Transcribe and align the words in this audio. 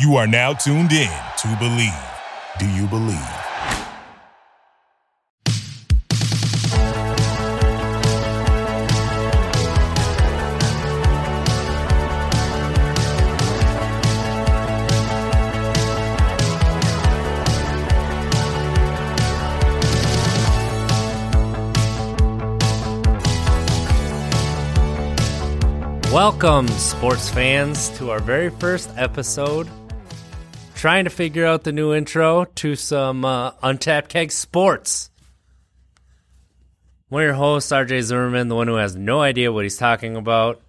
You 0.00 0.16
are 0.16 0.26
now 0.26 0.52
tuned 0.54 0.90
in 0.90 1.08
to 1.38 1.56
Believe. 1.60 1.92
Do 2.58 2.68
you 2.68 2.88
believe? 2.88 3.14
Welcome, 26.12 26.66
sports 26.66 27.28
fans, 27.28 27.90
to 27.90 28.10
our 28.10 28.18
very 28.18 28.50
first 28.50 28.90
episode. 28.96 29.68
Trying 30.84 31.04
to 31.04 31.10
figure 31.10 31.46
out 31.46 31.64
the 31.64 31.72
new 31.72 31.94
intro 31.94 32.44
to 32.44 32.76
some 32.76 33.24
uh, 33.24 33.52
Untapped 33.62 34.10
Keg 34.10 34.30
Sports. 34.30 35.08
One 37.08 37.22
of 37.22 37.24
your 37.24 37.32
hosts, 37.32 37.72
RJ 37.72 38.02
Zimmerman, 38.02 38.48
the 38.48 38.54
one 38.54 38.68
who 38.68 38.74
has 38.74 38.94
no 38.94 39.22
idea 39.22 39.50
what 39.50 39.64
he's 39.64 39.78
talking 39.78 40.14
about. 40.14 40.60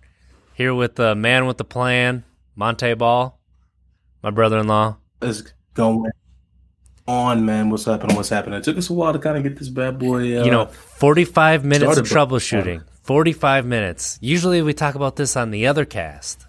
Here 0.54 0.74
with 0.74 0.96
the 0.96 1.16
man 1.16 1.48
with 1.48 1.58
the 1.58 1.66
plan, 1.66 2.24
Monte 2.56 2.94
Ball, 2.94 3.38
my 4.24 4.30
brother 4.30 4.60
in 4.60 4.68
law. 4.68 4.96
Let's 5.20 5.44
on, 5.78 7.46
man. 7.46 7.70
What's 7.70 7.84
happening? 7.84 8.16
What's 8.16 8.30
happening? 8.30 8.60
It 8.60 8.64
took 8.64 8.78
us 8.78 8.90
a 8.90 8.94
while 8.94 9.12
to 9.12 9.20
kind 9.20 9.36
of 9.36 9.44
get 9.44 9.60
this 9.60 9.68
bad 9.68 10.00
boy. 10.00 10.40
Uh, 10.40 10.46
you 10.46 10.52
know, 10.52 10.68
45 10.68 11.66
minutes 11.66 11.98
of 11.98 12.06
troubleshooting. 12.06 12.86
45 13.04 13.66
minutes. 13.66 14.18
Usually 14.22 14.62
we 14.62 14.74
talk 14.74 14.96
about 14.96 15.18
this 15.18 15.36
on 15.36 15.52
the 15.52 15.68
other 15.68 15.84
cast. 15.84 16.46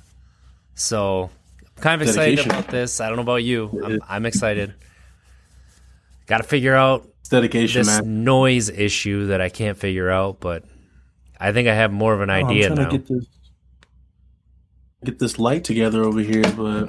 So 0.76 1.30
kind 1.76 2.00
of 2.00 2.08
excited 2.08 2.36
Dedication. 2.36 2.50
about 2.50 2.70
this. 2.70 3.00
I 3.00 3.08
don't 3.08 3.16
know 3.16 3.22
about 3.22 3.44
you. 3.44 3.80
I'm, 3.84 4.00
I'm 4.08 4.26
excited. 4.26 4.74
Got 6.26 6.38
to 6.38 6.44
figure 6.44 6.74
out 6.74 7.08
it's 7.20 7.28
dedication, 7.28 7.80
this 7.80 8.00
man. 8.02 8.24
noise 8.24 8.68
issue 8.68 9.26
that 9.26 9.40
I 9.40 9.48
can't 9.48 9.76
figure 9.78 10.10
out, 10.10 10.40
but 10.40 10.64
I 11.38 11.52
think 11.52 11.68
I 11.68 11.74
have 11.74 11.92
more 11.92 12.14
of 12.14 12.20
an 12.20 12.30
Oh, 12.30 12.34
I'm 12.34 12.46
idea 12.46 12.66
trying 12.68 12.78
now. 12.80 12.88
to 12.90 12.98
get 12.98 13.08
this 13.08 13.26
get 15.04 15.18
this 15.18 15.38
light 15.38 15.62
together 15.64 16.02
over 16.02 16.20
here, 16.20 16.42
but 16.56 16.86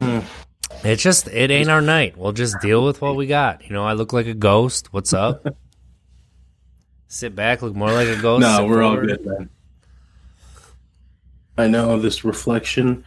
hmm. 0.00 0.18
It's 0.84 1.02
just 1.02 1.28
it 1.28 1.50
ain't 1.50 1.70
our 1.70 1.80
night. 1.80 2.16
We'll 2.18 2.32
just 2.32 2.60
deal 2.60 2.84
with 2.84 3.00
what 3.00 3.16
we 3.16 3.26
got. 3.26 3.64
You 3.64 3.72
know, 3.72 3.84
I 3.84 3.94
look 3.94 4.12
like 4.12 4.26
a 4.26 4.34
ghost. 4.34 4.92
What's 4.92 5.12
up? 5.14 5.46
Sit 7.08 7.34
back, 7.34 7.62
look 7.62 7.74
more 7.74 7.92
like 7.92 8.08
a 8.08 8.20
ghost. 8.20 8.42
no, 8.42 8.66
we're 8.66 8.82
all 8.82 8.96
good, 8.96 9.24
man. 9.24 9.48
I 11.56 11.68
know 11.68 11.98
this 11.98 12.24
reflection 12.24 13.06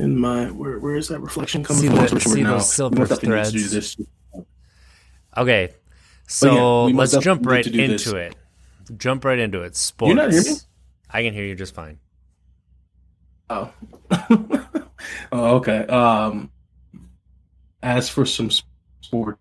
in 0.00 0.18
my 0.18 0.50
where 0.50 0.78
where 0.78 0.96
is 0.96 1.08
that 1.08 1.20
reflection 1.20 1.62
coming 1.64 1.82
See 1.82 1.86
from? 1.88 1.96
the- 1.96 2.00
That's 2.02 2.12
what 2.12 2.26
we're 2.26 2.34
see 2.34 2.42
now. 2.42 2.50
those 2.54 2.72
silver 2.72 2.96
most 2.96 3.08
definitely 3.10 3.36
need 3.38 3.44
to 3.44 3.50
do 3.52 3.80
threads? 3.80 3.96
Okay, 5.36 5.68
so 6.26 6.88
yeah, 6.88 6.96
let's 6.96 7.16
jump 7.18 7.46
right 7.46 7.64
need 7.64 7.70
to 7.72 7.76
do 7.76 7.82
into 7.84 8.10
this. 8.10 8.32
it. 8.88 8.98
Jump 8.98 9.24
right 9.24 9.38
into 9.38 9.62
it. 9.62 9.76
Sports. 9.76 10.08
You 10.08 10.14
not 10.16 10.32
hear 10.32 10.42
me? 10.42 10.50
I 11.10 11.22
can 11.22 11.34
hear 11.34 11.44
you 11.44 11.54
just 11.54 11.74
fine. 11.74 11.98
Oh. 13.48 13.72
oh, 15.32 15.56
okay. 15.56 15.86
Um, 15.86 16.50
as 17.82 18.08
for 18.08 18.24
some 18.26 18.50
sport, 19.00 19.38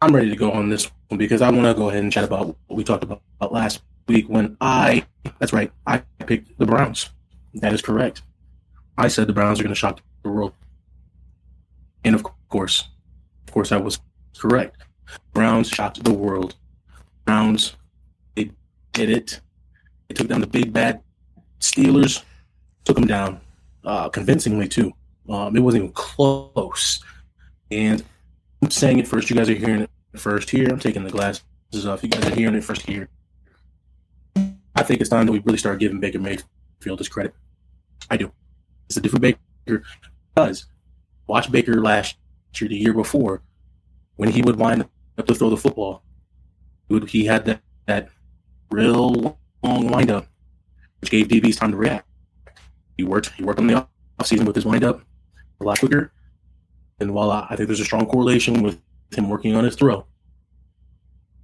I'm 0.00 0.14
ready 0.14 0.30
to 0.30 0.36
go 0.36 0.50
on 0.52 0.68
this 0.68 0.90
one 1.08 1.18
because 1.18 1.42
I 1.42 1.50
want 1.50 1.66
to 1.66 1.74
go 1.74 1.88
ahead 1.90 2.02
and 2.02 2.12
chat 2.12 2.24
about 2.24 2.46
what 2.66 2.76
we 2.76 2.84
talked 2.84 3.02
about, 3.04 3.22
about 3.40 3.52
last 3.52 3.82
week 4.06 4.28
when 4.28 4.56
I, 4.60 5.04
that's 5.38 5.52
right, 5.52 5.72
I 5.86 5.98
picked 6.26 6.56
the 6.58 6.66
Browns. 6.66 7.10
That 7.54 7.72
is 7.72 7.82
correct. 7.82 8.22
I 8.98 9.08
said 9.08 9.26
the 9.26 9.32
Browns 9.32 9.58
are 9.58 9.62
going 9.62 9.74
to 9.74 9.78
shock 9.78 10.00
the 10.22 10.28
world. 10.28 10.52
And 12.04 12.14
of 12.14 12.24
course, 12.48 12.88
of 13.46 13.54
course, 13.54 13.72
I 13.72 13.78
was 13.78 14.00
correct. 14.36 14.82
Browns 15.32 15.68
shocked 15.68 16.04
the 16.04 16.12
world. 16.12 16.56
Browns, 17.24 17.76
they 18.34 18.50
did 18.92 19.08
it. 19.08 19.40
They 20.08 20.14
took 20.14 20.28
down 20.28 20.40
the 20.40 20.46
big 20.46 20.72
bad 20.72 21.02
Steelers 21.60 22.22
took 22.84 22.96
them 22.96 23.06
down 23.06 23.40
uh, 23.84 24.08
convincingly 24.08 24.68
too. 24.68 24.92
Um, 25.28 25.56
it 25.56 25.60
wasn't 25.60 25.84
even 25.84 25.94
close. 25.94 27.02
And 27.70 28.02
I'm 28.62 28.70
saying 28.70 28.98
it 28.98 29.08
first. 29.08 29.28
You 29.28 29.36
guys 29.36 29.48
are 29.50 29.54
hearing 29.54 29.82
it 29.82 29.90
first 30.16 30.48
here. 30.48 30.68
I'm 30.68 30.78
taking 30.78 31.04
the 31.04 31.10
glasses 31.10 31.42
off. 31.86 32.02
You 32.02 32.08
guys 32.08 32.24
are 32.26 32.34
hearing 32.34 32.54
it 32.54 32.64
first 32.64 32.82
here. 32.82 33.08
I 34.74 34.82
think 34.82 35.00
it's 35.00 35.10
time 35.10 35.26
that 35.26 35.32
we 35.32 35.40
really 35.40 35.58
start 35.58 35.80
giving 35.80 36.00
Baker 36.00 36.18
Mayfield 36.18 36.98
his 36.98 37.08
credit. 37.08 37.34
I 38.10 38.16
do. 38.16 38.32
It's 38.88 38.96
a 38.96 39.00
different 39.00 39.22
Baker 39.22 39.82
because 40.34 40.66
watch 41.26 41.50
Baker 41.50 41.80
last 41.80 42.16
year, 42.58 42.68
the 42.68 42.76
year 42.76 42.94
before, 42.94 43.42
when 44.16 44.30
he 44.30 44.42
would 44.42 44.56
wind 44.56 44.88
up 45.16 45.26
to 45.26 45.34
throw 45.34 45.50
the 45.50 45.56
football. 45.56 46.02
He, 47.06 47.26
had 47.26 47.44
that, 47.44 47.60
that 47.86 48.08
real 48.70 49.38
long 49.62 49.88
windup, 49.88 50.26
which 51.00 51.10
gave 51.10 51.28
DBs 51.28 51.58
time 51.58 51.72
to 51.72 51.76
react. 51.76 52.08
He 52.96 53.04
worked. 53.04 53.32
He 53.32 53.44
worked 53.44 53.60
on 53.60 53.66
the 53.66 53.86
offseason 54.18 54.46
with 54.46 54.56
his 54.56 54.64
windup 54.64 55.02
a 55.60 55.64
lot 55.64 55.78
quicker. 55.78 56.12
And 57.00 57.14
while 57.14 57.30
I, 57.30 57.46
I 57.50 57.56
think 57.56 57.68
there's 57.68 57.80
a 57.80 57.84
strong 57.84 58.06
correlation 58.06 58.62
with 58.62 58.80
him 59.16 59.28
working 59.28 59.54
on 59.54 59.64
his 59.64 59.76
throw 59.76 60.06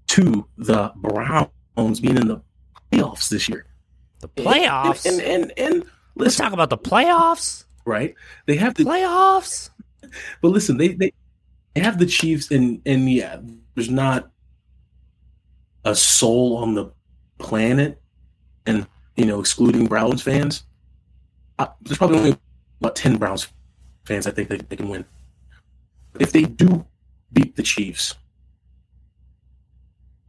to 0.08 0.46
the 0.56 0.92
Browns 0.96 2.00
being 2.00 2.16
in 2.16 2.28
the 2.28 2.42
playoffs 2.92 3.28
this 3.28 3.48
year. 3.48 3.66
The 4.20 4.28
playoffs. 4.28 5.06
And 5.06 5.20
and 5.20 5.52
and, 5.58 5.72
and 5.74 5.90
Let's 6.16 6.36
talk 6.36 6.52
about 6.52 6.70
the 6.70 6.78
playoffs. 6.78 7.64
right? 7.84 8.14
They 8.46 8.56
have 8.56 8.74
the 8.74 8.84
Playoffs. 8.84 9.70
but 10.40 10.48
listen, 10.48 10.76
they 10.76 10.88
they, 10.88 11.12
have 11.76 11.98
the 11.98 12.06
Chiefs 12.06 12.50
and 12.50 12.80
and 12.86 13.10
yeah, 13.10 13.40
there's 13.74 13.90
not 13.90 14.30
a 15.84 15.94
soul 15.94 16.56
on 16.56 16.74
the 16.74 16.90
planet, 17.38 18.00
and 18.66 18.86
you 19.16 19.26
know, 19.26 19.40
excluding 19.40 19.86
Browns 19.86 20.22
fans, 20.22 20.64
uh, 21.58 21.66
there's 21.82 21.98
probably 21.98 22.18
only 22.18 22.38
about 22.80 22.96
ten 22.96 23.16
Browns 23.16 23.48
fans 24.04 24.26
I 24.26 24.30
think 24.30 24.48
they, 24.48 24.58
they 24.58 24.76
can 24.76 24.88
win. 24.88 25.04
If 26.20 26.32
they 26.32 26.42
do 26.42 26.86
beat 27.32 27.56
the 27.56 27.62
Chiefs, 27.62 28.14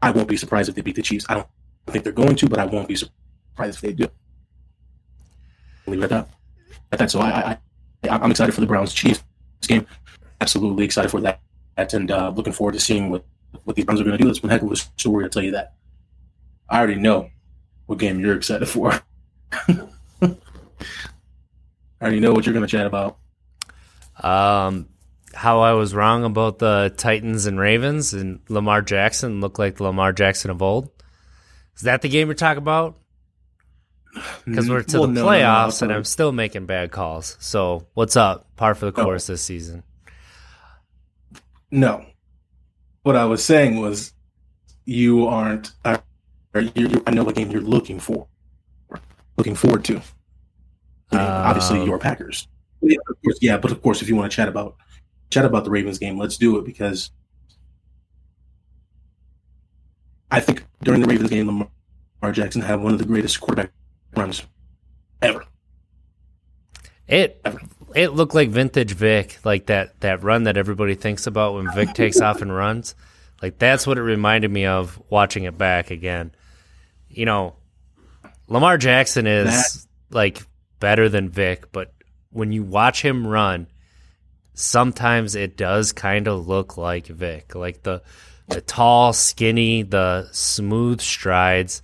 I 0.01 0.11
won't 0.11 0.27
be 0.27 0.37
surprised 0.37 0.69
if 0.69 0.75
they 0.75 0.81
beat 0.81 0.95
the 0.95 1.03
Chiefs. 1.03 1.25
I 1.29 1.35
don't 1.35 1.47
think 1.87 2.03
they're 2.03 2.13
going 2.13 2.35
to, 2.37 2.49
but 2.49 2.59
I 2.59 2.65
won't 2.65 2.87
be 2.87 2.95
surprised 2.95 3.75
if 3.75 3.81
they 3.81 3.93
do. 3.93 4.09
Leave 5.87 6.01
it 6.01 6.03
at 6.05 6.09
that. 6.09 6.29
At 6.91 6.99
that. 6.99 7.11
So 7.11 7.19
I, 7.19 7.57
I, 8.03 8.09
I'm 8.09 8.31
excited 8.31 8.53
for 8.53 8.61
the 8.61 8.67
Browns 8.67 8.93
Chiefs 8.93 9.23
game. 9.67 9.85
Absolutely 10.41 10.85
excited 10.85 11.09
for 11.09 11.21
that, 11.21 11.39
and 11.77 12.11
uh, 12.11 12.31
looking 12.35 12.53
forward 12.53 12.73
to 12.73 12.79
seeing 12.79 13.09
what 13.09 13.25
what 13.63 13.75
these 13.75 13.85
Browns 13.85 14.01
are 14.01 14.03
going 14.03 14.17
to 14.17 14.21
do. 14.21 14.27
That's 14.27 14.43
one 14.43 14.49
heck 14.49 14.61
of 14.61 14.71
a 14.71 14.75
story. 14.75 15.23
I'll 15.23 15.29
tell 15.29 15.43
you 15.43 15.51
that. 15.51 15.73
I 16.69 16.77
already 16.79 16.95
know 16.95 17.29
what 17.85 17.99
game 17.99 18.19
you're 18.19 18.35
excited 18.35 18.67
for. 18.67 18.91
I 19.51 20.35
already 22.01 22.19
know 22.19 22.33
what 22.33 22.45
you're 22.45 22.53
going 22.53 22.65
to 22.65 22.71
chat 22.71 22.85
about. 22.85 23.17
Um, 24.21 24.89
how 25.33 25.61
I 25.61 25.73
was 25.73 25.93
wrong 25.93 26.23
about 26.23 26.59
the 26.59 26.93
Titans 26.97 27.45
and 27.45 27.59
Ravens 27.59 28.13
and 28.13 28.39
Lamar 28.49 28.81
Jackson 28.81 29.41
looked 29.41 29.59
like 29.59 29.75
the 29.75 29.83
Lamar 29.83 30.13
Jackson 30.13 30.51
of 30.51 30.61
old. 30.61 30.89
Is 31.75 31.83
that 31.83 32.01
the 32.01 32.09
game 32.09 32.27
you're 32.27 32.35
talking 32.35 32.61
about? 32.61 32.97
Because 34.45 34.69
we're 34.69 34.83
to 34.83 34.99
Well, 34.99 35.07
the 35.07 35.13
no, 35.13 35.21
no, 35.21 35.25
no, 35.25 35.31
playoffs 35.31 35.81
and. 35.81 35.91
I'm 35.91 36.03
still 36.03 36.31
making 36.31 36.65
bad 36.65 36.91
calls. 36.91 37.35
So 37.39 37.85
what's 37.95 38.15
up? 38.15 38.47
Par 38.55 38.73
for 38.75 38.89
the 38.89 38.97
No. 38.97 39.03
course 39.03 39.27
this 39.27 39.41
season. 39.41 39.83
No. 41.71 42.05
What 43.03 43.15
I 43.15 43.25
was 43.25 43.43
saying 43.43 43.79
was, 43.81 44.13
you 44.85 45.27
aren't. 45.27 45.71
You 46.75 47.03
I 47.05 47.11
know 47.11 47.23
what 47.23 47.35
game 47.35 47.51
you're 47.51 47.61
looking 47.61 47.99
for, 47.99 48.27
looking 49.37 49.55
forward 49.55 49.83
to. 49.85 50.01
I 51.11 51.17
mean, 51.17 51.25
obviously, 51.27 51.79
Um, 51.81 51.87
your 51.87 51.99
Packers. 51.99 52.47
Yeah, 52.81 52.97
of 53.09 53.21
course, 53.23 53.37
yeah, 53.41 53.57
but 53.57 53.71
of 53.71 53.81
course, 53.81 54.01
if 54.01 54.07
you 54.07 54.15
want 54.15 54.31
to 54.31 54.35
chat 54.35 54.47
about 54.47 54.75
chat 55.31 55.43
about 55.43 55.65
the 55.65 55.69
Ravens 55.71 55.99
game, 55.99 56.17
let's 56.17 56.37
do 56.37 56.57
it 56.57 56.65
because 56.65 57.11
I 60.31 60.39
think 60.39 60.65
during 60.83 61.01
the 61.01 61.07
Ravens 61.07 61.29
game, 61.29 61.47
Lamar 61.47 62.31
Jackson 62.31 62.61
had 62.61 62.79
one 62.79 62.93
of 62.93 62.99
the 62.99 63.05
greatest 63.05 63.39
quarterback 63.41 63.71
runs 64.15 64.45
ever. 65.21 65.43
It 67.07 67.39
Ever. 67.45 67.59
it 67.93 68.13
looked 68.13 68.33
like 68.33 68.49
vintage 68.49 68.93
Vic, 68.93 69.39
like 69.43 69.67
that 69.67 69.99
that 70.01 70.23
run 70.23 70.43
that 70.43 70.57
everybody 70.57 70.95
thinks 70.95 71.27
about 71.27 71.53
when 71.53 71.71
Vic 71.73 71.93
takes 71.93 72.19
off 72.19 72.41
and 72.41 72.53
runs. 72.53 72.95
Like 73.41 73.59
that's 73.59 73.85
what 73.85 73.97
it 73.97 74.01
reminded 74.01 74.49
me 74.49 74.65
of 74.65 74.99
watching 75.09 75.43
it 75.43 75.57
back 75.57 75.91
again. 75.91 76.31
You 77.07 77.25
know, 77.25 77.55
Lamar 78.47 78.77
Jackson 78.77 79.27
is 79.27 79.45
That- 79.49 80.15
like 80.15 80.41
better 80.79 81.09
than 81.09 81.29
Vic, 81.29 81.71
but 81.71 81.93
when 82.31 82.51
you 82.51 82.63
watch 82.63 83.01
him 83.03 83.25
run, 83.27 83.67
sometimes 84.55 85.35
it 85.35 85.57
does 85.57 85.93
kind 85.93 86.27
of 86.27 86.47
look 86.47 86.77
like 86.77 87.05
Vic, 87.07 87.53
like 87.55 87.83
the 87.83 88.01
the 88.47 88.61
tall, 88.61 89.13
skinny, 89.13 89.83
the 89.83 90.27
smooth 90.31 91.01
strides, 91.01 91.81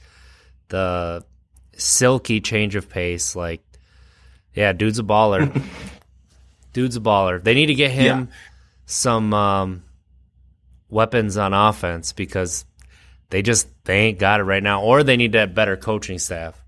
the 0.70 1.24
silky 1.82 2.40
change 2.40 2.76
of 2.76 2.90
pace. 2.90 3.36
Like, 3.36 3.62
yeah, 4.54 4.74
dude's 4.74 5.00
a 5.00 5.04
baller. 5.04 5.62
Dude's 6.74 6.96
a 6.96 7.02
baller. 7.02 7.44
They 7.44 7.54
need 7.54 7.66
to 7.66 7.74
get 7.74 7.92
him 7.92 8.30
some 8.86 9.34
um, 9.34 9.84
weapons 10.90 11.36
on 11.36 11.54
offense 11.54 12.14
because 12.14 12.64
they 13.30 13.42
just 13.42 13.68
they 13.84 13.98
ain't 13.98 14.20
got 14.20 14.40
it 14.40 14.44
right 14.44 14.64
now, 14.64 14.82
or 14.82 15.04
they 15.04 15.18
need 15.18 15.34
to 15.34 15.40
have 15.40 15.54
better 15.54 15.76
coaching 15.76 16.18
staff. 16.18 16.64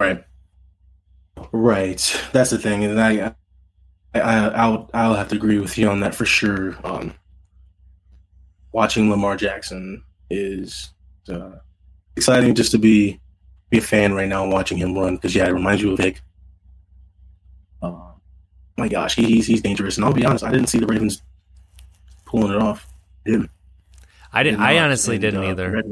Right. 0.00 0.24
Right. 1.52 2.20
That's 2.32 2.50
the 2.50 2.58
thing, 2.58 2.84
and 2.84 3.00
I, 3.00 3.34
I, 4.14 4.20
I'll, 4.20 4.90
I'll 4.92 5.14
have 5.14 5.28
to 5.28 5.36
agree 5.36 5.58
with 5.58 5.78
you 5.78 5.88
on 5.88 6.00
that 6.00 6.14
for 6.14 6.24
sure. 6.24 6.76
Um, 6.84 7.14
watching 8.72 9.10
Lamar 9.10 9.36
Jackson 9.36 10.02
is 10.28 10.90
uh, 11.28 11.52
exciting 12.16 12.54
just 12.54 12.70
to 12.72 12.78
be 12.78 13.20
be 13.70 13.78
a 13.78 13.82
fan 13.82 14.12
right 14.14 14.28
now 14.28 14.46
watching 14.48 14.76
him 14.78 14.94
run 14.96 15.16
because 15.16 15.34
yeah, 15.34 15.46
it 15.46 15.52
reminds 15.52 15.82
you 15.82 15.92
of 15.92 15.98
Vic. 15.98 16.20
Uh, 17.80 18.12
my 18.76 18.88
gosh, 18.88 19.14
he, 19.14 19.24
he's 19.24 19.46
he's 19.46 19.60
dangerous, 19.62 19.96
and 19.96 20.04
I'll 20.04 20.12
be 20.12 20.24
honest, 20.24 20.44
I 20.44 20.50
didn't 20.50 20.68
see 20.68 20.78
the 20.78 20.86
Ravens 20.86 21.22
pulling 22.26 22.52
it 22.52 22.60
off. 22.60 22.86
Didn't. 23.24 23.50
I 24.32 24.42
didn't. 24.42 24.60
I 24.60 24.78
honestly 24.78 25.16
And, 25.16 25.22
didn't 25.22 25.44
uh, 25.44 25.50
either. 25.50 25.82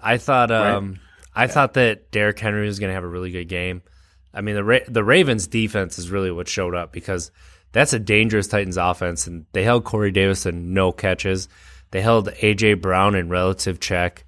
I 0.00 0.18
thought 0.18 0.50
Right. 0.50 0.70
um 0.74 1.00
I 1.34 1.46
thought 1.46 1.74
that 1.74 2.10
Derrick 2.10 2.38
Henry 2.38 2.66
was 2.66 2.78
going 2.78 2.90
to 2.90 2.94
have 2.94 3.04
a 3.04 3.08
really 3.08 3.30
good 3.30 3.48
game. 3.48 3.82
I 4.32 4.40
mean 4.40 4.54
the 4.54 4.64
Ra- 4.64 4.78
the 4.88 5.04
Ravens 5.04 5.46
defense 5.46 5.98
is 5.98 6.10
really 6.10 6.30
what 6.30 6.48
showed 6.48 6.74
up 6.74 6.92
because 6.92 7.30
that's 7.72 7.92
a 7.92 7.98
dangerous 7.98 8.46
Titans 8.48 8.76
offense 8.76 9.26
and 9.26 9.46
they 9.52 9.62
held 9.64 9.84
Corey 9.84 10.10
Davis 10.10 10.44
to 10.44 10.52
no 10.52 10.92
catches. 10.92 11.48
They 11.90 12.00
held 12.00 12.28
AJ 12.28 12.80
Brown 12.80 13.14
in 13.14 13.28
relative 13.28 13.80
check. 13.80 14.24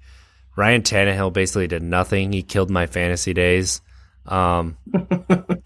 Ryan 0.55 0.81
Tannehill 0.81 1.31
basically 1.33 1.67
did 1.67 1.83
nothing. 1.83 2.31
He 2.33 2.43
killed 2.43 2.69
my 2.69 2.87
fantasy 2.87 3.33
days. 3.33 3.81
Um 4.25 4.77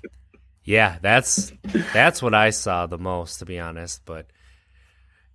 Yeah, 0.64 0.98
that's 1.02 1.54
that's 1.94 2.22
what 2.24 2.34
I 2.34 2.50
saw 2.50 2.88
the 2.88 2.98
most 2.98 3.40
to 3.40 3.46
be 3.46 3.60
honest, 3.60 4.02
but 4.06 4.26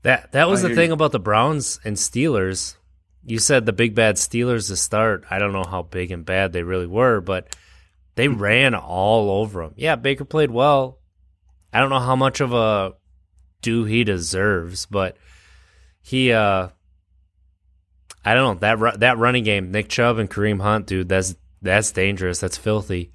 that 0.03 0.33
that 0.33 0.49
was 0.49 0.65
I 0.65 0.69
the 0.69 0.75
thing 0.75 0.89
you. 0.89 0.95
about 0.95 1.13
the 1.13 1.21
Browns 1.21 1.79
and 1.85 1.97
Steelers. 1.97 2.77
You 3.25 3.39
said 3.39 3.65
the 3.65 3.73
big 3.73 3.95
bad 3.95 4.17
Steelers 4.17 4.69
to 4.69 4.77
start. 4.77 5.25
I 5.31 5.39
don't 5.39 5.53
know 5.53 5.65
how 5.65 5.83
big 5.83 6.11
and 6.11 6.25
bad 6.25 6.53
they 6.53 6.63
really 6.63 6.87
were, 6.87 7.21
but 7.21 7.55
they 8.17 8.29
ran 8.47 8.75
all 8.75 9.31
over 9.31 9.63
them. 9.63 9.75
Yeah, 9.77 9.97
Baker 9.97 10.25
played 10.25 10.51
well. 10.51 10.99
I 11.73 11.79
don't 11.79 11.91
know 11.91 12.01
how 12.01 12.17
much 12.17 12.41
of 12.41 12.53
a 12.53 12.95
do 13.63 13.85
he 13.85 14.03
deserves, 14.03 14.87
but 14.87 15.17
he 16.11 16.33
uh 16.33 16.69
I 18.25 18.35
don't 18.35 18.61
know 18.61 18.61
that 18.61 19.01
that 19.01 19.19
running 19.19 19.45
game, 19.45 19.71
Nick 19.71 19.89
Chubb 19.89 20.19
and 20.19 20.29
Kareem 20.29 20.61
Hunt, 20.61 20.87
dude, 20.87 21.09
that's 21.09 21.37
that's 21.63 21.93
dangerous. 21.93 22.41
That's 22.41 22.57
filthy. 22.57 23.13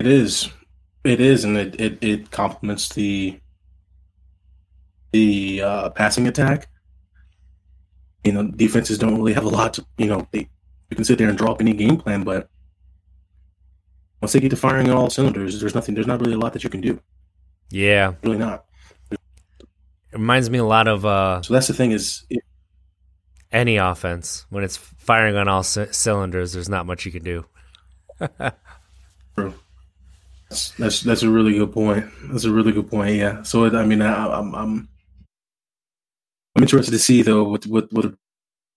It 0.00 0.06
is. 0.06 0.48
It 1.04 1.20
is, 1.20 1.44
and 1.44 1.56
it, 1.56 1.80
it, 1.80 1.98
it 2.02 2.30
complements 2.30 2.88
the 2.88 3.38
the 5.12 5.62
uh, 5.62 5.90
passing 5.90 6.26
attack. 6.26 6.68
You 8.24 8.32
know, 8.32 8.48
defenses 8.48 8.98
don't 8.98 9.16
really 9.16 9.34
have 9.34 9.44
a 9.44 9.48
lot 9.48 9.74
to 9.74 9.86
you 9.98 10.06
know, 10.06 10.26
they 10.32 10.48
you 10.90 10.96
can 10.96 11.04
sit 11.04 11.18
there 11.18 11.28
and 11.28 11.36
draw 11.36 11.52
up 11.52 11.60
any 11.60 11.74
game 11.74 11.98
plan, 11.98 12.24
but 12.24 12.48
once 14.22 14.32
they 14.32 14.40
get 14.40 14.50
to 14.50 14.56
firing 14.56 14.88
on 14.88 14.96
all 14.96 15.10
cylinders, 15.10 15.60
there's 15.60 15.74
nothing 15.74 15.94
there's 15.94 16.06
not 16.06 16.20
really 16.20 16.34
a 16.34 16.38
lot 16.38 16.54
that 16.54 16.64
you 16.64 16.70
can 16.70 16.80
do. 16.80 16.98
Yeah, 17.70 18.14
Really 18.22 18.38
not. 18.38 18.64
Reminds 20.18 20.50
me 20.50 20.58
a 20.58 20.64
lot 20.64 20.88
of 20.88 21.04
uh 21.04 21.42
So 21.42 21.54
that's 21.54 21.66
the 21.68 21.74
thing 21.74 21.92
is 21.92 22.24
it, 22.30 22.42
any 23.52 23.76
offense 23.76 24.46
when 24.50 24.64
it's 24.64 24.76
firing 24.76 25.36
on 25.36 25.48
all 25.48 25.62
c- 25.62 25.86
cylinders. 25.92 26.52
There's 26.52 26.68
not 26.68 26.86
much 26.86 27.06
you 27.06 27.12
can 27.12 27.22
do. 27.22 27.44
that's, 28.18 28.54
that's 30.78 31.00
that's 31.02 31.22
a 31.22 31.30
really 31.30 31.54
good 31.54 31.72
point. 31.72 32.06
That's 32.24 32.44
a 32.44 32.52
really 32.52 32.72
good 32.72 32.90
point. 32.90 33.16
Yeah. 33.16 33.42
So 33.42 33.64
it, 33.64 33.74
I 33.74 33.84
mean, 33.84 34.02
I, 34.02 34.38
I'm 34.38 34.54
I'm 34.54 34.88
I'm 36.54 36.62
interested 36.62 36.92
to 36.92 36.98
see 36.98 37.22
though 37.22 37.44
what 37.44 37.66
what 37.66 37.92
what 37.92 38.06
are 38.06 38.14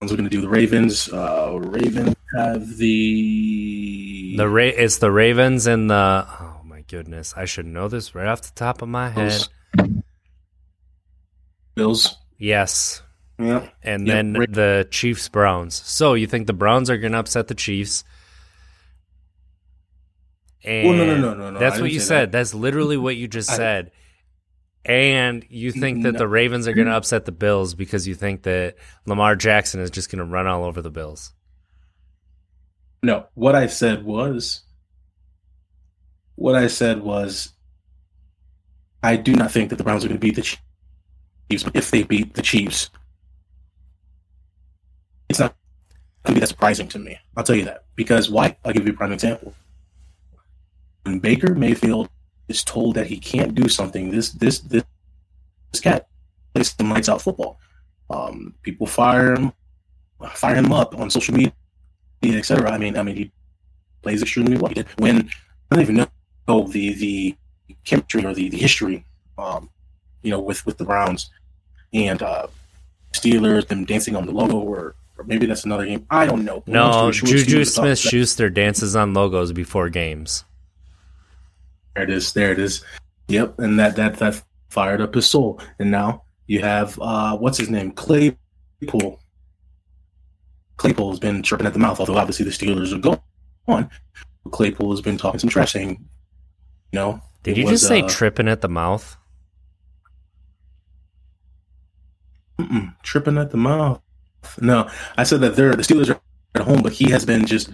going 0.02 0.24
to 0.24 0.30
do. 0.30 0.42
The 0.42 0.50
Ravens, 0.50 1.12
uh, 1.12 1.60
Ravens 1.62 2.16
have 2.36 2.78
the 2.78 4.36
The 4.38 4.48
Ra- 4.48 4.64
it's 4.64 4.98
the 4.98 5.12
Ravens 5.12 5.68
and 5.68 5.90
the 5.90 6.26
oh 6.28 6.62
my 6.64 6.82
goodness, 6.82 7.34
I 7.36 7.46
should 7.46 7.66
know 7.66 7.88
this 7.88 8.16
right 8.16 8.28
off 8.28 8.42
the 8.42 8.52
top 8.56 8.82
of 8.82 8.90
my 8.90 9.10
head. 9.10 9.48
Bills. 11.80 12.16
Yes, 12.38 13.02
Yeah. 13.40 13.68
and 13.84 14.06
Yeah, 14.08 14.14
then 14.16 14.34
Ra- 14.34 14.46
the 14.50 14.88
Chiefs 14.92 15.28
Browns. 15.30 15.76
So 15.76 16.14
you 16.14 16.28
think 16.28 16.48
the 16.48 16.54
Browns 16.54 16.90
are 16.90 16.98
going 16.98 17.14
to 17.14 17.20
upset 17.20 17.48
the 17.48 17.56
Chiefs? 17.56 18.04
And 20.64 20.88
Well, 20.88 20.98
no, 20.98 21.06
no, 21.06 21.18
no, 21.18 21.34
no, 21.36 21.50
no. 21.52 21.60
That's 21.60 21.80
what 21.80 21.92
you 21.92 22.00
said. 22.00 22.32
that. 22.32 22.38
That's 22.38 22.54
literally 22.54 22.98
what 22.98 23.16
you 23.16 23.28
just 23.28 23.50
said. 23.56 23.92
And 24.86 25.46
you 25.50 25.72
think 25.72 26.04
that 26.04 26.14
No. 26.14 26.20
the 26.20 26.28
Ravens 26.28 26.68
are 26.68 26.74
going 26.74 26.88
to 26.88 26.94
upset 26.96 27.26
the 27.26 27.32
Bills 27.32 27.76
because 27.76 28.08
you 28.08 28.16
think 28.16 28.44
that 28.44 28.76
Lamar 29.06 29.36
Jackson 29.36 29.80
is 29.82 29.90
just 29.90 30.10
going 30.12 30.20
to 30.20 30.26
run 30.26 30.48
all 30.48 30.64
over 30.64 30.82
the 30.82 30.90
Bills. 30.90 31.34
No, 33.04 33.28
what 33.34 33.56
I 33.56 33.68
said 33.68 34.04
was, 34.04 34.62
what 36.36 36.56
I 36.56 36.68
said 36.68 37.02
was, 37.02 37.54
I 39.02 39.16
do 39.16 39.34
not 39.36 39.52
think 39.52 39.70
that 39.70 39.78
the 39.78 39.84
Browns 39.86 40.04
are 40.04 40.10
going 40.10 40.20
to 40.20 40.26
beat 40.26 40.36
the 40.36 40.58
Chiefs. 41.50 41.70
If 41.74 41.92
they 41.92 42.04
beat 42.04 42.34
the 42.34 42.42
Chiefs, 42.42 42.90
it's 45.28 45.40
not 45.40 45.56
going 46.24 46.34
to 46.34 46.34
be 46.36 46.40
that 46.42 46.50
surprising 46.50 46.88
to 46.90 47.00
me. 47.00 47.18
I'll 47.36 47.44
tell 47.44 47.56
you 47.56 47.66
that 47.66 47.86
because 47.96 48.30
why? 48.30 48.58
I'll 48.64 48.74
give 48.74 48.86
you 48.86 48.94
a 48.94 48.96
prime 48.96 49.12
example. 49.12 49.54
When 51.04 51.20
Baker 51.20 51.56
Mayfield 51.56 52.10
is 52.48 52.64
told 52.64 52.96
that 52.96 53.08
he 53.08 53.18
can't 53.18 53.56
do 53.56 53.70
something, 53.70 54.12
this 54.12 54.32
this 54.32 54.60
this, 54.60 54.84
this 55.72 55.82
cat 55.82 56.08
plays 56.54 56.76
some 56.78 56.90
lights 56.90 57.10
out 57.10 57.22
football. 57.22 57.60
Um, 58.10 58.56
people 58.64 58.88
fire 58.88 59.36
him, 59.36 59.54
fire 60.34 60.56
him 60.56 60.72
up 60.74 60.98
on 60.98 61.10
social 61.10 61.36
media 61.36 61.54
etc. 62.24 62.72
I 62.72 62.78
mean, 62.78 62.98
I 62.98 63.04
mean, 63.04 63.16
he 63.16 63.32
plays 64.02 64.22
extremely 64.22 64.58
well. 64.58 64.68
He 64.68 64.76
did 64.76 64.88
when 64.98 65.30
I 65.72 65.76
don't 65.76 65.82
even 65.82 66.08
know 66.48 66.68
the 66.68 66.94
the 66.94 67.36
chemistry 67.86 68.26
or 68.26 68.34
the, 68.34 68.50
the 68.50 68.58
history, 68.58 69.06
um, 69.38 69.70
you 70.22 70.32
know, 70.32 70.40
with 70.40 70.66
with 70.66 70.78
the 70.78 70.86
Browns 70.86 71.30
and 71.94 72.22
uh, 72.22 72.48
Steelers, 73.14 73.68
them 73.68 73.86
dancing 73.86 74.16
on 74.16 74.26
the 74.26 74.32
logo, 74.32 74.60
or, 74.60 74.96
or 75.18 75.24
maybe 75.26 75.46
that's 75.46 75.66
another 75.66 75.86
game. 75.86 76.06
I 76.10 76.26
don't 76.26 76.46
know. 76.46 76.62
But 76.66 76.74
No, 76.74 77.12
Juju 77.12 77.66
Smith 77.66 78.00
Schuster 78.00 78.50
dances 78.50 78.96
on 78.96 79.14
logos 79.14 79.52
before 79.52 79.90
games. 79.90 80.46
There 81.96 82.04
it 82.04 82.10
is. 82.10 82.34
There 82.34 82.52
it 82.52 82.60
is. 82.60 82.84
Yep, 83.28 83.60
and 83.60 83.80
that 83.80 83.96
that 83.96 84.18
that 84.18 84.42
fired 84.70 85.02
up 85.02 85.14
his 85.14 85.26
soul. 85.26 85.62
And 85.80 85.92
now 85.92 86.24
you 86.48 86.62
have 86.62 87.00
uh, 87.02 87.38
what's 87.38 87.58
his 87.58 87.70
name, 87.70 87.92
Claypool. 87.92 89.20
Claypool 90.78 91.10
has 91.10 91.20
been 91.20 91.44
chirping 91.44 91.68
at 91.68 91.74
the 91.74 91.80
mouth, 91.80 92.00
although 92.00 92.18
obviously 92.18 92.46
the 92.46 92.52
Steelers 92.52 92.94
are 92.94 93.18
gone. 93.68 93.90
Claypool 94.52 94.92
has 94.92 95.02
been 95.02 95.18
talking 95.18 95.40
some 95.40 95.50
trash, 95.50 95.74
saying, 95.74 95.90
you 95.90 95.98
know, 96.94 97.22
Did 97.44 97.58
you 97.58 97.66
was, 97.66 97.82
just 97.82 97.88
say 97.88 98.02
uh, 98.02 98.08
tripping 98.08 98.48
at 98.48 98.62
the 98.62 98.70
mouth? 98.70 99.18
Mm-mm, 102.60 102.94
tripping 103.04 103.38
at 103.38 103.52
the 103.52 103.58
mouth? 103.58 104.02
No, 104.62 104.90
I 105.18 105.24
said 105.24 105.42
that 105.42 105.56
they're 105.56 105.74
the 105.74 105.84
Steelers 105.84 106.10
are 106.14 106.20
at 106.56 106.62
home, 106.64 106.82
but 106.82 106.94
he 106.94 107.10
has 107.12 107.26
been 107.26 107.46
just 107.46 107.70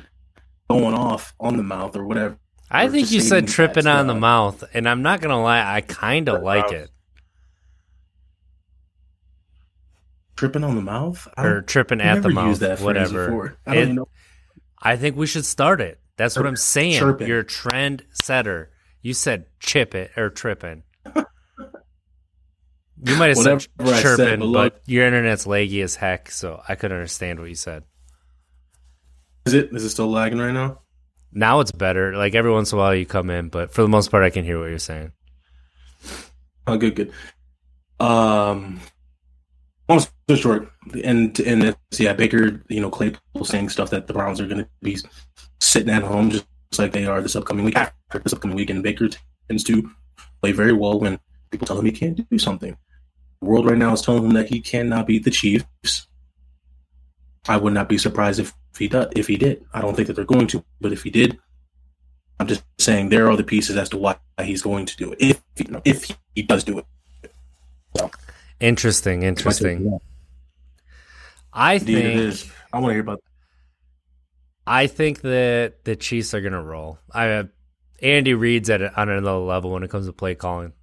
going 0.70 0.94
off 0.94 1.34
on 1.40 1.58
the 1.58 1.64
mouth 1.64 1.96
or 1.96 2.06
whatever. 2.06 2.38
I 2.70 2.86
Or 2.86 2.90
think 2.90 3.12
you 3.12 3.22
said 3.22 3.48
tripping 3.48 3.88
on 3.88 4.08
the 4.08 4.16
mouth, 4.16 4.64
and 4.74 4.88
I'm 4.90 5.02
not 5.02 5.22
gonna 5.22 5.42
lie, 5.42 5.62
I 5.76 5.82
kind 5.82 6.28
of 6.30 6.42
like 6.44 6.72
it. 6.72 6.90
Tripping 10.36 10.64
on 10.64 10.76
the 10.76 10.82
mouth? 10.82 11.28
I 11.38 11.46
Or 11.46 11.62
tripping 11.62 12.02
at 12.02 12.22
the 12.22 12.30
mouth, 12.30 12.60
that 12.60 12.82
whatever. 12.82 13.58
I 13.66 13.74
don't 13.74 13.78
It- 13.78 13.84
even 13.84 13.96
know. 13.96 14.08
I 14.82 14.98
think 14.98 15.16
we 15.16 15.28
should 15.28 15.46
start 15.46 15.82
it. 15.82 16.00
That's 16.18 16.36
what 16.36 16.46
I'm 16.46 16.56
saying. 16.56 17.00
chirping. 17.00 17.28
You're 17.28 17.40
a 17.40 17.44
trend 17.46 18.04
setter. 18.12 18.72
You 19.02 19.14
said 19.14 19.46
chip 19.60 19.96
it 19.96 20.12
or 20.18 20.30
tripping. 20.30 20.84
You 23.04 23.18
might 23.18 23.30
have 23.30 23.38
said 23.38 23.68
I 23.80 23.86
said, 23.86 24.02
chirping, 24.02 24.40
but 24.40 24.76
but 24.76 24.82
your 24.86 25.06
internet's 25.06 25.46
laggy 25.46 25.84
as 25.84 25.96
heck, 25.96 26.32
so 26.32 26.62
I 26.68 26.76
couldn't 26.76 26.96
understand 26.96 27.40
what 27.40 27.50
you 27.50 27.56
said. 27.56 27.84
Is 29.46 29.54
it? 29.54 29.70
Is 29.74 29.84
it 29.84 29.90
still 29.90 30.10
lagging 30.10 30.40
right 30.40 30.54
now? 30.54 30.82
Now 31.32 31.60
it's 31.60 31.72
better. 31.72 32.16
Like 32.16 32.36
every 32.36 32.52
once 32.52 32.72
in 32.72 32.78
a 32.78 32.82
while 32.82 32.96
you 32.96 33.06
come 33.06 33.30
in, 33.30 33.50
but 33.50 33.72
for 33.72 33.82
the 33.82 33.90
most 33.90 34.10
part, 34.10 34.24
I 34.24 34.30
can 34.30 34.46
hear 34.46 34.60
what 34.60 34.70
you're 34.70 34.80
saying. 34.80 35.12
Oh, 36.68 36.78
good, 36.78 36.96
good. 36.96 37.12
Um, 38.00 38.80
long 39.90 40.00
story 40.00 40.40
short, 40.40 40.72
and 41.04 41.38
and 41.42 41.76
yeah, 41.98 42.14
Baker, 42.14 42.64
you 42.70 42.80
know, 42.80 42.90
Claypool 42.90 43.44
saying 43.44 43.70
stuff 43.70 43.90
that 43.90 44.08
the 44.08 44.14
Browns 44.14 44.40
are 44.40 44.48
going 44.48 44.64
to 44.64 44.70
be 44.82 44.98
sitting 45.60 45.94
at 45.94 46.04
home 46.04 46.30
just 46.30 46.46
like 46.78 46.92
they 46.94 47.06
are 47.06 47.22
this 47.22 47.36
upcoming 47.36 47.66
week. 47.66 47.76
After 47.76 48.20
this 48.20 48.34
upcoming 48.34 48.56
week, 48.56 48.70
and 48.70 48.82
Baker 48.82 49.10
tends 49.50 49.64
to 49.66 49.92
play 50.42 50.54
very 50.54 50.74
well 50.74 51.00
when 51.00 51.20
people 51.52 51.68
tell 51.68 51.80
him 51.80 51.86
he 51.86 51.92
can't 51.92 52.30
do 52.30 52.40
something. 52.40 52.78
The 53.42 53.48
world 53.48 53.66
right 53.66 53.78
now 53.78 53.94
is 53.94 54.02
telling 54.02 54.24
him 54.24 54.34
that 54.34 54.50
he 54.50 54.62
cannot 54.62 55.08
beat 55.08 55.24
the 55.24 55.32
Chiefs. 55.32 56.08
I 57.48 57.58
would 57.58 57.74
not 57.74 57.90
be 57.90 57.98
surprised 57.98 58.40
if 58.40 58.54
he 58.78 58.88
does. 58.88 59.12
If 59.16 59.28
he 59.28 59.38
did, 59.38 59.66
I 59.74 59.82
don't 59.82 59.96
think 59.96 60.08
that 60.08 60.16
they're 60.16 60.26
going 60.26 60.48
to, 60.48 60.64
but 60.82 60.92
if 60.92 61.04
he 61.04 61.10
did, 61.10 61.38
I'm 62.40 62.48
just 62.48 62.64
saying 62.80 63.10
there 63.10 63.30
are 63.30 63.38
the 63.38 63.44
pieces 63.44 63.78
as 63.78 63.90
to 63.90 63.98
why 63.98 64.18
he's 64.42 64.62
going 64.62 64.86
to 64.88 64.98
do 64.98 65.14
it 65.14 65.20
if 65.22 65.42
you 65.58 65.72
know, 65.72 65.82
if 65.86 66.12
he 66.34 66.42
does 66.42 66.64
do 66.64 66.80
it. 66.80 66.86
So, 67.96 68.12
Interesting, 68.60 69.24
interesting. 69.24 70.00
I 71.54 71.74
Indeed, 71.74 71.94
think 71.94 72.20
is. 72.20 72.52
I 72.74 72.80
want 72.80 72.92
to 72.92 72.94
hear 72.94 73.02
about. 73.02 73.22
I 74.68 74.88
think 74.88 75.22
that 75.22 75.84
the 75.84 75.96
Chiefs 75.96 76.34
are 76.34 76.42
going 76.42 76.54
to 76.54 76.62
roll. 76.62 77.00
I 77.12 77.30
uh, 77.30 77.44
Andy 78.02 78.34
Reid's 78.34 78.70
at 78.70 78.82
a, 78.82 79.00
on 79.00 79.10
another 79.10 79.38
level 79.38 79.72
when 79.72 79.84
it 79.84 79.90
comes 79.90 80.08
to 80.08 80.14
play 80.14 80.36
calling, 80.36 80.74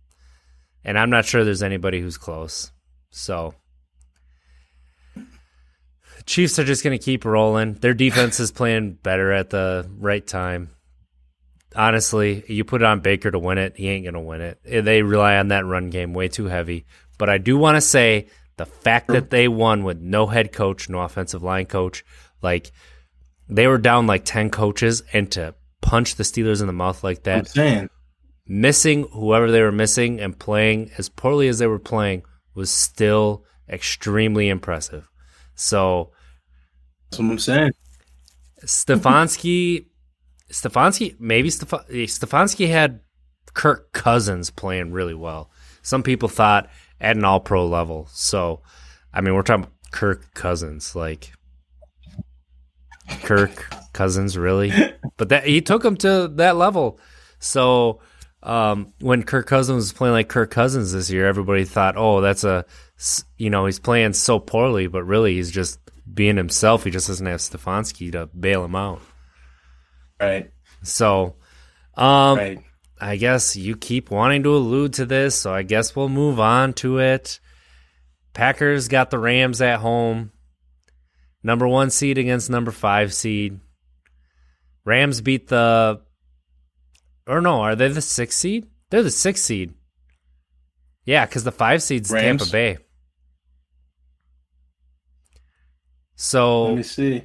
and 0.84 0.98
I'm 0.98 1.10
not 1.10 1.24
sure 1.24 1.44
there's 1.44 1.62
anybody 1.62 2.00
who's 2.00 2.18
close. 2.18 2.72
So, 3.10 3.54
Chiefs 6.26 6.58
are 6.58 6.64
just 6.64 6.84
going 6.84 6.96
to 6.96 7.04
keep 7.04 7.24
rolling. 7.24 7.74
Their 7.74 7.94
defense 7.94 8.40
is 8.40 8.52
playing 8.52 8.92
better 9.02 9.32
at 9.32 9.50
the 9.50 9.88
right 9.98 10.26
time. 10.26 10.70
Honestly, 11.74 12.44
you 12.48 12.64
put 12.64 12.82
it 12.82 12.84
on 12.84 13.00
Baker 13.00 13.30
to 13.30 13.38
win 13.38 13.58
it, 13.58 13.76
he 13.76 13.88
ain't 13.88 14.04
going 14.04 14.14
to 14.14 14.20
win 14.20 14.40
it. 14.40 14.60
Eh, 14.64 14.80
they 14.82 15.02
rely 15.02 15.36
on 15.36 15.48
that 15.48 15.64
run 15.64 15.90
game 15.90 16.12
way 16.12 16.28
too 16.28 16.46
heavy. 16.46 16.84
But 17.18 17.28
I 17.28 17.38
do 17.38 17.56
want 17.56 17.76
to 17.76 17.80
say 17.80 18.28
the 18.56 18.66
fact 18.66 19.08
that 19.08 19.30
they 19.30 19.48
won 19.48 19.84
with 19.84 19.98
no 20.00 20.26
head 20.26 20.52
coach, 20.52 20.88
no 20.88 21.00
offensive 21.00 21.42
line 21.42 21.66
coach, 21.66 22.04
like 22.42 22.72
they 23.48 23.66
were 23.66 23.78
down 23.78 24.06
like 24.06 24.24
10 24.24 24.50
coaches 24.50 25.02
and 25.12 25.30
to 25.32 25.54
punch 25.80 26.16
the 26.16 26.24
Steelers 26.24 26.60
in 26.60 26.66
the 26.66 26.72
mouth 26.72 27.02
like 27.02 27.22
that, 27.24 27.48
missing 28.46 29.06
whoever 29.12 29.50
they 29.50 29.62
were 29.62 29.72
missing 29.72 30.20
and 30.20 30.38
playing 30.38 30.90
as 30.98 31.08
poorly 31.08 31.48
as 31.48 31.58
they 31.58 31.66
were 31.66 31.78
playing 31.78 32.22
was 32.54 32.70
still 32.70 33.44
extremely 33.68 34.48
impressive. 34.48 35.08
So 35.54 36.12
that's 37.10 37.20
what 37.20 37.30
I'm 37.30 37.38
saying. 37.38 37.72
Stefanski, 38.64 39.86
Stefanski, 40.50 41.18
maybe 41.18 41.48
Stef- 41.48 41.88
Stefanski 41.90 42.68
had 42.68 43.00
Kirk 43.54 43.92
Cousins 43.92 44.50
playing 44.50 44.92
really 44.92 45.14
well. 45.14 45.50
Some 45.82 46.02
people 46.02 46.28
thought 46.28 46.68
at 47.00 47.16
an 47.16 47.24
All 47.24 47.40
Pro 47.40 47.66
level. 47.66 48.08
So, 48.12 48.62
I 49.12 49.20
mean, 49.20 49.34
we're 49.34 49.42
talking 49.42 49.66
Kirk 49.90 50.32
Cousins, 50.34 50.94
like 50.94 51.32
Kirk 53.24 53.74
Cousins, 53.92 54.38
really. 54.38 54.72
But 55.18 55.28
that 55.28 55.44
he 55.44 55.60
took 55.60 55.84
him 55.84 55.96
to 55.98 56.26
that 56.36 56.56
level. 56.56 56.98
So, 57.38 58.00
um, 58.42 58.92
when 59.00 59.22
Kirk 59.22 59.46
Cousins 59.46 59.76
was 59.76 59.92
playing 59.92 60.14
like 60.14 60.28
Kirk 60.28 60.50
Cousins 60.50 60.92
this 60.92 61.10
year, 61.10 61.26
everybody 61.26 61.64
thought, 61.64 61.96
"Oh, 61.96 62.20
that's 62.20 62.44
a 62.44 62.64
you 63.36 63.50
know, 63.50 63.66
he's 63.66 63.78
playing 63.78 64.12
so 64.12 64.38
poorly," 64.38 64.86
but 64.86 65.04
really, 65.04 65.34
he's 65.34 65.50
just 65.50 65.78
being 66.12 66.36
himself. 66.36 66.84
He 66.84 66.90
just 66.90 67.06
doesn't 67.06 67.26
have 67.26 67.40
Stefanski 67.40 68.12
to 68.12 68.26
bail 68.26 68.64
him 68.64 68.74
out. 68.74 69.00
Right. 70.20 70.50
So, 70.82 71.36
um, 71.94 72.38
Right. 72.38 72.58
I 73.00 73.16
guess 73.16 73.56
you 73.56 73.76
keep 73.76 74.10
wanting 74.10 74.44
to 74.44 74.54
allude 74.54 74.94
to 74.94 75.06
this, 75.06 75.34
so 75.34 75.52
I 75.52 75.62
guess 75.62 75.96
we'll 75.96 76.08
move 76.08 76.38
on 76.38 76.72
to 76.74 76.98
it. 76.98 77.40
Packers 78.32 78.88
got 78.88 79.10
the 79.10 79.18
Rams 79.18 79.60
at 79.60 79.80
home. 79.80 80.30
Number 81.42 81.66
one 81.66 81.90
seed 81.90 82.18
against 82.18 82.50
number 82.50 82.70
five 82.70 83.12
seed. 83.12 83.58
Rams 84.84 85.20
beat 85.20 85.48
the. 85.48 86.00
Or 87.26 87.40
no, 87.40 87.60
are 87.60 87.76
they 87.76 87.88
the 87.88 88.00
sixth 88.02 88.38
seed? 88.38 88.66
They're 88.90 89.02
the 89.02 89.10
sixth 89.10 89.44
seed. 89.44 89.74
Yeah, 91.04 91.26
because 91.26 91.44
the 91.44 91.52
five 91.52 91.82
seed's 91.82 92.10
Rams? 92.10 92.42
Tampa 92.42 92.52
Bay. 92.52 92.78
So 96.14 96.64
Let 96.66 96.76
me 96.76 96.82
see. 96.82 97.24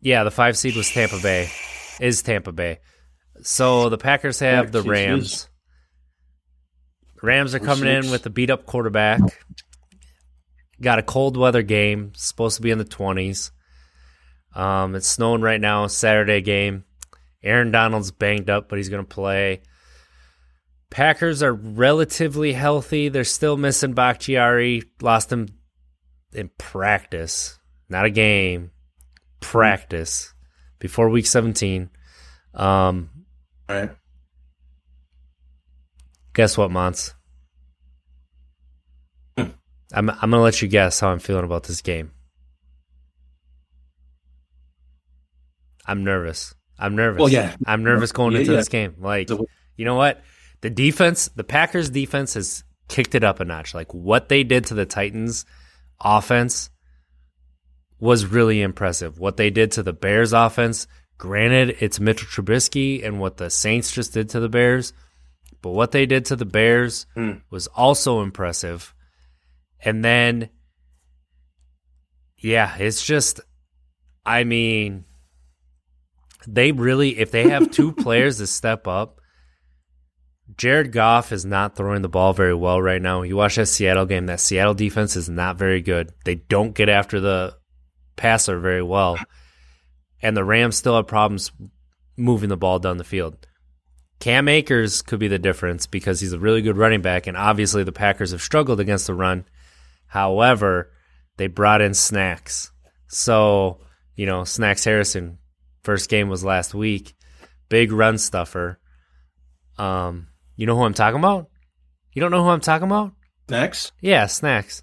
yeah, 0.00 0.24
the 0.24 0.30
five 0.30 0.56
seed 0.56 0.76
was 0.76 0.90
Tampa 0.90 1.18
Bay. 1.20 1.48
Is 2.00 2.22
Tampa 2.22 2.52
Bay. 2.52 2.78
So 3.42 3.88
the 3.88 3.98
Packers 3.98 4.38
have 4.40 4.70
the 4.72 4.82
Rams. 4.82 5.48
Rams 7.22 7.54
are 7.54 7.60
coming 7.60 7.88
in 7.88 8.10
with 8.10 8.24
a 8.26 8.30
beat 8.30 8.50
up 8.50 8.66
quarterback. 8.66 9.20
Got 10.80 11.00
a 11.00 11.02
cold 11.02 11.36
weather 11.36 11.62
game. 11.62 12.12
Supposed 12.14 12.56
to 12.56 12.62
be 12.62 12.70
in 12.70 12.78
the 12.78 12.84
twenties. 12.84 13.50
Um, 14.54 14.94
it's 14.94 15.08
snowing 15.08 15.40
right 15.42 15.60
now. 15.60 15.88
Saturday 15.88 16.40
game. 16.40 16.84
Aaron 17.42 17.70
Donald's 17.70 18.10
banged 18.10 18.50
up, 18.50 18.68
but 18.68 18.78
he's 18.78 18.88
going 18.88 19.04
to 19.04 19.08
play. 19.14 19.60
Packers 20.90 21.42
are 21.42 21.52
relatively 21.52 22.52
healthy. 22.54 23.08
They're 23.08 23.24
still 23.24 23.56
missing 23.56 23.92
Bakhtiari. 23.92 24.82
Lost 25.02 25.30
him 25.30 25.46
in 26.32 26.50
practice, 26.58 27.58
not 27.88 28.04
a 28.06 28.10
game. 28.10 28.70
Practice 29.40 30.32
before 30.78 31.08
week 31.10 31.26
17. 31.26 31.90
Um, 32.54 33.10
Right. 33.68 33.90
guess 36.32 36.56
what, 36.56 36.70
Mons? 36.70 37.14
Hmm. 39.36 39.50
I'm 39.92 40.08
I'm 40.10 40.30
gonna 40.30 40.40
let 40.40 40.62
you 40.62 40.68
guess 40.68 41.00
how 41.00 41.10
I'm 41.10 41.18
feeling 41.18 41.44
about 41.44 41.64
this 41.64 41.82
game. 41.82 42.12
I'm 45.86 46.02
nervous. 46.04 46.54
I'm 46.78 46.94
nervous. 46.96 47.18
Well, 47.20 47.28
yeah. 47.28 47.56
I'm 47.66 47.82
nervous 47.82 48.12
going 48.12 48.32
Yeah, 48.34 48.40
into 48.40 48.52
yeah. 48.52 48.58
this 48.58 48.68
game. 48.68 48.94
Like, 49.00 49.28
you 49.30 49.84
know 49.84 49.96
what? 49.96 50.22
The 50.60 50.70
defense, 50.70 51.28
the 51.34 51.44
Packers 51.44 51.90
defense 51.90 52.34
has 52.34 52.64
kicked 52.88 53.14
it 53.14 53.24
up 53.24 53.40
a 53.40 53.44
notch. 53.44 53.74
Like 53.74 53.92
what 53.92 54.28
they 54.28 54.44
did 54.44 54.66
to 54.66 54.74
the 54.74 54.86
Titans 54.86 55.44
offense 56.00 56.70
was 58.00 58.24
really 58.26 58.62
impressive. 58.62 59.18
What 59.18 59.36
they 59.36 59.50
did 59.50 59.72
to 59.72 59.82
the 59.82 59.92
Bears 59.92 60.32
offense, 60.32 60.86
granted, 61.18 61.76
it's 61.80 61.98
Mitchell 62.00 62.28
Trubisky 62.28 63.04
and 63.04 63.18
what 63.20 63.36
the 63.38 63.50
Saints 63.50 63.90
just 63.92 64.12
did 64.14 64.28
to 64.30 64.40
the 64.40 64.48
Bears, 64.48 64.92
but 65.62 65.70
what 65.70 65.90
they 65.90 66.06
did 66.06 66.24
to 66.26 66.36
the 66.36 66.44
Bears 66.46 67.06
Hmm. 67.14 67.32
was 67.50 67.66
also 67.68 68.22
impressive. 68.22 68.94
And 69.80 70.04
then, 70.04 70.48
yeah, 72.38 72.76
it's 72.78 73.04
just, 73.04 73.40
I 74.24 74.44
mean, 74.44 75.04
they 76.46 76.72
really, 76.72 77.18
if 77.18 77.30
they 77.30 77.48
have 77.48 77.70
two 77.70 77.92
players 78.04 78.38
to 78.38 78.46
step 78.46 78.86
up, 78.86 79.20
Jared 80.56 80.92
Goff 80.92 81.30
is 81.30 81.44
not 81.44 81.76
throwing 81.76 82.02
the 82.02 82.08
ball 82.08 82.32
very 82.32 82.54
well 82.54 82.80
right 82.80 83.02
now. 83.02 83.22
You 83.22 83.36
watch 83.36 83.56
that 83.56 83.66
Seattle 83.66 84.06
game, 84.06 84.26
that 84.26 84.40
Seattle 84.40 84.74
defense 84.74 85.14
is 85.14 85.28
not 85.28 85.56
very 85.56 85.82
good. 85.82 86.12
They 86.24 86.36
don't 86.36 86.74
get 86.74 86.88
after 86.88 87.20
the 87.20 87.56
passer 88.16 88.58
very 88.58 88.82
well. 88.82 89.18
And 90.22 90.36
the 90.36 90.44
Rams 90.44 90.76
still 90.76 90.96
have 90.96 91.06
problems 91.06 91.52
moving 92.16 92.48
the 92.48 92.56
ball 92.56 92.78
down 92.78 92.96
the 92.96 93.04
field. 93.04 93.46
Cam 94.20 94.48
Akers 94.48 95.02
could 95.02 95.20
be 95.20 95.28
the 95.28 95.38
difference 95.38 95.86
because 95.86 96.20
he's 96.20 96.32
a 96.32 96.38
really 96.38 96.60
good 96.60 96.76
running 96.76 97.02
back, 97.02 97.26
and 97.26 97.36
obviously 97.36 97.84
the 97.84 97.92
Packers 97.92 98.32
have 98.32 98.42
struggled 98.42 98.80
against 98.80 99.06
the 99.06 99.14
run. 99.14 99.44
However, 100.08 100.90
they 101.36 101.46
brought 101.46 101.80
in 101.80 101.94
Snacks. 101.94 102.72
So, 103.06 103.80
you 104.16 104.26
know, 104.26 104.42
Snacks 104.42 104.84
Harrison, 104.84 105.38
first 105.88 106.10
game 106.10 106.28
was 106.28 106.44
last 106.44 106.74
week. 106.74 107.14
Big 107.70 107.92
run 107.92 108.18
stuffer. 108.18 108.78
Um, 109.78 110.26
you 110.54 110.66
know 110.66 110.76
who 110.76 110.82
I'm 110.82 110.92
talking 110.92 111.18
about? 111.18 111.48
You 112.12 112.20
don't 112.20 112.30
know 112.30 112.42
who 112.42 112.50
I'm 112.50 112.60
talking 112.60 112.86
about? 112.86 113.12
Snacks. 113.48 113.92
Yeah, 114.02 114.26
Snacks. 114.26 114.82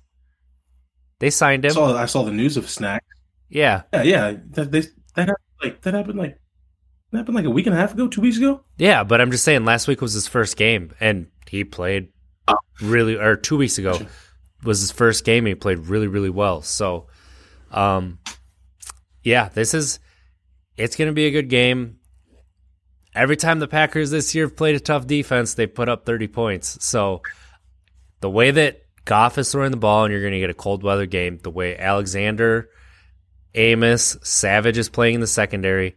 They 1.20 1.30
signed 1.30 1.64
I 1.64 1.68
him. 1.68 1.74
saw 1.76 1.96
I 1.96 2.08
saw 2.08 2.24
the 2.24 2.32
news 2.32 2.58
of 2.58 2.68
snacks. 2.68 3.06
Yeah. 3.50 3.84
Yeah, 3.94 4.02
yeah. 4.02 4.36
That 4.54 4.72
they 4.72 4.82
that 5.16 5.28
happened 5.30 5.38
like 5.62 5.82
that 5.84 5.94
happened 5.94 6.18
like 6.18 6.40
that 7.12 7.18
happened 7.20 7.36
like 7.36 7.46
a 7.46 7.52
week 7.52 7.68
and 7.68 7.76
a 7.76 7.78
half 7.78 7.94
ago, 7.94 8.08
two 8.08 8.22
weeks 8.22 8.38
ago. 8.38 8.64
Yeah, 8.80 9.04
but 9.04 9.22
I'm 9.22 9.30
just 9.30 9.44
saying 9.44 9.64
last 9.64 9.88
week 9.88 10.02
was 10.02 10.14
his 10.14 10.28
first 10.28 10.58
game 10.58 10.92
and 11.00 11.28
he 11.48 11.64
played 11.64 12.08
really 12.82 13.16
or 13.16 13.36
2 13.36 13.58
weeks 13.58 13.78
ago 13.78 13.92
Gotcha. 13.94 14.08
was 14.64 14.80
his 14.82 14.92
first 14.92 15.24
game 15.24 15.46
and 15.46 15.50
he 15.50 15.56
played 15.56 15.78
really 15.86 16.08
really 16.08 16.32
well. 16.32 16.64
So 16.64 17.08
um 17.70 18.18
yeah, 19.24 19.50
this 19.50 19.76
is 19.76 20.00
it's 20.78 20.96
going 20.96 21.10
to 21.10 21.14
be 21.14 21.26
a 21.26 21.32
good 21.32 21.50
game. 21.50 22.00
Every 23.14 23.38
time 23.38 23.60
the 23.60 23.68
Packers 23.68 24.12
this 24.12 24.36
year 24.36 24.46
have 24.46 24.58
played 24.58 24.76
a 24.76 24.80
tough 24.80 25.08
defense, 25.08 25.54
they 25.54 25.68
put 25.68 25.88
up 25.88 26.06
30 26.06 26.28
points. 26.28 26.84
So 26.86 27.22
the 28.20 28.30
way 28.30 28.52
that 28.52 28.82
Goff 29.06 29.38
is 29.38 29.52
throwing 29.52 29.72
the 29.72 29.78
ball 29.78 30.04
and 30.04 30.12
you're 30.12 30.22
going 30.22 30.34
to 30.34 30.40
get 30.40 30.50
a 30.50 30.56
cold 30.56 30.84
weather 30.84 31.06
game, 31.06 31.40
the 31.42 31.52
way 31.52 31.78
Alexander, 31.78 32.70
Amos, 33.54 34.18
Savage 34.22 34.78
is 34.78 34.90
playing 34.90 35.16
in 35.16 35.22
the 35.22 35.28
secondary, 35.28 35.96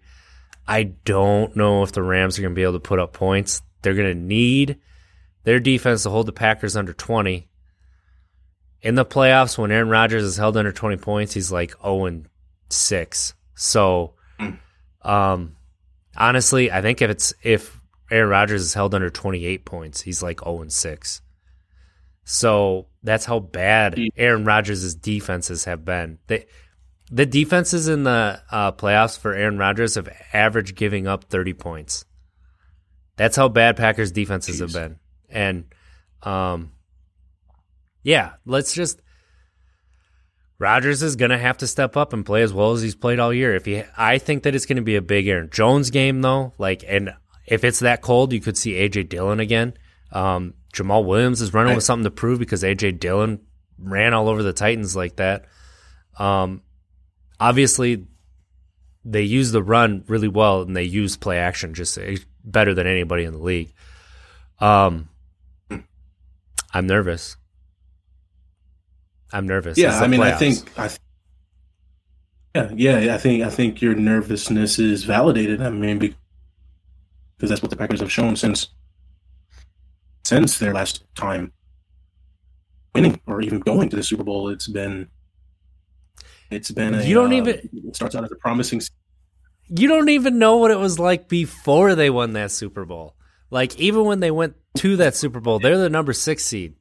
I 0.66 0.84
don't 0.84 1.56
know 1.56 1.82
if 1.82 1.92
the 1.92 2.02
Rams 2.02 2.38
are 2.38 2.42
going 2.42 2.52
to 2.52 2.58
be 2.58 2.62
able 2.62 2.74
to 2.74 2.80
put 2.80 3.00
up 3.00 3.14
points. 3.14 3.62
They're 3.82 3.94
going 3.94 4.14
to 4.14 4.22
need 4.22 4.78
their 5.44 5.58
defense 5.58 6.02
to 6.02 6.10
hold 6.10 6.26
the 6.26 6.32
Packers 6.32 6.76
under 6.76 6.92
20. 6.92 7.48
In 8.82 8.94
the 8.94 9.06
playoffs, 9.06 9.56
when 9.56 9.72
Aaron 9.72 9.88
Rodgers 9.88 10.22
is 10.22 10.36
held 10.36 10.56
under 10.56 10.70
20 10.70 10.98
points, 10.98 11.32
he's 11.32 11.50
like 11.50 11.74
0 11.82 12.04
and 12.04 12.28
6. 12.68 13.34
So, 13.54 14.14
um, 15.08 15.56
honestly, 16.16 16.70
I 16.70 16.82
think 16.82 17.02
if 17.02 17.10
it's 17.10 17.34
if 17.42 17.80
Aaron 18.10 18.28
Rodgers 18.28 18.62
is 18.62 18.74
held 18.74 18.94
under 18.94 19.10
28 19.10 19.64
points, 19.64 20.00
he's 20.00 20.22
like 20.22 20.40
0 20.40 20.62
and 20.62 20.72
6. 20.72 21.22
So 22.24 22.86
that's 23.02 23.24
how 23.24 23.40
bad 23.40 23.98
Aaron 24.16 24.44
Rodgers' 24.44 24.94
defenses 24.94 25.64
have 25.64 25.84
been. 25.84 26.18
They, 26.26 26.46
the 27.10 27.24
defenses 27.24 27.88
in 27.88 28.04
the 28.04 28.42
uh, 28.50 28.72
playoffs 28.72 29.18
for 29.18 29.32
Aaron 29.32 29.56
Rodgers 29.56 29.94
have 29.94 30.10
averaged 30.34 30.76
giving 30.76 31.06
up 31.06 31.24
30 31.24 31.54
points. 31.54 32.04
That's 33.16 33.36
how 33.36 33.48
bad 33.48 33.76
Packers 33.76 34.12
defenses 34.12 34.60
have 34.60 34.72
been. 34.72 34.98
And 35.28 35.64
um 36.22 36.72
yeah, 38.02 38.32
let's 38.46 38.72
just 38.72 39.02
Rodgers 40.58 41.02
is 41.02 41.16
going 41.16 41.30
to 41.30 41.38
have 41.38 41.58
to 41.58 41.66
step 41.66 41.96
up 41.96 42.12
and 42.12 42.26
play 42.26 42.42
as 42.42 42.52
well 42.52 42.72
as 42.72 42.82
he's 42.82 42.94
played 42.96 43.18
all 43.20 43.32
year. 43.32 43.54
If 43.54 43.64
he 43.66 43.82
I 43.96 44.18
think 44.18 44.42
that 44.42 44.54
it's 44.54 44.66
going 44.66 44.76
to 44.76 44.82
be 44.82 44.96
a 44.96 45.02
big 45.02 45.28
Aaron 45.28 45.50
Jones 45.50 45.90
game 45.90 46.20
though, 46.20 46.52
like 46.58 46.84
and 46.86 47.14
if 47.46 47.64
it's 47.64 47.78
that 47.80 48.02
cold, 48.02 48.32
you 48.32 48.40
could 48.40 48.56
see 48.58 48.72
AJ 48.72 49.08
Dillon 49.08 49.40
again. 49.40 49.74
Um 50.12 50.54
Jamaal 50.74 51.04
Williams 51.04 51.40
is 51.40 51.54
running 51.54 51.70
Right. 51.70 51.76
with 51.76 51.84
something 51.84 52.04
to 52.04 52.10
prove 52.10 52.38
because 52.38 52.62
AJ 52.62 52.98
Dillon 53.00 53.40
ran 53.78 54.12
all 54.14 54.28
over 54.28 54.42
the 54.42 54.52
Titans 54.52 54.96
like 54.96 55.16
that. 55.16 55.44
Um 56.18 56.62
obviously 57.40 58.06
they 59.04 59.22
use 59.22 59.52
the 59.52 59.62
run 59.62 60.04
really 60.08 60.28
well 60.28 60.62
and 60.62 60.76
they 60.76 60.82
use 60.82 61.16
play 61.16 61.38
action 61.38 61.72
just 61.72 61.98
better 62.44 62.74
than 62.74 62.86
anybody 62.86 63.24
in 63.24 63.32
the 63.32 63.38
league. 63.38 63.72
Um, 64.60 65.08
I'm 66.74 66.86
nervous. 66.86 67.36
I'm 69.32 69.46
nervous. 69.46 69.76
Yeah, 69.78 69.98
I 70.00 70.06
mean, 70.06 70.20
I 70.22 70.32
think 70.32 70.58
I. 70.78 70.88
Th- 70.88 72.70
yeah, 72.74 72.98
yeah, 72.98 73.14
I 73.14 73.18
think 73.18 73.44
I 73.44 73.50
think 73.50 73.80
your 73.82 73.94
nervousness 73.94 74.78
is 74.78 75.04
validated. 75.04 75.60
I 75.62 75.70
mean, 75.70 75.98
because 75.98 77.50
that's 77.50 77.62
what 77.62 77.70
the 77.70 77.76
Packers 77.76 78.00
have 78.00 78.10
shown 78.10 78.36
since 78.36 78.68
since 80.24 80.58
their 80.58 80.72
last 80.74 81.04
time 81.14 81.52
winning 82.94 83.20
or 83.26 83.40
even 83.42 83.60
going 83.60 83.88
to 83.90 83.96
the 83.96 84.02
Super 84.02 84.24
Bowl. 84.24 84.48
It's 84.48 84.66
been 84.66 85.08
it's 86.50 86.70
been 86.70 86.94
a, 86.94 87.02
You 87.04 87.14
don't 87.14 87.32
uh, 87.32 87.36
even- 87.36 87.68
it 87.84 87.96
starts 87.96 88.14
out 88.14 88.24
as 88.24 88.32
a 88.32 88.36
promising. 88.36 88.80
you 89.68 89.86
don't 89.88 90.08
even 90.08 90.38
know 90.38 90.56
what 90.56 90.70
it 90.70 90.78
was 90.78 90.98
like 90.98 91.28
before 91.28 91.94
they 91.94 92.10
won 92.10 92.32
that 92.32 92.50
Super 92.50 92.84
Bowl. 92.84 93.14
Like 93.50 93.78
even 93.78 94.04
when 94.04 94.20
they 94.20 94.30
went 94.30 94.56
to 94.78 94.96
that 94.96 95.14
Super 95.14 95.40
Bowl, 95.40 95.58
they're 95.58 95.78
the 95.78 95.90
number 95.90 96.12
six 96.12 96.44
seed. 96.44 96.74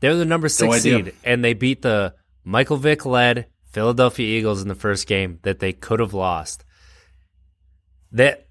They're 0.00 0.16
the 0.16 0.24
number 0.24 0.48
six 0.48 0.76
idea. 0.76 1.04
seed, 1.04 1.14
and 1.24 1.44
they 1.44 1.54
beat 1.54 1.82
the 1.82 2.14
Michael 2.44 2.76
Vick 2.76 3.06
led 3.06 3.46
Philadelphia 3.70 4.38
Eagles 4.38 4.62
in 4.62 4.68
the 4.68 4.74
first 4.74 5.06
game 5.06 5.38
that 5.42 5.58
they 5.58 5.72
could 5.72 6.00
have 6.00 6.14
lost. 6.14 6.64
That, 8.12 8.46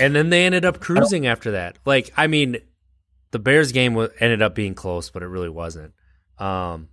and 0.00 0.14
then 0.14 0.30
they 0.30 0.44
ended 0.44 0.64
up 0.64 0.80
cruising 0.80 1.26
after 1.26 1.52
that. 1.52 1.78
Like 1.84 2.12
I 2.16 2.26
mean, 2.26 2.58
the 3.30 3.38
Bears 3.38 3.72
game 3.72 3.96
ended 4.20 4.42
up 4.42 4.54
being 4.54 4.74
close, 4.74 5.10
but 5.10 5.22
it 5.22 5.28
really 5.28 5.48
wasn't. 5.48 5.94
Um, 6.38 6.88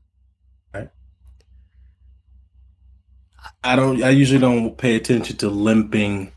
I 3.64 3.76
don't. 3.76 4.02
I 4.04 4.10
usually 4.10 4.40
don't 4.40 4.78
pay 4.78 4.96
attention 4.96 5.38
to 5.38 5.50
limping 5.50 6.32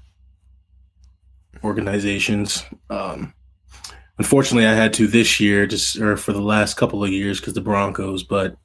organizations. 1.62 2.64
Um, 2.90 3.34
unfortunately, 4.22 4.68
I 4.68 4.74
had 4.74 4.92
to 4.94 5.08
this 5.08 5.40
year, 5.40 5.66
just 5.66 5.98
or 5.98 6.16
for 6.16 6.32
the 6.32 6.40
last 6.40 6.76
couple 6.76 7.02
of 7.02 7.10
years, 7.10 7.40
because 7.40 7.54
the 7.54 7.60
Broncos. 7.60 8.22
But 8.22 8.56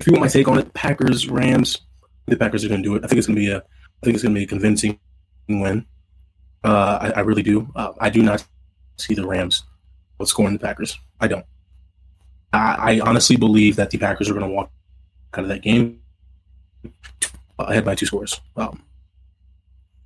if 0.00 0.06
you 0.06 0.14
want 0.14 0.22
my 0.22 0.28
take 0.28 0.48
on 0.48 0.58
it, 0.58 0.72
Packers, 0.72 1.28
Rams, 1.28 1.82
the 2.26 2.38
Packers 2.38 2.64
are 2.64 2.68
going 2.68 2.82
to 2.82 2.88
do 2.88 2.94
it. 2.94 3.04
I 3.04 3.06
think 3.06 3.18
it's 3.18 3.26
going 3.26 3.36
to 3.36 3.40
be 3.42 3.50
a. 3.50 3.58
I 3.58 4.04
think 4.04 4.14
it's 4.14 4.22
going 4.22 4.34
to 4.34 4.38
be 4.38 4.44
a 4.44 4.48
convincing 4.48 4.98
win. 5.46 5.84
Uh, 6.64 6.98
I, 7.02 7.10
I 7.10 7.20
really 7.20 7.42
do. 7.42 7.70
Uh, 7.76 7.92
I 8.00 8.08
do 8.08 8.22
not 8.22 8.42
see 8.96 9.14
the 9.14 9.26
Rams 9.26 9.62
scoring 10.24 10.54
the 10.54 10.58
Packers. 10.58 10.98
I 11.20 11.28
don't. 11.28 11.44
I, 12.54 12.94
I 12.94 13.00
honestly 13.00 13.36
believe 13.36 13.76
that 13.76 13.90
the 13.90 13.98
Packers 13.98 14.30
are 14.30 14.34
going 14.34 14.46
to 14.46 14.52
walk 14.52 14.70
out 15.34 15.42
of 15.42 15.48
that 15.48 15.62
game 15.62 16.00
ahead 17.58 17.84
by 17.84 17.94
two 17.94 18.06
scores. 18.06 18.40
Um, 18.56 18.82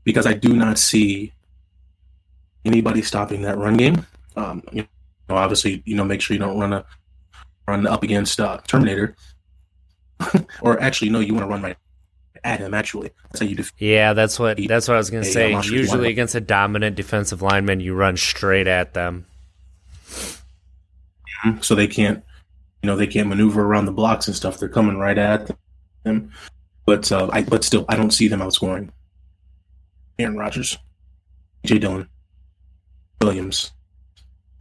because 0.03 0.27
I 0.27 0.33
do 0.33 0.55
not 0.57 0.79
see 0.79 1.33
anybody 2.67 3.03
stopping 3.03 3.43
that 3.43 3.57
run 3.59 3.77
game. 3.77 4.07
Um, 4.37 4.63
you 4.73 4.87
know, 5.29 5.37
obviously, 5.37 5.83
you 5.87 5.97
know, 5.97 6.05
make 6.05 6.21
sure 6.21 6.35
you 6.35 6.41
don't 6.41 6.59
run 6.59 6.73
a 6.73 6.85
run 7.67 7.87
up 7.87 8.03
against 8.03 8.39
uh, 8.41 8.59
Terminator, 8.67 9.17
or 10.61 10.81
actually, 10.81 11.11
no, 11.11 11.21
you 11.21 11.33
want 11.35 11.45
to 11.45 11.49
run 11.51 11.63
right 11.63 11.77
at 12.45 12.61
him. 12.61 12.75
Actually, 12.75 13.11
that's 13.31 13.41
how 13.41 13.47
you 13.47 13.57
defeat. 13.57 13.75
yeah, 13.79 14.13
that's 14.13 14.39
what 14.39 14.59
that's 14.69 14.89
what 14.89 14.95
I 14.95 14.99
was 14.99 15.11
gonna 15.11 15.25
Hey, 15.25 15.31
say. 15.31 15.47
I'm 15.47 15.53
not 15.53 15.65
sure 15.65 15.75
you 15.75 15.81
Usually 15.81 16.11
against 16.11 16.35
a 16.35 16.41
dominant 16.41 16.97
defensive 16.97 17.43
lineman, 17.43 17.81
you 17.81 17.95
run 17.95 18.17
straight 18.17 18.67
at 18.67 18.95
them. 18.95 19.27
So 21.61 21.75
they 21.75 21.87
can't, 21.87 22.25
you 22.83 22.87
know, 22.89 22.97
they 22.97 23.07
can't 23.07 23.29
maneuver 23.29 23.63
around 23.63 23.87
the 23.87 23.93
blocks 23.93 24.27
and 24.27 24.35
stuff. 24.35 24.59
They're 24.59 24.69
coming 24.69 24.99
right 24.99 25.19
at 25.19 25.51
them. 26.03 26.33
But 26.87 27.11
uh, 27.13 27.29
I, 27.33 27.43
but 27.43 27.63
still, 27.63 27.85
I 27.89 27.97
don't 27.97 28.11
see 28.11 28.27
them 28.27 28.41
outscoring 28.41 28.91
Aaron 30.19 30.37
Rodgers, 30.37 30.79
J. 31.65 31.79
Dillon, 31.79 32.09
Williams, 33.21 33.73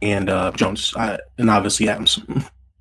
and 0.02 0.28
uh, 0.30 0.52
Jones, 0.52 0.92
I, 0.96 1.18
and 1.38 1.50
obviously 1.50 1.88
Adams. 1.88 2.18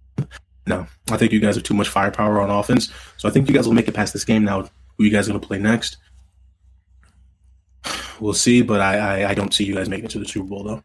no, 0.67 0.87
I 1.11 1.17
think 1.17 1.31
you 1.31 1.39
guys 1.39 1.55
have 1.55 1.63
too 1.63 1.73
much 1.73 1.89
firepower 1.89 2.39
on 2.39 2.49
offense. 2.49 2.91
So 3.17 3.27
I 3.27 3.31
think 3.31 3.47
you 3.47 3.53
guys 3.55 3.67
will 3.67 3.73
make 3.75 3.87
it 3.87 3.93
past 3.93 4.13
this 4.13 4.25
game. 4.25 4.43
Now, 4.43 4.69
who 4.97 5.03
you 5.03 5.11
guys 5.11 5.27
going 5.27 5.39
to 5.39 5.45
play 5.45 5.59
next? 5.59 5.97
We'll 8.19 8.33
see, 8.33 8.61
but 8.61 8.81
I, 8.81 8.97
I, 9.23 9.29
I 9.29 9.33
don't 9.33 9.53
see 9.53 9.65
you 9.65 9.75
guys 9.75 9.89
making 9.89 10.05
it 10.05 10.11
to 10.11 10.19
the 10.19 10.25
Super 10.25 10.47
Bowl 10.47 10.63
though. 10.63 10.83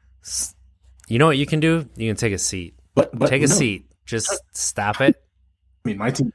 You 1.08 1.18
know 1.18 1.26
what 1.26 1.38
you 1.38 1.46
can 1.46 1.60
do? 1.60 1.88
You 1.96 2.10
can 2.10 2.16
take 2.16 2.32
a 2.32 2.38
seat. 2.38 2.74
But, 2.94 3.16
but 3.16 3.28
Take 3.28 3.42
a 3.42 3.46
no, 3.46 3.54
seat. 3.54 3.86
Just 4.04 4.32
stop 4.52 5.00
it. 5.00 5.14
I 5.84 5.88
mean, 5.88 5.98
my 5.98 6.10
team, 6.10 6.32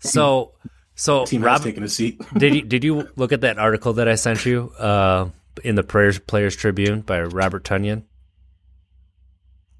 So, 0.00 0.52
so 0.94 1.24
team 1.26 1.42
Rob, 1.42 1.62
taken 1.62 1.82
a 1.82 1.88
seat. 1.88 2.20
did 2.36 2.54
you 2.54 2.62
did 2.74 2.82
you 2.82 3.08
look 3.16 3.32
at 3.32 3.42
that 3.42 3.58
article 3.58 3.92
that 3.94 4.08
I 4.08 4.16
sent 4.16 4.44
you 4.44 4.72
uh, 4.78 5.28
in 5.64 5.74
the 5.74 5.82
Players 5.82 6.18
Players 6.18 6.56
Tribune 6.56 7.00
by 7.00 7.20
Robert 7.20 7.64
Tonyan? 7.64 8.04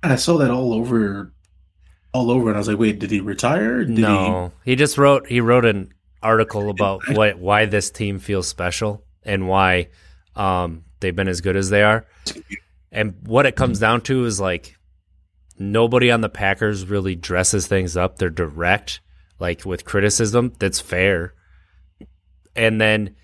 And 0.02 0.12
I 0.12 0.16
saw 0.16 0.38
that 0.38 0.50
all 0.50 0.72
over, 0.72 1.32
all 2.12 2.30
over, 2.30 2.48
and 2.48 2.56
I 2.56 2.58
was 2.58 2.68
like, 2.68 2.78
"Wait, 2.78 2.98
did 2.98 3.10
he 3.10 3.20
retire? 3.20 3.84
Did 3.84 3.98
no, 3.98 4.52
he 4.64 4.76
just 4.76 4.96
wrote 4.96 5.26
he 5.26 5.40
wrote 5.40 5.64
an 5.64 5.92
article 6.22 6.70
about 6.70 7.02
what 7.12 7.38
why 7.38 7.66
this 7.66 7.90
team 7.90 8.18
feels 8.18 8.48
special 8.48 9.04
and 9.22 9.48
why 9.48 9.88
um, 10.36 10.84
they've 11.00 11.14
been 11.14 11.28
as 11.28 11.40
good 11.40 11.56
as 11.56 11.70
they 11.70 11.82
are. 11.82 12.06
And 12.90 13.14
what 13.26 13.46
it 13.46 13.56
comes 13.56 13.78
down 13.78 14.00
to 14.02 14.24
is 14.24 14.40
like 14.40 14.76
nobody 15.58 16.10
on 16.10 16.20
the 16.20 16.28
Packers 16.28 16.86
really 16.86 17.14
dresses 17.14 17.66
things 17.66 17.96
up. 17.96 18.16
They're 18.16 18.30
direct, 18.30 19.00
like 19.38 19.64
with 19.64 19.84
criticism 19.84 20.54
that's 20.58 20.80
fair. 20.80 21.34
And 22.56 22.80
then 22.80 23.16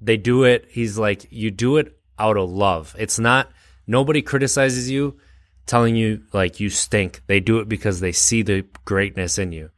they 0.00 0.16
do 0.16 0.44
it. 0.44 0.66
He's 0.70 0.98
like, 0.98 1.26
you 1.30 1.50
do 1.50 1.76
it 1.76 1.98
out 2.18 2.36
of 2.36 2.50
love. 2.50 2.94
It's 2.98 3.18
not, 3.18 3.50
nobody 3.86 4.22
criticizes 4.22 4.90
you 4.90 5.18
telling 5.66 5.94
you 5.94 6.22
like 6.32 6.58
you 6.58 6.70
stink. 6.70 7.22
They 7.26 7.40
do 7.40 7.58
it 7.58 7.68
because 7.68 8.00
they 8.00 8.12
see 8.12 8.42
the 8.42 8.64
greatness 8.84 9.38
in 9.38 9.52
you. 9.52 9.70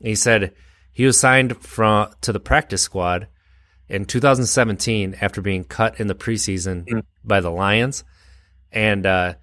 He 0.00 0.14
said 0.14 0.54
he 0.92 1.06
was 1.06 1.18
signed 1.18 1.56
from 1.62 2.10
to 2.22 2.32
the 2.32 2.40
practice 2.40 2.82
squad 2.82 3.28
in 3.88 4.04
2017 4.04 5.16
after 5.20 5.40
being 5.40 5.64
cut 5.64 5.98
in 5.98 6.08
the 6.08 6.14
preseason 6.14 7.02
by 7.24 7.40
the 7.40 7.50
Lions, 7.50 8.04
and 8.70 9.06
uh, 9.06 9.34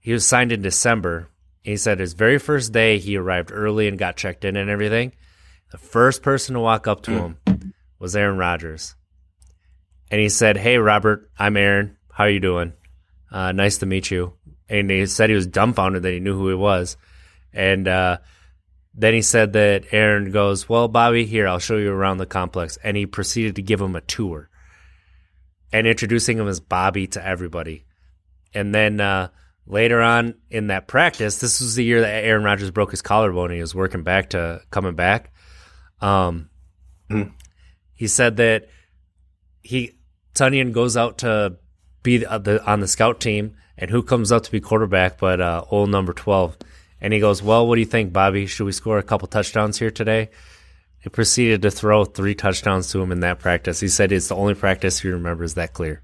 he 0.00 0.12
was 0.12 0.26
signed 0.26 0.52
in 0.52 0.62
December. 0.62 1.28
He 1.62 1.76
said 1.76 1.98
his 1.98 2.12
very 2.14 2.38
first 2.38 2.72
day 2.72 2.98
he 2.98 3.16
arrived 3.16 3.50
early 3.52 3.88
and 3.88 3.98
got 3.98 4.16
checked 4.16 4.44
in 4.44 4.56
and 4.56 4.70
everything. 4.70 5.12
The 5.70 5.78
first 5.78 6.22
person 6.22 6.54
to 6.54 6.60
walk 6.60 6.86
up 6.86 7.02
to 7.02 7.12
him 7.12 7.74
was 7.98 8.14
Aaron 8.14 8.38
Rodgers, 8.38 8.94
and 10.14 10.20
he 10.20 10.28
said, 10.28 10.56
"Hey, 10.56 10.78
Robert, 10.78 11.28
I'm 11.36 11.56
Aaron. 11.56 11.96
How 12.12 12.22
are 12.22 12.30
you 12.30 12.38
doing? 12.38 12.72
Uh, 13.32 13.50
nice 13.50 13.78
to 13.78 13.86
meet 13.86 14.12
you." 14.12 14.34
And 14.68 14.88
he 14.88 15.06
said 15.06 15.28
he 15.28 15.34
was 15.34 15.48
dumbfounded 15.48 16.04
that 16.04 16.12
he 16.12 16.20
knew 16.20 16.38
who 16.38 16.48
he 16.48 16.54
was, 16.54 16.96
and 17.52 17.88
uh, 17.88 18.18
then 18.94 19.12
he 19.12 19.22
said 19.22 19.54
that 19.54 19.86
Aaron 19.90 20.30
goes, 20.30 20.68
Well, 20.68 20.86
Bobby, 20.86 21.26
here, 21.26 21.48
I'll 21.48 21.58
show 21.58 21.78
you 21.78 21.90
around 21.90 22.18
the 22.18 22.26
complex. 22.26 22.78
And 22.84 22.96
he 22.96 23.06
proceeded 23.06 23.56
to 23.56 23.62
give 23.62 23.80
him 23.80 23.96
a 23.96 24.00
tour 24.02 24.48
and 25.72 25.84
introducing 25.88 26.38
him 26.38 26.46
as 26.46 26.60
Bobby 26.60 27.08
to 27.08 27.26
everybody. 27.26 27.84
And 28.54 28.72
then 28.72 29.00
uh, 29.00 29.30
later 29.66 30.00
on 30.00 30.34
in 30.48 30.68
that 30.68 30.86
practice, 30.86 31.40
this 31.40 31.60
was 31.60 31.74
the 31.74 31.82
year 31.82 32.02
that 32.02 32.22
Aaron 32.22 32.44
Rodgers 32.44 32.70
broke 32.70 32.92
his 32.92 33.02
collarbone 33.02 33.46
and 33.46 33.54
he 33.56 33.60
was 33.60 33.74
working 33.74 34.04
back 34.04 34.30
to 34.30 34.60
coming 34.70 34.94
back. 34.94 35.32
Um. 36.00 36.50
He 37.96 38.08
said 38.08 38.38
that 38.38 38.68
he, 39.62 39.92
Tonyan 40.34 40.72
goes 40.72 40.96
out 40.96 41.18
to 41.18 41.56
be 42.02 42.18
the, 42.18 42.38
the, 42.38 42.64
on 42.64 42.80
the 42.80 42.88
scout 42.88 43.20
team, 43.20 43.56
and 43.78 43.90
who 43.90 44.02
comes 44.02 44.30
up 44.30 44.44
to 44.44 44.50
be 44.50 44.60
quarterback 44.60 45.18
but 45.18 45.40
uh, 45.40 45.64
old 45.70 45.90
number 45.90 46.12
12. 46.12 46.56
And 47.00 47.12
he 47.12 47.20
goes, 47.20 47.42
Well, 47.42 47.66
what 47.66 47.74
do 47.74 47.80
you 47.80 47.86
think, 47.86 48.12
Bobby? 48.12 48.46
Should 48.46 48.64
we 48.64 48.72
score 48.72 48.98
a 48.98 49.02
couple 49.02 49.28
touchdowns 49.28 49.78
here 49.78 49.90
today? 49.90 50.30
He 51.00 51.10
proceeded 51.10 51.62
to 51.62 51.70
throw 51.70 52.04
three 52.04 52.34
touchdowns 52.34 52.90
to 52.92 53.02
him 53.02 53.12
in 53.12 53.20
that 53.20 53.38
practice. 53.38 53.78
He 53.78 53.88
said 53.88 54.10
it's 54.10 54.28
the 54.28 54.36
only 54.36 54.54
practice 54.54 55.00
he 55.00 55.08
remembers 55.08 55.54
that 55.54 55.74
clear. 55.74 56.00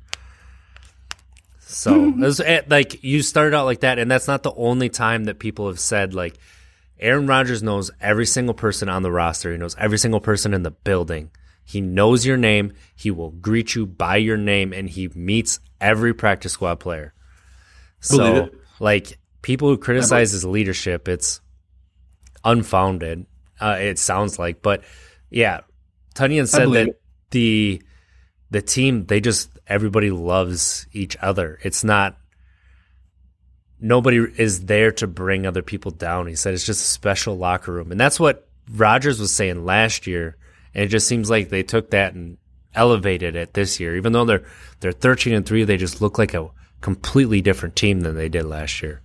So, 1.61 2.11
was, 2.19 2.41
eh, 2.41 2.63
like, 2.69 3.03
you 3.03 3.23
started 3.23 3.57
out 3.57 3.65
like 3.65 3.81
that, 3.81 3.99
and 3.99 4.11
that's 4.11 4.29
not 4.29 4.43
the 4.43 4.53
only 4.53 4.91
time 4.91 5.25
that 5.25 5.39
people 5.39 5.69
have 5.69 5.81
said, 5.81 6.13
like, 6.13 6.39
Aaron 6.99 7.27
Rodgers 7.27 7.63
knows 7.63 7.91
every 7.99 8.27
single 8.27 8.55
person 8.55 8.91
on 8.91 9.03
the 9.03 9.11
roster. 9.11 9.53
He 9.53 9.57
knows 9.57 9.75
every 9.79 9.97
single 9.97 10.21
person 10.21 10.53
in 10.53 10.65
the 10.65 10.71
building. 10.71 11.31
He 11.71 11.81
knows 11.81 12.27
your 12.27 12.37
name. 12.37 12.73
He 12.97 13.13
will 13.13 13.31
greet 13.31 13.77
you 13.77 13.87
by 13.87 14.17
your 14.17 14.37
name, 14.37 14.73
and 14.73 14.91
he 14.91 15.07
meets 15.15 15.61
every 15.81 16.13
practice 16.13 16.53
squad 16.55 16.81
player. 16.81 17.15
Believe 18.11 18.37
So, 18.37 18.45
it. 18.47 18.55
like 18.81 19.19
people 19.41 19.69
who 19.69 19.79
criticize 19.79 20.33
his 20.33 20.45
leadership, 20.45 21.07
it's 21.07 21.41
unfounded. 22.45 23.25
Uh, 23.61 23.77
it 23.79 24.01
sounds 24.01 24.37
like, 24.37 24.63
but 24.63 24.83
yeah, 25.31 25.61
Tonyan 26.17 26.49
said 26.49 26.73
that 26.73 26.89
it. 26.89 27.01
the 27.31 27.83
the 28.51 28.63
team 28.63 29.07
they 29.07 29.21
just 29.21 29.57
everybody 29.69 30.11
loves 30.11 30.89
each 30.93 31.17
other. 31.23 31.61
It's 31.63 31.85
not 31.85 32.17
nobody 33.79 34.17
is 34.37 34.65
there 34.65 34.91
to 34.91 35.07
bring 35.07 35.47
other 35.47 35.63
people 35.63 35.93
down. 35.93 36.27
He 36.27 36.35
said 36.35 36.53
it's 36.55 36.67
just 36.67 36.81
a 36.83 36.85
special 36.89 37.37
locker 37.39 37.73
room, 37.73 37.93
and 37.93 38.01
that's 38.01 38.19
what 38.19 38.49
Rodgers 38.69 39.21
was 39.21 39.31
saying 39.31 39.65
last 39.65 40.09
year. 40.09 40.37
And 40.75 40.85
it 40.85 40.89
just 40.89 41.09
seems 41.09 41.31
like 41.31 41.49
they 41.49 41.63
took 41.63 41.91
that 41.91 42.15
and 42.15 42.39
elevated 42.75 43.37
it 43.37 43.55
this 43.55 43.81
year. 43.81 43.97
Even 43.97 44.13
though 44.13 44.25
they're 44.25 44.45
they're 44.81 44.93
thirteen 44.93 45.35
and 45.35 45.47
three, 45.47 45.65
they 45.65 45.77
just 45.77 46.01
look 46.01 46.19
like 46.19 46.35
a 46.35 46.49
completely 46.81 47.41
different 47.41 47.77
team 47.77 48.01
than 48.01 48.17
they 48.17 48.29
did 48.29 48.45
last 48.45 48.83
year. 48.83 49.03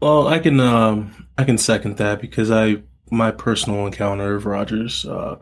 Well, 0.00 0.28
I 0.28 0.38
can 0.38 0.60
um 0.60 1.26
I 1.38 1.44
can 1.44 1.58
second 1.58 1.96
that 1.96 2.20
because 2.20 2.50
I 2.50 2.82
my 3.10 3.30
personal 3.30 3.86
encounter 3.86 4.34
of 4.34 4.46
Rodgers, 4.46 5.06
uh 5.06 5.36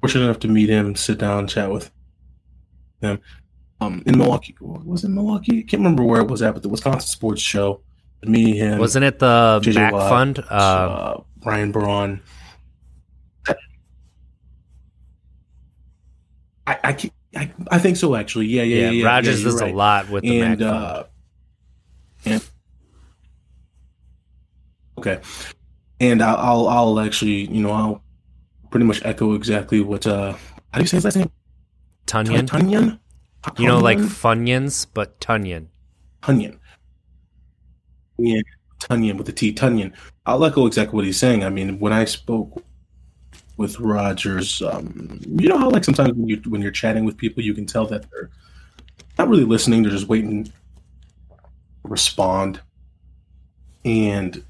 fortunate 0.00 0.24
enough 0.24 0.38
to 0.40 0.48
meet 0.48 0.68
him, 0.68 0.94
sit 0.94 1.18
down, 1.18 1.48
chat 1.48 1.70
with 1.70 1.90
him. 3.00 3.18
Um 3.80 4.02
in 4.06 4.16
Milwaukee 4.16 4.54
was 4.60 5.04
it 5.04 5.08
Milwaukee? 5.08 5.58
I 5.58 5.62
can't 5.62 5.80
remember 5.80 6.04
where 6.04 6.20
it 6.20 6.28
was 6.28 6.40
at, 6.42 6.54
but 6.54 6.62
the 6.62 6.68
Wisconsin 6.68 7.08
Sports 7.08 7.42
Show. 7.42 7.80
Me, 8.22 8.56
him, 8.56 8.78
Wasn't 8.78 9.04
it 9.04 9.18
the 9.18 9.60
JJ 9.62 9.74
Mac 9.74 9.92
Watt, 9.92 10.08
Fund? 10.08 10.38
Uh, 10.38 10.42
uh, 10.52 11.20
Brian 11.36 11.70
Braun. 11.70 12.22
I 16.66 16.78
I, 16.84 17.10
I 17.36 17.52
I 17.72 17.78
think 17.78 17.96
so 17.96 18.14
actually. 18.14 18.46
Yeah, 18.46 18.62
yeah, 18.62 18.84
yeah, 18.84 18.90
yeah. 18.90 19.06
Rodgers 19.06 19.40
yeah, 19.40 19.44
does 19.44 19.60
right. 19.62 19.72
a 19.72 19.76
lot 19.76 20.08
with 20.08 20.22
the 20.22 20.40
and 20.40 20.62
uh, 20.62 21.04
and 22.24 22.44
okay, 24.98 25.20
and 26.00 26.22
I'll, 26.22 26.36
I'll 26.36 26.68
I'll 26.68 27.00
actually 27.00 27.46
you 27.46 27.62
know 27.62 27.70
I'll 27.70 28.02
pretty 28.70 28.86
much 28.86 29.00
echo 29.04 29.34
exactly 29.34 29.80
what 29.80 30.06
uh 30.06 30.32
how 30.32 30.78
do 30.78 30.80
you 30.80 30.86
say 30.86 30.98
his 30.98 31.04
last 31.04 31.16
name? 31.16 31.30
Tonyan. 32.06 32.46
Tonyan. 32.46 32.98
You 33.58 33.68
know, 33.68 33.78
like? 33.78 33.98
Funyuns, 33.98 34.86
but 34.92 35.20
Tonyan. 35.20 35.68
Tonyan. 36.22 36.58
Yeah, 38.18 38.40
Tonyan 38.80 39.16
with 39.16 39.26
the 39.26 39.32
T. 39.32 39.54
Tonyan. 39.54 39.92
I'll 40.24 40.44
echo 40.44 40.66
exactly 40.66 40.96
what 40.96 41.04
he's 41.04 41.18
saying. 41.18 41.44
I 41.44 41.48
mean, 41.48 41.78
when 41.78 41.92
I 41.92 42.04
spoke 42.04 42.62
with 43.56 43.78
Rodgers, 43.80 44.60
um, 44.62 45.20
you 45.24 45.48
know 45.48 45.58
how 45.58 45.70
like 45.70 45.84
sometimes 45.84 46.12
when 46.12 46.28
you 46.28 46.40
when 46.46 46.60
you're 46.62 46.70
chatting 46.70 47.04
with 47.04 47.16
people, 47.16 47.42
you 47.42 47.54
can 47.54 47.66
tell 47.66 47.86
that 47.86 48.04
they're 48.10 48.30
not 49.18 49.28
really 49.28 49.44
listening; 49.44 49.82
they're 49.82 49.90
just 49.92 50.08
waiting 50.08 50.52
respond. 51.84 52.60
And 53.84 54.42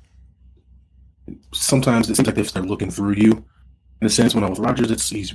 sometimes 1.52 2.08
it 2.08 2.16
seems 2.16 2.26
like 2.26 2.34
they're 2.36 2.62
looking 2.62 2.90
through 2.90 3.14
you. 3.14 3.44
In 4.00 4.06
a 4.06 4.10
sense, 4.10 4.34
when 4.34 4.44
I'm 4.44 4.50
with 4.50 4.58
Rodgers, 4.58 4.90
it's 4.90 5.08
he's 5.08 5.34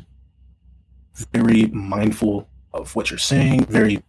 very 1.33 1.67
mindful 1.67 2.47
of 2.73 2.95
what 2.95 3.09
you're 3.09 3.17
saying, 3.19 3.65
very 3.65 4.01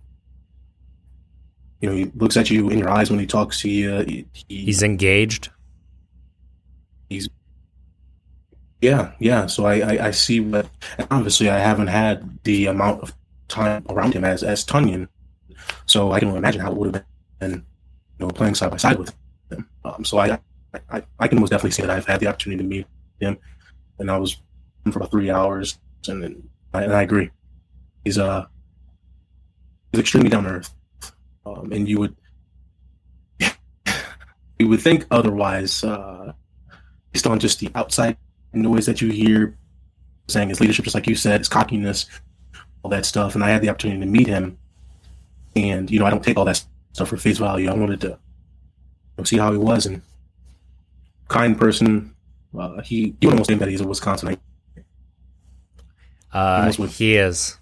you 1.80 1.90
know, 1.90 1.96
he 1.96 2.04
looks 2.14 2.36
at 2.36 2.48
you 2.48 2.70
in 2.70 2.78
your 2.78 2.88
eyes 2.88 3.10
when 3.10 3.18
he 3.18 3.26
talks 3.26 3.60
to 3.62 3.68
you. 3.68 3.98
He, 4.02 4.26
he- 4.48 4.64
He's 4.66 4.84
engaged. 4.84 5.50
Yeah, 8.82 9.12
yeah. 9.20 9.46
So 9.46 9.64
I, 9.64 9.74
I, 9.78 10.06
I 10.08 10.10
see 10.10 10.40
what. 10.40 10.68
And 10.98 11.06
obviously, 11.10 11.48
I 11.48 11.58
haven't 11.58 11.86
had 11.86 12.38
the 12.42 12.66
amount 12.66 13.00
of 13.00 13.14
time 13.46 13.86
around 13.88 14.14
him 14.14 14.24
as 14.24 14.42
as 14.42 14.64
Tonyan, 14.64 15.06
so 15.86 16.10
I 16.10 16.18
can 16.18 16.34
imagine 16.34 16.60
how 16.60 16.72
it 16.72 16.76
would 16.76 16.96
have 16.96 17.04
been, 17.38 17.64
you 18.18 18.26
know, 18.26 18.28
playing 18.28 18.56
side 18.56 18.72
by 18.72 18.76
side 18.78 18.98
with 18.98 19.14
him. 19.50 19.68
Um, 19.84 20.04
so 20.04 20.18
I, 20.18 20.36
I, 20.90 21.02
I 21.20 21.28
can 21.28 21.38
most 21.38 21.50
definitely 21.50 21.70
say 21.70 21.82
that 21.82 21.90
I've 21.90 22.06
had 22.06 22.18
the 22.18 22.26
opportunity 22.26 22.60
to 22.60 22.68
meet 22.68 22.86
him, 23.20 23.38
and 24.00 24.10
I 24.10 24.18
was 24.18 24.36
for 24.90 24.98
about 24.98 25.12
three 25.12 25.30
hours, 25.30 25.78
and 26.08 26.20
then 26.20 26.42
I, 26.74 26.82
and 26.82 26.92
I 26.92 27.02
agree. 27.02 27.30
He's 28.04 28.18
uh, 28.18 28.46
he's 29.92 30.00
extremely 30.00 30.28
down 30.28 30.42
to 30.42 30.50
earth, 30.50 30.74
um, 31.46 31.70
and 31.70 31.88
you 31.88 32.00
would, 32.00 32.16
you 34.58 34.66
would 34.66 34.80
think 34.80 35.06
otherwise, 35.12 35.84
uh, 35.84 36.32
based 37.12 37.28
on 37.28 37.38
just 37.38 37.60
the 37.60 37.70
outside 37.76 38.16
noise 38.52 38.86
that 38.86 39.00
you 39.00 39.10
hear 39.10 39.56
saying 40.28 40.48
his 40.48 40.60
leadership, 40.60 40.84
just 40.84 40.94
like 40.94 41.06
you 41.06 41.14
said, 41.14 41.40
his 41.40 41.48
cockiness, 41.48 42.06
all 42.82 42.90
that 42.90 43.04
stuff. 43.04 43.34
And 43.34 43.44
I 43.44 43.50
had 43.50 43.62
the 43.62 43.68
opportunity 43.68 44.00
to 44.00 44.06
meet 44.06 44.26
him. 44.26 44.58
And, 45.56 45.90
you 45.90 45.98
know, 45.98 46.06
I 46.06 46.10
don't 46.10 46.22
take 46.24 46.36
all 46.36 46.44
that 46.44 46.62
stuff 46.92 47.08
for 47.08 47.16
face 47.16 47.38
value. 47.38 47.70
I 47.70 47.74
wanted 47.74 48.00
to 48.02 48.08
you 48.08 48.16
know, 49.18 49.24
see 49.24 49.38
how 49.38 49.52
he 49.52 49.58
was 49.58 49.86
and 49.86 50.00
kind 51.28 51.58
person. 51.58 52.14
Uh, 52.58 52.80
he, 52.82 53.14
he 53.20 53.26
almost 53.28 53.48
think 53.48 53.60
that 53.60 53.68
he's 53.68 53.80
a 53.80 53.84
Wisconsinite. 53.84 54.38
Uh, 56.32 56.72
with- 56.78 56.96
he 56.96 57.16
is. 57.16 57.58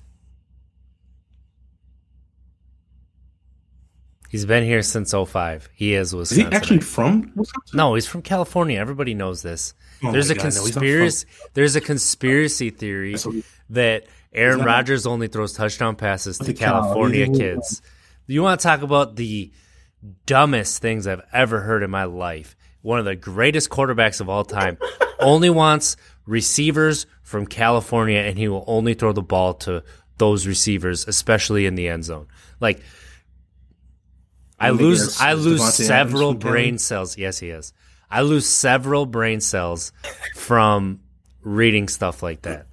He's 4.29 4.47
been 4.47 4.63
here 4.63 4.83
since 4.83 5.13
05. 5.13 5.69
He 5.75 5.95
is 5.95 6.15
Is 6.15 6.31
he 6.31 6.45
actually 6.45 6.79
from 6.79 7.33
Wisconsin? 7.35 7.77
no, 7.77 7.95
he's 7.97 8.07
from 8.07 8.23
California. 8.23 8.79
Everybody 8.79 9.13
knows 9.13 9.43
this. 9.43 9.75
Oh 10.03 10.13
there's 10.13 10.31
a 10.31 10.35
God, 10.35 10.45
no, 10.45 10.49
he's 10.49 10.57
not 10.57 10.63
from- 10.65 10.73
conspiracy. 10.73 11.27
there's 11.55 11.77
a 11.77 11.81
conspiracy 11.81 12.71
theory 12.71 13.17
that 13.71 14.05
Aaron 14.33 14.59
not- 14.59 14.67
Rodgers 14.67 15.07
only 15.07 15.29
throws 15.29 15.53
touchdown 15.53 15.97
passes 15.97 16.39
to 16.39 16.45
To 16.47 16.55
Cal. 16.55 16.83
California 16.83 17.29
kids. 17.29 17.83
You 18.27 18.43
want 18.43 18.61
to 18.61 18.65
talk 18.67 18.83
about 18.83 19.17
the 19.17 19.53
dumbest 20.27 20.81
things 20.81 21.07
I've 21.07 21.23
ever 21.33 21.61
heard 21.61 21.83
in 21.83 21.91
my 21.91 22.05
life? 22.05 22.57
One 22.83 22.99
of 22.99 23.05
the 23.05 23.17
greatest 23.17 23.69
quarterbacks 23.71 24.21
of 24.21 24.29
all 24.29 24.45
time 24.45 24.79
only 25.19 25.51
wants 25.51 25.97
receivers 26.27 27.07
from 27.23 27.47
California, 27.47 28.21
and 28.21 28.39
he 28.39 28.49
will 28.49 28.65
only 28.67 28.95
throw 28.95 29.13
the 29.13 29.21
ball 29.23 29.55
to 29.55 29.83
those 30.17 30.47
receivers, 30.47 31.07
especially 31.09 31.67
in 31.67 31.75
the 31.75 31.89
end 31.89 32.05
zone. 32.05 32.29
Like, 32.61 32.81
I 34.59 34.71
lose, 34.71 35.21
I 35.21 35.33
lose 35.33 35.61
Devontae 35.61 35.87
several 35.87 36.35
brain 36.35 36.79
cells. 36.79 37.17
Yes, 37.19 37.39
he 37.39 37.49
is. 37.51 37.73
I 38.11 38.23
lose 38.23 38.47
several 38.47 39.07
brain 39.07 39.41
cells 39.41 39.93
from 40.35 41.01
reading 41.43 41.89
stuff 41.89 42.23
like 42.23 42.43
that. 42.43 42.67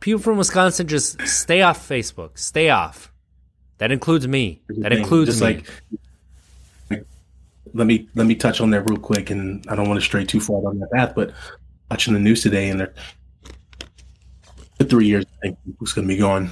People 0.00 0.20
from 0.20 0.38
Wisconsin 0.38 0.86
just 0.86 1.26
stay 1.26 1.62
off 1.62 1.88
Facebook. 1.88 2.38
Stay 2.38 2.70
off. 2.70 3.12
That 3.78 3.90
includes 3.90 4.28
me. 4.28 4.60
That 4.68 4.92
includes 4.92 5.30
just 5.30 5.40
me. 5.40 5.46
like 5.46 5.70
like, 6.90 7.06
let 7.74 7.86
me 7.86 8.08
let 8.14 8.26
me 8.26 8.34
touch 8.34 8.60
on 8.60 8.70
that 8.70 8.82
real 8.88 8.98
quick 8.98 9.30
and 9.30 9.64
I 9.68 9.74
don't 9.76 9.88
want 9.88 10.00
to 10.00 10.04
stray 10.04 10.24
too 10.24 10.40
far 10.40 10.62
down 10.62 10.78
that 10.80 10.90
path, 10.92 11.14
but 11.14 11.32
watching 11.90 12.14
the 12.14 12.20
news 12.20 12.42
today 12.42 12.68
and 12.68 12.80
they're 12.80 12.94
for 14.76 14.84
three 14.84 15.06
years 15.06 15.24
I 15.38 15.48
think 15.48 15.58
who's 15.78 15.92
gonna 15.92 16.06
be 16.06 16.16
gone. 16.16 16.50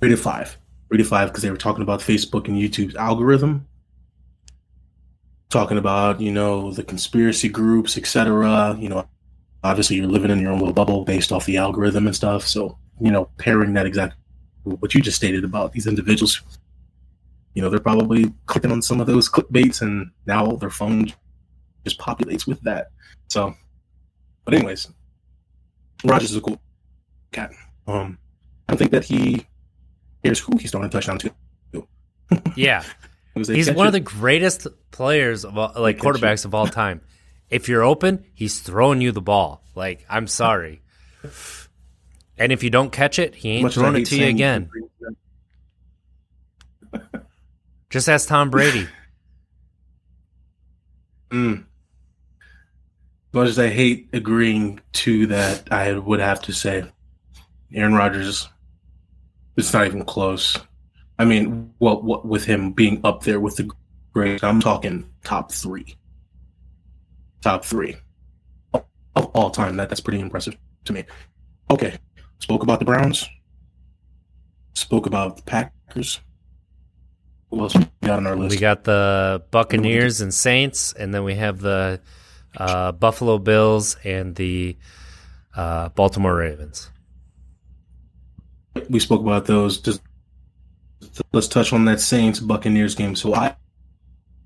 Three 0.00 0.10
to 0.10 0.16
five. 0.16 0.56
Three 0.88 0.98
to 0.98 1.04
five 1.04 1.28
because 1.28 1.42
they 1.42 1.50
were 1.50 1.56
talking 1.56 1.82
about 1.82 2.00
Facebook 2.00 2.48
and 2.48 2.56
YouTube's 2.56 2.94
algorithm. 2.96 3.66
Talking 5.48 5.78
about, 5.78 6.20
you 6.20 6.32
know, 6.32 6.72
the 6.72 6.82
conspiracy 6.82 7.48
groups, 7.48 7.96
etc. 7.96 8.76
You 8.78 8.88
know, 8.88 9.08
obviously 9.62 9.96
you're 9.96 10.06
living 10.06 10.30
in 10.30 10.40
your 10.40 10.52
own 10.52 10.58
little 10.58 10.74
bubble 10.74 11.04
based 11.04 11.32
off 11.32 11.46
the 11.46 11.56
algorithm 11.56 12.06
and 12.06 12.16
stuff. 12.16 12.46
So, 12.46 12.78
you 13.00 13.10
know, 13.10 13.28
pairing 13.38 13.72
that 13.74 13.86
exact 13.86 14.14
what 14.64 14.94
you 14.94 15.00
just 15.00 15.16
stated 15.16 15.44
about 15.44 15.72
these 15.72 15.86
individuals 15.86 16.42
you 17.56 17.62
know, 17.62 17.70
they're 17.70 17.80
probably 17.80 18.34
clicking 18.44 18.70
on 18.70 18.82
some 18.82 19.00
of 19.00 19.06
those 19.06 19.30
clickbaits 19.30 19.80
and 19.80 20.10
now 20.26 20.56
their 20.56 20.68
phone 20.68 21.10
just 21.84 21.98
populates 21.98 22.46
with 22.46 22.60
that. 22.60 22.88
So, 23.28 23.54
but 24.44 24.52
anyways, 24.52 24.88
Rodgers 26.04 26.32
is 26.32 26.36
a 26.36 26.42
cool 26.42 26.60
cat. 27.32 27.52
Um, 27.86 28.18
I 28.68 28.72
don't 28.72 28.78
think 28.78 28.90
that 28.90 29.04
he 29.04 29.46
cares 30.22 30.38
who 30.38 30.58
he's 30.58 30.70
throwing 30.70 30.86
a 30.86 30.90
touchdown 30.90 31.18
to. 31.18 31.88
yeah, 32.56 32.84
he's 33.36 33.70
one 33.70 33.86
of 33.86 33.92
the 33.92 34.00
greatest 34.00 34.66
players 34.90 35.44
of 35.44 35.58
all, 35.58 35.72
like 35.76 35.98
quarterbacks 35.98 36.44
of 36.44 36.54
all 36.54 36.66
time. 36.66 37.00
If 37.50 37.68
you're 37.68 37.82
open, 37.82 38.24
he's 38.34 38.60
throwing 38.60 39.00
you 39.00 39.12
the 39.12 39.20
ball. 39.20 39.62
Like 39.74 40.04
I'm 40.08 40.26
sorry, 40.26 40.82
and 42.38 42.52
if 42.52 42.62
you 42.62 42.70
don't 42.70 42.90
catch 42.90 43.18
it, 43.18 43.34
he 43.34 43.50
ain't 43.50 43.64
Much 43.64 43.74
throwing 43.74 44.02
it 44.02 44.06
to 44.06 44.16
you 44.16 44.26
again. 44.26 44.70
Just 47.90 48.08
ask 48.08 48.28
Tom 48.28 48.50
Brady. 48.50 48.88
Mm. 51.30 51.60
As 51.60 53.34
much 53.34 53.48
as 53.48 53.58
I 53.58 53.68
hate 53.68 54.08
agreeing 54.12 54.80
to 54.92 55.26
that, 55.28 55.72
I 55.72 55.92
would 55.92 56.20
have 56.20 56.42
to 56.42 56.52
say 56.52 56.84
Aaron 57.72 57.94
Rodgers. 57.94 58.48
It's 59.56 59.72
not 59.72 59.86
even 59.86 60.04
close. 60.04 60.58
I 61.18 61.24
mean, 61.24 61.72
well, 61.78 62.02
what 62.02 62.26
with 62.26 62.44
him 62.44 62.72
being 62.72 63.00
up 63.04 63.22
there 63.22 63.40
with 63.40 63.56
the 63.56 63.70
great, 64.12 64.44
I'm 64.44 64.60
talking 64.60 65.08
top 65.24 65.50
three, 65.50 65.96
top 67.40 67.64
three 67.64 67.96
of 68.74 69.26
all 69.34 69.50
time. 69.50 69.76
That 69.76 69.88
that's 69.88 70.00
pretty 70.00 70.20
impressive 70.20 70.56
to 70.84 70.92
me. 70.92 71.04
Okay, 71.70 71.98
spoke 72.38 72.62
about 72.62 72.78
the 72.78 72.84
Browns. 72.84 73.28
Spoke 74.74 75.06
about 75.06 75.36
the 75.36 75.42
Packers. 75.42 76.20
Who 77.50 77.60
else 77.60 77.74
we 77.74 77.86
got 78.02 78.18
on 78.18 78.26
our 78.26 78.36
list? 78.36 78.54
We 78.54 78.60
got 78.60 78.84
the 78.84 79.42
Buccaneers 79.50 80.20
and 80.20 80.34
Saints, 80.34 80.92
and 80.92 81.14
then 81.14 81.24
we 81.24 81.34
have 81.36 81.60
the 81.60 82.00
uh, 82.56 82.92
Buffalo 82.92 83.38
Bills 83.38 83.96
and 84.04 84.34
the 84.34 84.76
uh, 85.54 85.88
Baltimore 85.90 86.36
Ravens. 86.36 86.90
we 88.90 88.98
spoke 88.98 89.22
about 89.22 89.46
those. 89.46 89.80
Just 91.16 91.28
let's 91.32 91.48
touch 91.48 91.72
on 91.72 91.86
that 91.86 92.00
Saints 92.00 92.40
Buccaneers 92.40 92.94
game. 92.94 93.16
So 93.16 93.34
I 93.34 93.56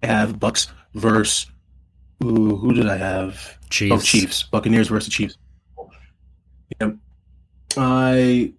have 0.03 0.39
Bucks 0.39 0.69
versus 0.95 1.51
ooh, 2.23 2.57
who 2.57 2.73
did 2.73 2.89
I 2.89 2.97
have? 2.97 3.41
Oh, 3.55 3.67
Chiefs. 3.71 3.93
Oh, 3.93 4.01
Chiefs. 4.01 4.43
Buccaneers 4.45 4.89
versus 4.89 5.13
Chiefs. 5.13 5.37
Yep. 6.81 6.97
I 7.77 8.53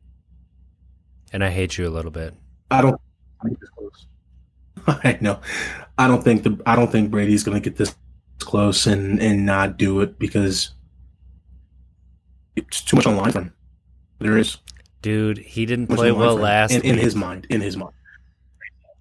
And 1.32 1.44
I 1.44 1.50
hate 1.50 1.78
you 1.78 1.88
a 1.88 1.90
little 1.90 2.12
bit. 2.12 2.34
I 2.70 2.82
don't 2.82 3.00
think 3.44 3.60
this 3.60 3.70
close. 3.70 4.08
I 5.04 5.18
know. 5.22 5.40
I 5.98 6.08
don't 6.08 6.24
think 6.24 6.44
the 6.44 6.62
I 6.66 6.76
don't 6.76 6.92
think 6.92 7.12
Brady's 7.12 7.44
going 7.44 7.62
to 7.62 7.70
get 7.70 7.78
this 7.78 7.96
close 8.40 8.88
and 8.88 9.22
and 9.22 9.46
not 9.46 9.78
do 9.78 10.02
it 10.02 10.20
because 10.20 10.72
it's 12.58 12.82
too 12.82 12.98
much 12.98 13.06
on 13.06 13.16
line 13.16 13.32
for 13.32 13.42
him. 13.42 13.54
There 14.20 14.38
is 14.38 14.58
Dude, 15.02 15.38
he 15.38 15.66
didn't 15.66 15.88
play 15.88 16.12
on 16.12 16.20
the 16.20 16.26
line 16.26 16.36
well 16.36 16.36
last 16.36 16.74
in, 16.74 16.82
in 16.84 16.98
his 16.98 17.16
mind. 17.16 17.48
In 17.50 17.62
his 17.62 17.78
mind. 17.78 17.94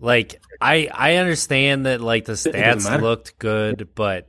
Like 0.01 0.41
I 0.61 0.89
I 0.93 1.17
understand 1.17 1.87
that 1.87 2.01
like 2.01 2.25
the 2.25 2.33
stats 2.33 3.01
looked 3.01 3.39
good, 3.39 3.91
but 3.95 4.29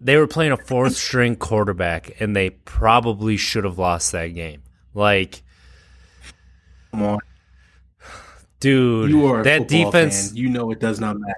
they 0.00 0.16
were 0.16 0.26
playing 0.26 0.52
a 0.52 0.56
fourth 0.56 0.96
string 0.96 1.36
quarterback 1.36 2.20
and 2.20 2.36
they 2.36 2.50
probably 2.50 3.36
should 3.36 3.64
have 3.64 3.78
lost 3.78 4.12
that 4.12 4.28
game. 4.28 4.62
Like, 4.92 5.42
Come 6.90 7.02
on. 7.02 7.18
dude, 8.60 9.10
You 9.10 9.26
are 9.26 9.42
that 9.42 9.68
defense 9.68 10.28
fan. 10.28 10.36
You 10.36 10.48
know 10.50 10.70
it 10.70 10.80
does 10.80 11.00
not 11.00 11.18
matter. 11.18 11.34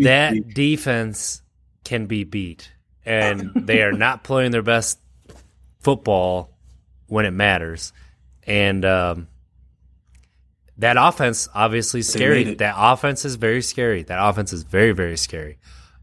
That 0.00 0.32
week, 0.32 0.54
defense 0.54 1.42
can 1.84 2.06
be 2.06 2.24
beat 2.24 2.72
and 3.04 3.52
they 3.54 3.82
are 3.82 3.92
not 3.92 4.24
playing 4.24 4.50
their 4.52 4.62
best 4.62 4.98
football 5.80 6.50
when 7.08 7.26
it 7.26 7.30
matters. 7.32 7.92
And 8.44 8.84
um 8.84 9.28
that 10.82 10.96
offense 10.98 11.48
obviously 11.54 12.00
is 12.00 12.12
scary. 12.12 12.54
That 12.54 12.74
offense 12.76 13.24
is 13.24 13.36
very 13.36 13.62
scary. 13.62 14.02
That 14.02 14.18
offense 14.20 14.52
is 14.52 14.64
very 14.64 14.92
very 14.92 15.16
scary. 15.16 15.58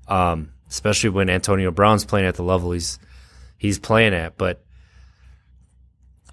Um 0.08 0.52
especially 0.70 1.10
when 1.10 1.30
Antonio 1.30 1.72
Brown's 1.72 2.06
playing 2.06 2.28
at 2.28 2.36
the 2.36 2.44
level 2.44 2.72
he's 2.72 2.98
he's 3.58 3.78
playing 3.78 4.14
at, 4.14 4.38
but 4.38 4.64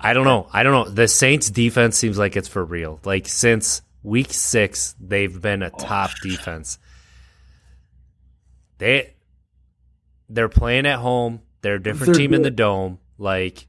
I 0.00 0.12
don't 0.12 0.24
know. 0.24 0.48
I 0.52 0.62
don't 0.62 0.72
know. 0.72 0.90
The 0.92 1.08
Saints 1.08 1.50
defense 1.50 1.96
seems 1.96 2.18
like 2.18 2.36
it's 2.36 2.48
for 2.48 2.64
real. 2.64 3.00
Like 3.04 3.26
since 3.26 3.82
week 4.02 4.32
6, 4.32 4.94
they've 5.00 5.40
been 5.40 5.62
a 5.62 5.70
top 5.70 6.10
defense. 6.22 6.78
They 8.78 9.14
they're 10.28 10.48
playing 10.48 10.86
at 10.86 10.98
home. 10.98 11.40
They're 11.62 11.76
a 11.76 11.82
different 11.82 12.12
They're 12.12 12.20
team 12.20 12.34
in 12.34 12.42
the 12.42 12.50
dome. 12.50 12.98
Like 13.18 13.66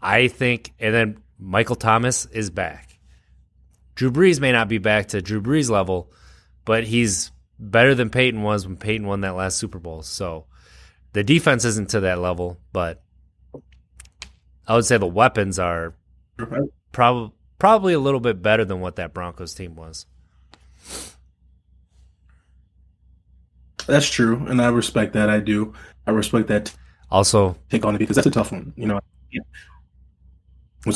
I 0.00 0.28
think 0.28 0.72
and 0.78 0.94
then 0.94 1.22
Michael 1.38 1.76
Thomas 1.76 2.26
is 2.26 2.50
back. 2.50 2.91
Drew 3.94 4.10
Brees 4.10 4.40
may 4.40 4.52
not 4.52 4.68
be 4.68 4.78
back 4.78 5.08
to 5.08 5.22
Drew 5.22 5.42
Brees 5.42 5.70
level, 5.70 6.10
but 6.64 6.84
he's 6.84 7.30
better 7.58 7.94
than 7.94 8.10
Peyton 8.10 8.42
was 8.42 8.66
when 8.66 8.76
Peyton 8.76 9.06
won 9.06 9.20
that 9.20 9.36
last 9.36 9.58
Super 9.58 9.78
Bowl. 9.78 10.02
So 10.02 10.46
the 11.12 11.22
defense 11.22 11.64
isn't 11.64 11.90
to 11.90 12.00
that 12.00 12.18
level, 12.18 12.58
but 12.72 13.02
I 14.66 14.74
would 14.74 14.84
say 14.84 14.96
the 14.96 15.06
weapons 15.06 15.58
are 15.58 15.94
probably 16.92 17.32
probably 17.58 17.92
a 17.92 17.98
little 17.98 18.20
bit 18.20 18.42
better 18.42 18.64
than 18.64 18.80
what 18.80 18.96
that 18.96 19.14
Broncos 19.14 19.54
team 19.54 19.76
was. 19.76 20.06
That's 23.86 24.08
true, 24.08 24.44
and 24.48 24.60
I 24.62 24.68
respect 24.68 25.12
that. 25.14 25.28
I 25.28 25.40
do. 25.40 25.74
I 26.06 26.10
respect 26.10 26.48
that 26.48 26.74
Also, 27.10 27.56
take 27.70 27.84
on 27.84 27.94
it 27.94 27.98
because 27.98 28.16
that's 28.16 28.26
a 28.26 28.30
tough 28.30 28.52
one. 28.52 28.72
You 28.76 28.86
know. 28.86 29.00
Yeah. 29.30 29.42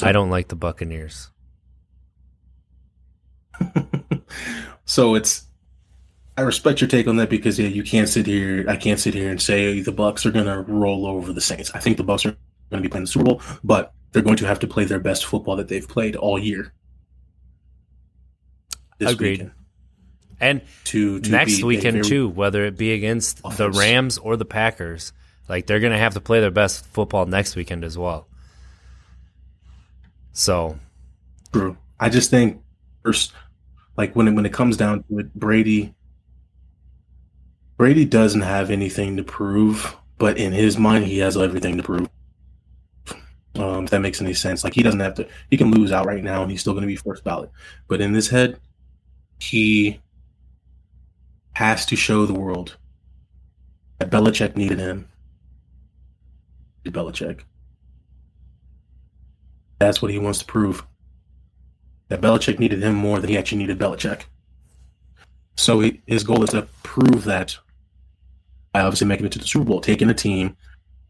I 0.02 0.12
don't 0.12 0.30
like 0.30 0.48
the 0.48 0.56
Buccaneers. 0.56 1.30
so 4.84 5.14
it's 5.14 5.46
I 6.36 6.42
respect 6.42 6.80
your 6.80 6.88
take 6.88 7.06
on 7.08 7.16
that 7.16 7.30
because 7.30 7.58
yeah, 7.58 7.68
you 7.68 7.82
can't 7.82 8.08
sit 8.08 8.26
here. 8.26 8.64
I 8.68 8.76
can't 8.76 9.00
sit 9.00 9.14
here 9.14 9.30
and 9.30 9.40
say 9.40 9.80
the 9.80 9.92
Bucks 9.92 10.26
are 10.26 10.30
going 10.30 10.46
to 10.46 10.60
roll 10.70 11.06
over 11.06 11.32
the 11.32 11.40
Saints. 11.40 11.70
I 11.74 11.78
think 11.78 11.96
the 11.96 12.04
Bucks 12.04 12.26
are 12.26 12.36
going 12.70 12.82
to 12.82 12.88
be 12.88 12.88
playing 12.88 13.04
the 13.04 13.10
Super 13.10 13.24
Bowl, 13.24 13.42
but 13.64 13.92
they're 14.12 14.22
going 14.22 14.36
to 14.36 14.46
have 14.46 14.58
to 14.60 14.66
play 14.66 14.84
their 14.84 15.00
best 15.00 15.24
football 15.24 15.56
that 15.56 15.68
they've 15.68 15.88
played 15.88 16.14
all 16.14 16.38
year. 16.38 16.72
This 18.98 19.12
Agreed. 19.12 19.30
weekend 19.30 19.50
And 20.40 20.62
to, 20.84 21.20
to 21.20 21.30
next 21.30 21.62
weekend 21.62 22.04
too, 22.04 22.28
whether 22.28 22.64
it 22.64 22.76
be 22.76 22.92
against 22.92 23.42
the 23.56 23.70
Rams 23.70 24.18
or 24.18 24.36
the 24.36 24.44
Packers, 24.44 25.12
like 25.48 25.66
they're 25.66 25.80
going 25.80 25.92
to 25.92 25.98
have 25.98 26.14
to 26.14 26.20
play 26.20 26.40
their 26.40 26.50
best 26.50 26.84
football 26.86 27.24
next 27.26 27.56
weekend 27.56 27.84
as 27.84 27.96
well. 27.96 28.26
So, 30.32 30.78
True. 31.52 31.78
I 31.98 32.10
just 32.10 32.30
think 32.30 32.62
first, 33.02 33.32
like 33.96 34.14
when 34.14 34.28
it, 34.28 34.32
when 34.32 34.46
it 34.46 34.52
comes 34.52 34.76
down 34.76 35.02
to 35.04 35.18
it, 35.20 35.34
Brady 35.34 35.94
Brady 37.76 38.04
doesn't 38.04 38.40
have 38.40 38.70
anything 38.70 39.16
to 39.16 39.22
prove, 39.22 39.96
but 40.18 40.38
in 40.38 40.52
his 40.52 40.78
mind, 40.78 41.04
he 41.04 41.18
has 41.18 41.36
everything 41.36 41.76
to 41.76 41.82
prove. 41.82 42.08
Um, 43.54 43.84
if 43.84 43.90
that 43.90 44.00
makes 44.00 44.20
any 44.20 44.34
sense, 44.34 44.64
like 44.64 44.74
he 44.74 44.82
doesn't 44.82 45.00
have 45.00 45.14
to. 45.14 45.28
He 45.50 45.56
can 45.56 45.70
lose 45.70 45.92
out 45.92 46.06
right 46.06 46.24
now, 46.24 46.42
and 46.42 46.50
he's 46.50 46.60
still 46.60 46.72
going 46.72 46.82
to 46.82 46.88
be 46.88 46.96
first 46.96 47.24
ballot. 47.24 47.50
But 47.88 48.00
in 48.00 48.14
his 48.14 48.28
head, 48.28 48.58
he 49.38 50.00
has 51.52 51.86
to 51.86 51.96
show 51.96 52.26
the 52.26 52.34
world 52.34 52.76
that 53.98 54.10
Belichick 54.10 54.56
needed 54.56 54.78
him. 54.78 55.08
Belichick. 56.84 57.40
That's 59.78 60.00
what 60.00 60.10
he 60.10 60.18
wants 60.18 60.38
to 60.38 60.44
prove 60.44 60.86
that 62.08 62.20
Belichick 62.20 62.58
needed 62.58 62.82
him 62.82 62.94
more 62.94 63.18
than 63.20 63.30
he 63.30 63.38
actually 63.38 63.58
needed 63.58 63.78
Belichick. 63.78 64.22
So 65.56 65.80
he, 65.80 66.02
his 66.06 66.22
goal 66.22 66.44
is 66.44 66.50
to 66.50 66.68
prove 66.82 67.24
that 67.24 67.56
by 68.72 68.82
obviously 68.82 69.06
making 69.06 69.26
it 69.26 69.32
to 69.32 69.38
the 69.38 69.46
Super 69.46 69.64
Bowl, 69.64 69.80
taking 69.80 70.10
a 70.10 70.14
team, 70.14 70.56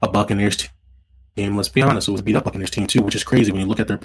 a 0.02 0.09
Buccaneers 0.09 0.68
team. 1.37 1.56
Let's 1.56 1.68
be 1.68 1.82
honest, 1.82 2.09
it 2.09 2.12
was 2.12 2.22
beat 2.22 2.37
up 2.37 2.44
Buccaneers 2.44 2.70
team 2.70 2.87
too, 2.87 3.02
which 3.02 3.14
is 3.14 3.24
crazy 3.24 3.52
when 3.52 3.61
you 3.61 3.66
look 3.66 3.80
at 3.80 3.88
their 3.88 4.00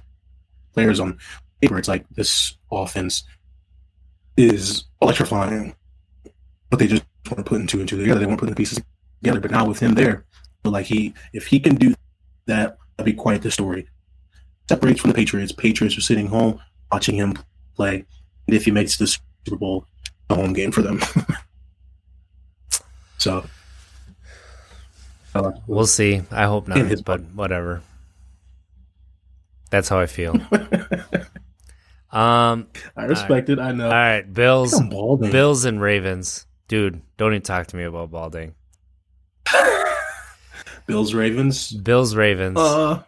players 0.73 0.99
on 0.99 1.17
paper. 1.61 1.77
It's 1.77 1.87
like 1.87 2.05
this 2.09 2.57
offense 2.71 3.23
is 4.35 4.85
electrifying, 5.01 5.75
but 6.69 6.79
they 6.79 6.87
just 6.87 7.03
weren't 7.29 7.45
putting 7.45 7.67
two 7.67 7.79
and 7.79 7.87
two 7.87 7.97
together. 7.97 8.19
They 8.19 8.25
weren't 8.25 8.39
putting 8.39 8.53
the 8.53 8.57
pieces 8.57 8.81
together. 9.23 9.39
But 9.39 9.51
now 9.51 9.65
with 9.65 9.79
him 9.79 9.93
there, 9.93 10.25
but 10.63 10.71
like 10.71 10.87
he, 10.87 11.13
if 11.33 11.47
he 11.47 11.59
can 11.59 11.75
do 11.75 11.93
that, 12.47 12.77
that'd 12.97 13.05
be 13.05 13.13
quite 13.13 13.43
the 13.43 13.51
story. 13.51 13.87
Separates 14.67 15.01
from 15.01 15.11
the 15.11 15.15
Patriots. 15.15 15.51
Patriots 15.51 15.97
are 15.97 16.01
sitting 16.01 16.27
home 16.27 16.59
watching 16.91 17.15
him 17.15 17.33
play. 17.75 18.05
And 18.47 18.55
if 18.55 18.65
he 18.65 18.71
makes 18.71 18.97
the 18.97 19.07
Super 19.07 19.57
Bowl, 19.57 19.85
a 20.29 20.35
home 20.35 20.53
game 20.53 20.71
for 20.71 20.81
them. 20.81 20.99
so, 23.17 23.45
uh, 25.35 25.51
we'll 25.67 25.85
see. 25.87 26.21
I 26.31 26.45
hope 26.45 26.67
not, 26.67 26.77
his- 26.77 27.01
but 27.01 27.21
whatever. 27.33 27.81
That's 29.69 29.89
how 29.89 29.99
I 29.99 30.05
feel. 30.05 30.35
Um, 32.11 32.67
I 32.97 33.05
respect 33.05 33.47
it. 33.47 33.57
I 33.57 33.71
know. 33.71 33.85
all 33.85 33.91
right, 33.93 34.33
Bills, 34.33 34.77
Bills 35.31 35.63
and 35.63 35.81
Ravens. 35.81 36.45
Dude, 36.67 37.01
don't 37.15 37.31
even 37.31 37.41
talk 37.41 37.67
to 37.67 37.77
me 37.77 37.83
about 37.83 38.11
balding. 38.11 38.53
Bills, 40.87 41.13
Ravens. 41.13 41.71
Bills, 41.71 42.13
Ravens. 42.13 42.57
Uh, 42.57 43.03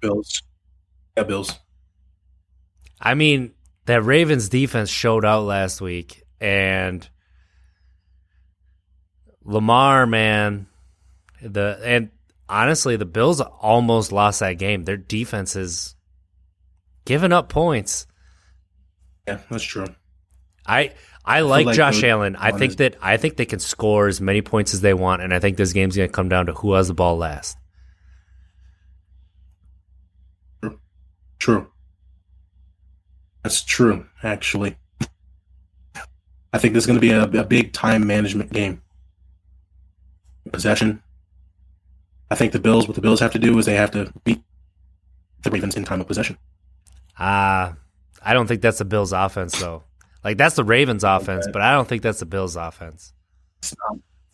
Bills. 0.00 0.40
Yeah, 1.14 1.24
Bills. 1.24 1.58
I 3.02 3.14
mean, 3.14 3.52
that 3.86 4.04
Ravens 4.04 4.48
defense 4.48 4.88
showed 4.88 5.24
out 5.24 5.42
last 5.42 5.80
week, 5.80 6.22
and 6.40 7.06
Lamar, 9.44 10.06
man, 10.06 10.68
the 11.42 11.80
and 11.82 12.10
honestly, 12.48 12.96
the 12.96 13.04
Bills 13.04 13.40
almost 13.40 14.12
lost 14.12 14.38
that 14.40 14.54
game. 14.54 14.84
Their 14.84 14.96
defense 14.96 15.56
is 15.56 15.96
giving 17.04 17.32
up 17.32 17.48
points. 17.48 18.06
Yeah, 19.26 19.40
that's 19.50 19.64
true. 19.64 19.86
I 20.64 20.92
I 21.24 21.40
like, 21.40 21.66
like 21.66 21.76
Josh 21.76 22.04
Allen. 22.04 22.36
I 22.36 22.52
think 22.52 22.76
that 22.76 22.96
I 23.02 23.16
think 23.16 23.36
they 23.36 23.46
can 23.46 23.58
score 23.58 24.06
as 24.06 24.20
many 24.20 24.42
points 24.42 24.74
as 24.74 24.80
they 24.80 24.94
want, 24.94 25.22
and 25.22 25.34
I 25.34 25.40
think 25.40 25.56
this 25.56 25.72
game's 25.72 25.96
going 25.96 26.08
to 26.08 26.12
come 26.12 26.28
down 26.28 26.46
to 26.46 26.52
who 26.52 26.74
has 26.74 26.86
the 26.86 26.94
ball 26.94 27.16
last. 27.16 27.58
True. 31.40 31.71
That's 33.42 33.62
true, 33.62 34.06
actually. 34.22 34.76
I 36.52 36.58
think 36.58 36.74
this 36.74 36.82
is 36.82 36.86
going 36.86 36.98
to 36.98 37.00
be 37.00 37.10
a, 37.10 37.24
a 37.24 37.44
big 37.44 37.72
time 37.72 38.06
management 38.06 38.52
game. 38.52 38.82
Possession. 40.50 41.02
I 42.30 42.34
think 42.34 42.52
the 42.52 42.58
Bills, 42.58 42.86
what 42.86 42.94
the 42.94 43.00
Bills 43.00 43.20
have 43.20 43.32
to 43.32 43.38
do 43.38 43.58
is 43.58 43.66
they 43.66 43.74
have 43.74 43.90
to 43.92 44.12
beat 44.24 44.42
the 45.42 45.50
Ravens 45.50 45.76
in 45.76 45.84
time 45.84 46.00
of 46.00 46.06
possession. 46.06 46.38
Ah, 47.18 47.74
I 48.22 48.32
don't 48.32 48.46
think 48.46 48.62
that's 48.62 48.78
the 48.78 48.84
Bills' 48.84 49.12
offense 49.12 49.58
though. 49.58 49.82
Like 50.24 50.38
that's 50.38 50.56
the 50.56 50.64
Ravens' 50.64 51.04
offense, 51.04 51.46
but 51.52 51.62
I 51.62 51.72
don't 51.72 51.88
think 51.88 52.02
that's 52.02 52.20
the 52.20 52.26
Bills' 52.26 52.56
offense. 52.56 53.12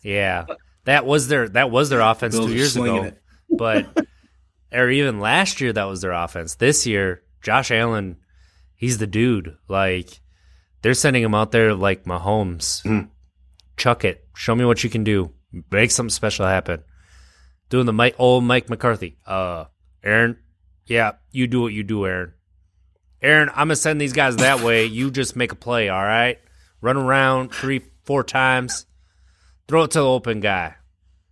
Yeah, 0.01 0.45
that 0.85 1.05
was 1.05 1.27
their 1.27 1.49
that 1.49 1.71
was 1.71 1.89
their 1.89 2.01
offense 2.01 2.37
two 2.37 2.53
years 2.53 2.75
ago, 2.75 3.11
but 3.49 3.87
or 4.71 4.89
even 4.89 5.19
last 5.19 5.61
year 5.61 5.73
that 5.73 5.85
was 5.85 6.01
their 6.01 6.11
offense. 6.11 6.55
This 6.55 6.85
year, 6.85 7.23
Josh 7.41 7.71
Allen, 7.71 8.17
he's 8.79 8.97
the 8.97 9.05
dude. 9.05 9.55
Like 9.67 10.21
they're 10.81 10.93
sending 10.95 11.21
him 11.21 11.35
out 11.35 11.51
there 11.51 11.75
like 11.75 12.05
Mahomes. 12.05 12.81
Mhm. 12.83 13.09
Chuck 13.77 14.03
it. 14.03 14.25
Show 14.33 14.55
me 14.55 14.65
what 14.65 14.83
you 14.83 14.89
can 14.89 15.03
do. 15.03 15.31
Make 15.71 15.91
something 15.91 16.09
special 16.09 16.45
happen. 16.47 16.83
Doing 17.69 17.85
the 17.85 17.93
Mike, 17.93 18.15
old 18.17 18.43
Mike 18.45 18.69
McCarthy. 18.69 19.17
Uh, 19.27 19.65
Aaron, 20.03 20.37
yeah, 20.87 21.13
you 21.31 21.45
do 21.45 21.61
what 21.61 21.73
you 21.73 21.83
do, 21.83 22.05
Aaron. 22.05 22.33
Aaron, 23.21 23.49
I'm 23.49 23.67
gonna 23.67 23.75
send 23.75 23.99
these 23.99 24.13
guys 24.13 24.37
that 24.37 24.61
way. 24.61 24.85
You 24.85 25.11
just 25.11 25.35
make 25.35 25.51
a 25.51 25.55
play, 25.55 25.89
all 25.89 26.03
right? 26.03 26.39
Run 26.81 26.95
around 26.97 27.49
three, 27.53 27.81
four 28.05 28.23
times. 28.23 28.85
Throw 29.67 29.83
it 29.83 29.91
to 29.91 29.99
the 29.99 30.05
open 30.05 30.39
guy. 30.39 30.75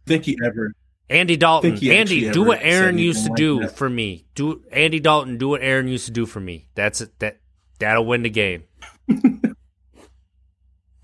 Think 0.06 0.26
he 0.26 0.38
ever? 0.46 0.74
Andy 1.10 1.38
Dalton. 1.38 1.78
Andy, 1.86 2.30
do 2.32 2.44
what 2.44 2.60
Aaron 2.62 2.98
used 2.98 3.26
to 3.26 3.32
do 3.36 3.62
that. 3.62 3.78
for 3.78 3.90
me. 3.90 4.26
Do 4.36 4.62
Andy 4.72 5.00
Dalton, 5.00 5.38
do 5.38 5.50
what 5.50 5.62
Aaron 5.62 5.88
used 5.88 6.06
to 6.08 6.12
do 6.12 6.26
for 6.26 6.40
me. 6.40 6.68
That's 6.76 7.02
it. 7.02 7.18
That 7.20 7.40
that'll 7.80 8.06
win 8.06 8.24
the 8.24 8.30
game. 8.30 8.64
Do 9.08 9.54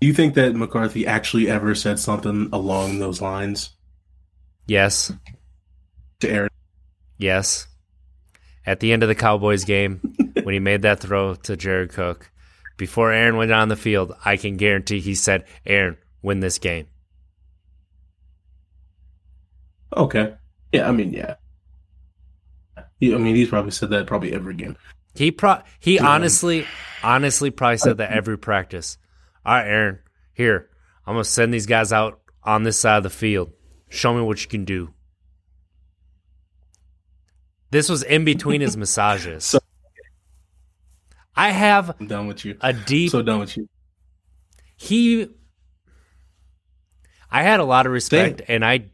you 0.02 0.12
think 0.12 0.34
that 0.34 0.54
McCarthy 0.54 1.06
actually 1.06 1.48
ever 1.48 1.74
said 1.74 1.98
something 1.98 2.48
along 2.52 2.98
those 2.98 3.20
lines 3.22 3.70
Yes. 4.66 5.12
to 6.20 6.28
Aaron? 6.30 6.50
Yes. 7.18 7.66
At 8.66 8.80
the 8.80 8.92
end 8.92 9.02
of 9.02 9.08
the 9.08 9.14
Cowboys 9.14 9.64
game, 9.64 10.00
when 10.42 10.52
he 10.54 10.58
made 10.58 10.82
that 10.82 11.00
throw 11.00 11.34
to 11.34 11.56
Jared 11.56 11.90
Cook, 11.92 12.30
before 12.76 13.12
Aaron 13.12 13.36
went 13.36 13.52
on 13.52 13.68
the 13.68 13.76
field, 13.76 14.14
I 14.24 14.36
can 14.36 14.56
guarantee 14.56 15.00
he 15.00 15.14
said, 15.14 15.44
Aaron, 15.66 15.96
win 16.22 16.40
this 16.40 16.58
game. 16.58 16.86
Okay. 19.96 20.34
Yeah, 20.72 20.88
I 20.88 20.92
mean, 20.92 21.12
yeah. 21.12 21.34
He, 22.98 23.14
I 23.14 23.18
mean, 23.18 23.36
he's 23.36 23.48
probably 23.48 23.70
said 23.70 23.90
that 23.90 24.06
probably 24.06 24.32
every 24.32 24.54
game. 24.54 24.76
He 25.14 25.30
pro 25.30 25.58
he 25.78 25.98
honestly, 26.00 26.66
honestly 27.02 27.50
probably 27.50 27.76
said 27.78 27.98
that 27.98 28.10
every 28.10 28.36
practice. 28.36 28.98
All 29.46 29.54
right, 29.54 29.66
Aaron, 29.66 29.98
here, 30.32 30.68
I'm 31.06 31.14
gonna 31.14 31.24
send 31.24 31.54
these 31.54 31.66
guys 31.66 31.92
out 31.92 32.20
on 32.42 32.64
this 32.64 32.78
side 32.78 32.96
of 32.96 33.02
the 33.04 33.10
field. 33.10 33.52
Show 33.88 34.12
me 34.14 34.22
what 34.22 34.42
you 34.42 34.48
can 34.48 34.64
do. 34.64 34.92
This 37.70 37.88
was 37.88 38.02
in 38.02 38.24
between 38.24 38.60
his 38.60 38.76
massages. 38.76 39.44
So- 39.44 39.58
I 41.36 41.50
have 41.50 41.94
I'm 41.98 42.06
done 42.06 42.26
with 42.28 42.44
you. 42.44 42.56
a 42.60 42.72
deep 42.72 43.10
so 43.10 43.20
done 43.22 43.40
with 43.40 43.56
you. 43.56 43.68
he 44.76 45.28
I 47.30 47.42
had 47.42 47.58
a 47.58 47.64
lot 47.64 47.86
of 47.86 47.92
respect 47.92 48.42
and 48.46 48.64
I 48.64 48.86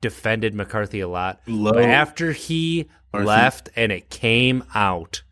defended 0.00 0.54
McCarthy 0.54 1.00
a 1.00 1.08
lot. 1.08 1.40
Low. 1.46 1.72
But 1.72 1.84
after 1.84 2.32
he 2.32 2.88
left 3.12 3.68
and 3.76 3.92
it 3.92 4.10
came 4.10 4.64
out 4.74 5.22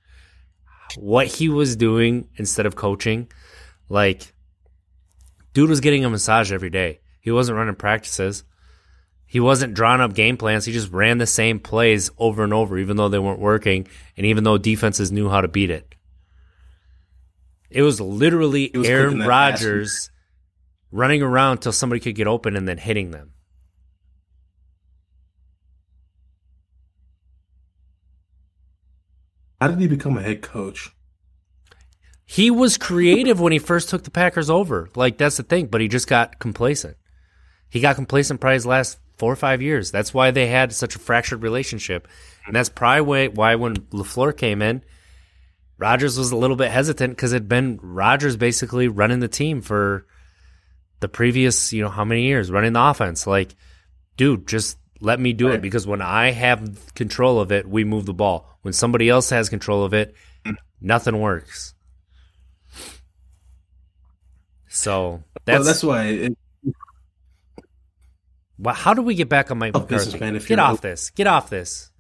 what 0.97 1.27
he 1.27 1.49
was 1.49 1.77
doing 1.77 2.29
instead 2.37 2.67
of 2.67 2.77
coaching, 2.77 3.31
like 3.89 4.35
dude 5.53 5.71
was 5.71 5.81
getting 5.81 6.05
a 6.05 6.11
massage 6.11 6.53
every 6.53 6.71
day. 6.71 7.01
He 7.21 7.31
wasn't 7.31 7.59
running 7.59 7.75
practices. 7.75 8.45
He 9.27 9.41
wasn't 9.41 9.75
drawing 9.75 10.01
up 10.01 10.15
game 10.15 10.39
plans. 10.39 10.65
He 10.65 10.73
just 10.73 10.91
ran 10.91 11.19
the 11.19 11.27
same 11.27 11.61
plays 11.61 12.11
over 12.17 12.45
and 12.45 12.55
over, 12.55 12.79
even 12.79 12.97
though 12.97 13.11
they 13.11 13.19
weren't 13.19 13.41
working, 13.41 13.87
and 14.17 14.25
even 14.25 14.45
though 14.45 14.57
defenses 14.57 15.13
knew 15.13 15.29
how 15.29 15.43
to 15.43 15.49
beat 15.49 15.71
it. 15.71 15.95
It 17.71 17.83
was 17.83 18.01
literally 18.01 18.71
He 18.73 18.79
was 18.79 18.89
Aaron 18.89 19.21
Rodgers 19.21 20.11
running 20.91 21.21
around 21.21 21.59
till 21.59 21.73
somebody 21.73 22.01
could 22.01 22.15
get 22.15 22.27
open 22.27 22.57
and 22.57 22.67
then 22.67 22.79
hitting 22.79 23.11
them. 23.11 23.33
How 29.61 29.69
did 29.69 29.81
he 29.81 29.89
become 29.89 30.17
a 30.17 30.23
head 30.23 30.43
coach? 30.43 30.91
He 32.25 32.51
was 32.51 32.77
creative 32.77 33.41
when 33.41 33.53
he 33.53 33.59
first 33.59 33.89
took 33.89 34.05
the 34.05 34.11
Packers 34.11 34.51
over. 34.51 34.89
Like 34.95 35.19
that's 35.19 35.39
the 35.39 35.43
thing, 35.43 35.67
but 35.67 35.81
he 35.81 35.89
just 35.89 36.07
got 36.07 36.39
complacent. 36.39 36.97
He 37.71 37.81
got 37.81 37.97
complacent 37.97 38.41
probably 38.41 38.55
his 38.55 38.67
last 38.67 38.99
four 39.17 39.33
or 39.33 39.37
five 39.37 39.61
years. 39.61 39.91
That's 39.91 40.15
why 40.15 40.31
they 40.31 40.47
had 40.47 40.73
such 40.73 40.95
a 40.95 40.99
fractured 40.99 41.43
relationship, 41.43 42.07
and 42.47 42.55
that's 42.55 42.69
probably 42.69 43.29
why, 43.29 43.57
when 43.57 43.77
LaFleur 43.77 44.37
came 44.37 44.63
in, 44.63 44.83
Rodgers 45.79 46.19
was 46.19 46.33
a 46.33 46.37
little 46.37 46.57
bit 46.57 46.71
hesitant 46.71 47.17
because 47.17 47.33
it'd 47.33 47.49
been 47.49 47.79
Rodgers 47.83 48.37
basically 48.37 48.89
running 48.89 49.21
the 49.21 49.29
team 49.29 49.61
for 49.61 50.07
the 51.01 51.09
previous, 51.09 51.73
you 51.73 51.83
know, 51.83 51.91
how 51.91 52.05
many 52.05 52.23
years 52.23 52.51
running 52.51 52.73
the 52.73 52.83
offense. 52.83 53.27
Like, 53.27 53.55
dude, 54.17 54.47
just 54.47 54.79
let 55.01 55.21
me 55.21 55.33
do 55.33 55.49
it 55.51 55.63
because 55.63 55.87
when 55.87 56.03
I 56.03 56.31
have 56.33 56.95
control 56.95 57.41
of 57.41 57.53
it, 57.53 57.69
we 57.69 57.85
move 57.85 58.07
the 58.07 58.15
ball. 58.15 58.59
When 58.63 58.73
somebody 58.73 59.09
else 59.09 59.31
has 59.31 59.49
control 59.49 59.85
of 59.85 59.95
it, 59.95 60.15
nothing 60.81 61.21
works. 61.21 61.75
So 64.69 65.23
that's, 65.45 65.59
well, 65.59 65.65
that's 65.65 65.83
why. 65.85 66.05
It, 66.05 66.39
Well, 68.59 68.75
how 68.75 68.93
do 68.93 69.03
we 69.03 69.15
get 69.15 69.29
back 69.29 69.51
on 69.51 69.59
Mike 69.59 69.73
Tough 69.73 69.89
McCarthy? 69.89 70.19
man, 70.19 70.37
get 70.39 70.59
off 70.59 70.81
this. 70.81 71.11
Get 71.11 71.27
off 71.29 71.49
this. 71.49 71.91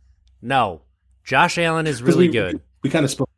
No, 0.42 0.82
Josh 1.24 1.56
Allen 1.58 1.86
is 1.86 2.02
really 2.02 2.26
we, 2.28 2.32
good. 2.32 2.60
We 2.82 2.90
kind 2.90 3.04
of 3.04 3.10
spoke. 3.10 3.30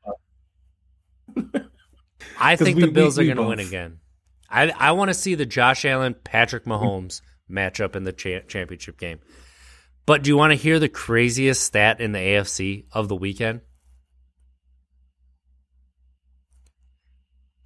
I 2.38 2.57
think 2.57 2.77
we- 2.77 2.87
the 2.87 2.90
Bills 2.90 3.18
we- 3.18 3.25
are 3.31 3.35
going 3.35 3.37
to 3.44 3.49
win 3.51 3.61
again. 3.61 3.99
I 4.49 4.70
I 4.70 4.92
want 4.92 5.11
to 5.11 5.14
see 5.14 5.35
the 5.37 5.46
Josh 5.46 5.85
Allen 5.85 6.14
Patrick 6.25 6.64
Mahomes 6.64 7.20
matchup 7.49 7.94
in 7.94 8.05
the 8.05 8.12
cha- 8.12 8.40
championship 8.49 8.99
game. 8.99 9.20
But 10.11 10.25
do 10.25 10.29
you 10.31 10.37
want 10.37 10.51
to 10.51 10.57
hear 10.57 10.81
the 10.81 10.88
craziest 10.88 11.62
stat 11.62 12.01
in 12.01 12.11
the 12.11 12.18
AFC 12.18 12.87
of 12.90 13.07
the 13.07 13.14
weekend? 13.14 13.61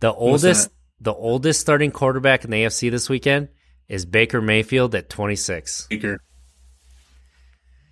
The 0.00 0.12
oldest 0.12 0.68
the 1.00 1.14
oldest 1.14 1.62
starting 1.62 1.90
quarterback 1.90 2.44
in 2.44 2.50
the 2.50 2.64
AFC 2.64 2.90
this 2.90 3.08
weekend 3.08 3.48
is 3.88 4.04
Baker 4.04 4.42
Mayfield 4.42 4.94
at 4.94 5.08
26. 5.08 5.86
Baker. 5.86 6.18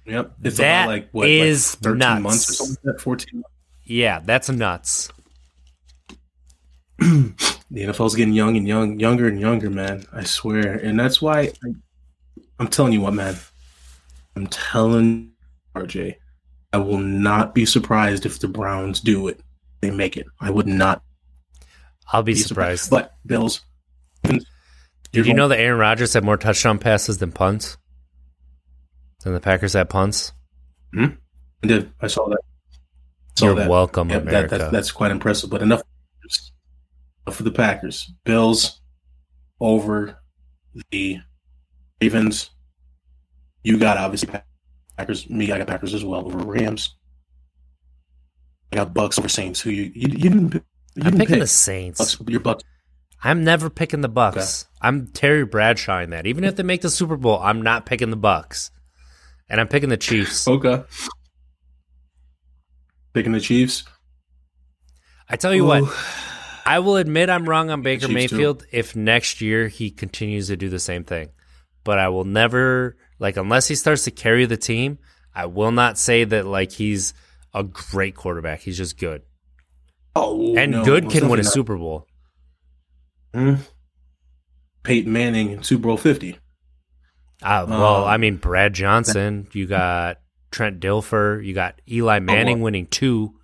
Yep, 0.04 0.34
it's 0.44 0.58
That 0.58 0.82
about 0.82 0.88
like 0.90 1.08
what, 1.12 1.30
is 1.30 1.74
like 1.76 1.82
thirteen 1.84 1.98
nuts. 2.00 2.22
months 2.22 2.50
or 2.50 2.52
something 2.52 2.76
like 2.84 2.96
that. 2.96 3.00
Fourteen. 3.00 3.40
months. 3.40 3.56
Yeah, 3.86 4.20
that's 4.22 4.50
nuts. 4.50 5.08
The 6.98 7.86
NFL's 7.86 8.16
getting 8.16 8.34
young 8.34 8.58
and 8.58 8.68
young, 8.68 9.00
younger 9.00 9.28
and 9.28 9.40
younger, 9.40 9.70
man. 9.70 10.04
I 10.12 10.24
swear, 10.24 10.74
and 10.74 11.00
that's 11.00 11.22
why 11.22 11.40
I, 11.64 11.74
I'm 12.58 12.68
telling 12.68 12.92
you 12.92 13.00
what, 13.00 13.14
man. 13.14 13.34
I'm 14.36 14.46
telling 14.46 15.32
RJ, 15.76 16.16
I 16.72 16.78
will 16.78 16.98
not 16.98 17.54
be 17.54 17.66
surprised 17.66 18.26
if 18.26 18.38
the 18.38 18.48
Browns 18.48 19.00
do 19.00 19.28
it. 19.28 19.40
They 19.80 19.90
make 19.90 20.16
it. 20.16 20.26
I 20.40 20.50
would 20.50 20.66
not 20.66 21.02
I'll 22.12 22.22
be 22.22 22.34
be 22.34 22.38
surprised. 22.38 22.90
But 22.90 23.14
Bills. 23.26 23.62
Did 24.24 25.26
you 25.26 25.34
know 25.34 25.48
that 25.48 25.58
Aaron 25.58 25.78
Rodgers 25.78 26.14
had 26.14 26.24
more 26.24 26.36
touchdown 26.36 26.78
passes 26.78 27.18
than 27.18 27.32
punts? 27.32 27.76
Than 29.24 29.34
the 29.34 29.40
Packers 29.40 29.74
had 29.74 29.90
punts? 29.90 30.32
Hmm? 30.94 31.06
I 31.62 31.66
did. 31.66 31.92
I 32.00 32.06
saw 32.06 32.28
that. 32.28 32.40
Saw 33.36 33.46
You're 33.46 33.54
that. 33.56 33.70
welcome, 33.70 34.08
that, 34.08 34.22
America. 34.22 34.58
that, 34.58 34.72
that's 34.72 34.90
quite 34.90 35.10
impressive. 35.10 35.50
But 35.50 35.62
enough 35.62 35.82
for 37.30 37.42
the 37.42 37.50
Packers. 37.50 38.10
Bills 38.24 38.80
over 39.60 40.18
the 40.90 41.18
Ravens. 42.00 42.50
You 43.62 43.78
got 43.78 43.96
obviously 43.96 44.32
Packers. 44.96 45.28
Me, 45.30 45.50
I 45.52 45.58
got 45.58 45.66
Packers 45.68 45.94
as 45.94 46.04
well 46.04 46.26
over 46.26 46.38
Rams. 46.38 46.94
I 48.72 48.76
got 48.76 48.94
Bucks 48.94 49.18
over 49.18 49.28
Saints. 49.28 49.60
Who 49.60 49.70
you 49.70 49.84
you, 49.94 50.08
you 50.08 50.08
didn't? 50.30 50.50
pick- 50.50 50.64
You 50.94 51.02
I'm 51.04 51.10
didn't 51.12 51.20
picking 51.20 51.34
pick. 51.34 51.40
the 51.42 51.46
Saints. 51.46 51.98
Bucks. 51.98 52.30
Your 52.30 52.40
Bucks. 52.40 52.64
I'm 53.24 53.44
never 53.44 53.70
picking 53.70 54.00
the 54.00 54.08
Bucks. 54.08 54.66
I'm 54.80 55.06
Terry 55.08 55.44
Bradshaw 55.44 56.00
in 56.00 56.10
that. 56.10 56.26
Even 56.26 56.42
if 56.42 56.56
they 56.56 56.64
make 56.64 56.80
the 56.80 56.90
Super 56.90 57.16
Bowl, 57.16 57.38
I'm 57.38 57.62
not 57.62 57.86
picking 57.86 58.10
the 58.10 58.16
Bucks. 58.16 58.70
And 59.48 59.60
I'm 59.60 59.68
picking 59.68 59.90
the 59.90 59.96
Chiefs. 59.96 60.48
Okay. 60.48 60.82
Picking 63.12 63.32
the 63.32 63.40
Chiefs. 63.40 63.84
I 65.28 65.36
tell 65.36 65.54
you 65.54 65.64
what, 65.64 65.84
I 66.66 66.80
will 66.80 66.96
admit 66.96 67.30
I'm 67.30 67.48
wrong 67.48 67.70
on 67.70 67.82
Baker 67.82 68.06
Chiefs 68.08 68.30
too. 68.30 68.36
Mayfield 68.36 68.66
if 68.72 68.96
next 68.96 69.40
year 69.40 69.68
he 69.68 69.90
continues 69.90 70.48
to 70.48 70.56
do 70.56 70.68
the 70.68 70.78
same 70.80 71.04
thing. 71.04 71.28
But 71.84 71.98
I 71.98 72.08
will 72.08 72.24
never 72.24 72.96
like 73.22 73.36
unless 73.36 73.68
he 73.68 73.76
starts 73.76 74.02
to 74.04 74.10
carry 74.10 74.46
the 74.46 74.56
team, 74.56 74.98
I 75.32 75.46
will 75.46 75.70
not 75.70 75.96
say 75.96 76.24
that 76.24 76.44
like 76.44 76.72
he's 76.72 77.14
a 77.54 77.62
great 77.62 78.16
quarterback. 78.16 78.60
He's 78.60 78.76
just 78.76 78.98
good. 78.98 79.22
Oh, 80.16 80.56
And 80.56 80.72
no, 80.72 80.84
good 80.84 81.08
can 81.08 81.28
win 81.28 81.38
a 81.38 81.44
Super 81.44 81.76
Bowl. 81.76 82.06
Hmm. 83.32 83.54
Peyton 84.82 85.12
Manning 85.12 85.52
in 85.52 85.62
Super 85.62 85.84
Bowl 85.84 85.96
Fifty. 85.96 86.36
Uh, 87.40 87.64
well, 87.68 88.02
Um, 88.02 88.10
I 88.10 88.16
mean 88.16 88.36
Brad 88.36 88.74
Johnson, 88.74 89.46
you 89.52 89.66
got 89.66 90.18
Trent 90.50 90.80
Dilfer. 90.80 91.44
You 91.44 91.54
got 91.54 91.80
Eli 91.88 92.18
Manning 92.18 92.58
wow. 92.58 92.64
winning 92.64 92.86
two. 92.88 93.34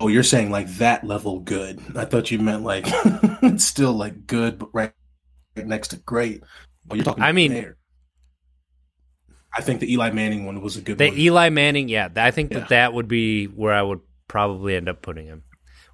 Oh, 0.00 0.08
you're 0.08 0.24
saying 0.24 0.50
like 0.50 0.68
that 0.78 1.04
level 1.04 1.38
good. 1.38 1.80
I 1.96 2.04
thought 2.04 2.32
you 2.32 2.40
meant 2.40 2.64
like 2.64 2.84
it's 3.42 3.64
still 3.64 3.92
like 3.92 4.26
good, 4.26 4.58
but 4.58 4.70
right, 4.72 4.92
right 5.56 5.66
next 5.66 5.88
to 5.88 5.96
great. 5.98 6.42
Well, 6.88 6.96
you're 6.96 7.04
talking. 7.04 7.22
I 7.22 7.30
mean- 7.30 7.52
there. 7.52 7.76
I 9.56 9.60
think 9.60 9.80
the 9.80 9.92
Eli 9.92 10.10
Manning 10.10 10.46
one 10.46 10.60
was 10.62 10.76
a 10.76 10.80
good 10.80 10.92
one. 10.98 10.98
The 10.98 11.10
one. 11.10 11.18
Eli 11.18 11.48
Manning, 11.50 11.88
yeah, 11.88 12.08
I 12.16 12.30
think 12.30 12.52
Yeah. 12.52 12.60
that 12.60 12.68
that 12.70 12.94
would 12.94 13.08
be 13.08 13.46
where 13.46 13.74
I 13.74 13.82
would 13.82 14.00
probably 14.28 14.74
end 14.76 14.88
up 14.88 15.02
putting 15.02 15.26
him. 15.26 15.42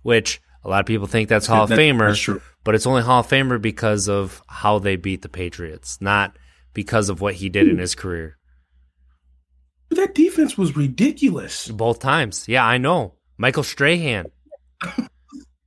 Which 0.03 0.41
a 0.65 0.69
lot 0.69 0.81
of 0.81 0.87
people 0.87 1.07
think 1.07 1.29
that's 1.29 1.47
Hall 1.47 1.65
of 1.65 1.71
That- 1.71 1.79
Famer, 1.79 2.09
That's 2.11 2.21
true. 2.21 2.41
but 2.65 2.75
it's 2.75 2.87
only 2.87 3.03
Hall 3.03 3.21
of 3.21 3.29
Famer 3.29 3.61
because 3.61 4.09
of 4.09 4.43
how 4.49 4.79
they 4.79 4.97
beat 4.97 5.23
the 5.23 5.29
Patriots, 5.29 5.99
not 6.01 6.37
because 6.73 7.09
of 7.09 7.21
what 7.21 7.35
he 7.35 7.49
did 7.49 7.67
in 7.69 7.79
his 7.79 7.95
career. 7.97 8.39
But 9.89 9.97
that 9.99 10.15
defense 10.15 10.57
was 10.59 10.77
ridiculous. 10.77 11.67
Both 11.69 11.99
times. 11.99 12.47
Yeah, 12.47 12.65
I 12.65 12.79
know. 12.79 13.15
Michael 13.39 13.63
Strahan. 13.65 14.27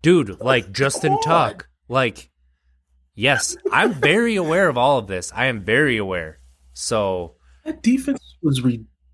Dude, 0.01 0.39
like 0.39 0.71
Justin. 0.71 1.19
Tuck. 1.21 1.67
Like, 1.89 2.29
yes, 3.15 3.57
I'm 3.71 3.93
very 3.93 4.35
aware 4.35 4.69
of 4.69 4.77
all 4.77 4.97
of 4.99 5.07
this. 5.07 5.31
I 5.35 5.45
am 5.47 5.61
very 5.61 5.97
aware. 5.97 6.39
So, 6.73 7.35
That 7.63 7.81
defense 7.83 8.35
was 8.41 8.61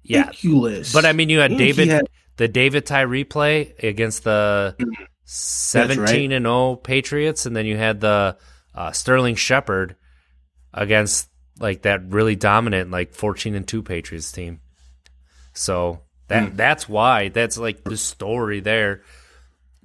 yeah. 0.04 0.28
ridiculous. 0.28 0.94
But 0.94 1.06
I 1.06 1.14
mean, 1.14 1.30
you 1.30 1.40
had 1.40 1.52
And 1.52 1.58
David, 1.60 1.88
had- 1.90 2.08
the 2.38 2.48
David 2.48 2.86
Tyree 2.86 3.24
play 3.24 3.74
against 3.82 4.24
the 4.24 4.76
17 5.26 6.32
and 6.32 6.46
0 6.46 6.76
Patriots, 6.78 7.46
and 7.46 7.56
then 7.56 7.66
you 7.66 7.78
had 7.78 8.00
the 8.00 8.38
uh, 8.74 8.92
Sterling 8.92 9.36
Shepard 9.36 9.96
against 10.74 11.30
like 11.60 11.82
that 11.84 12.10
really 12.10 12.36
dominant 12.36 12.92
like 12.92 13.14
14 13.14 13.56
and 13.56 13.68
2 13.68 13.82
Patriots 13.84 14.32
team. 14.32 14.62
So 15.54 16.02
that 16.28 16.50
Hmm. 16.50 16.56
that's 16.56 16.88
why 16.88 17.30
that's 17.30 17.58
like 17.58 17.84
the 17.84 17.98
story 17.98 18.60
there. 18.60 19.02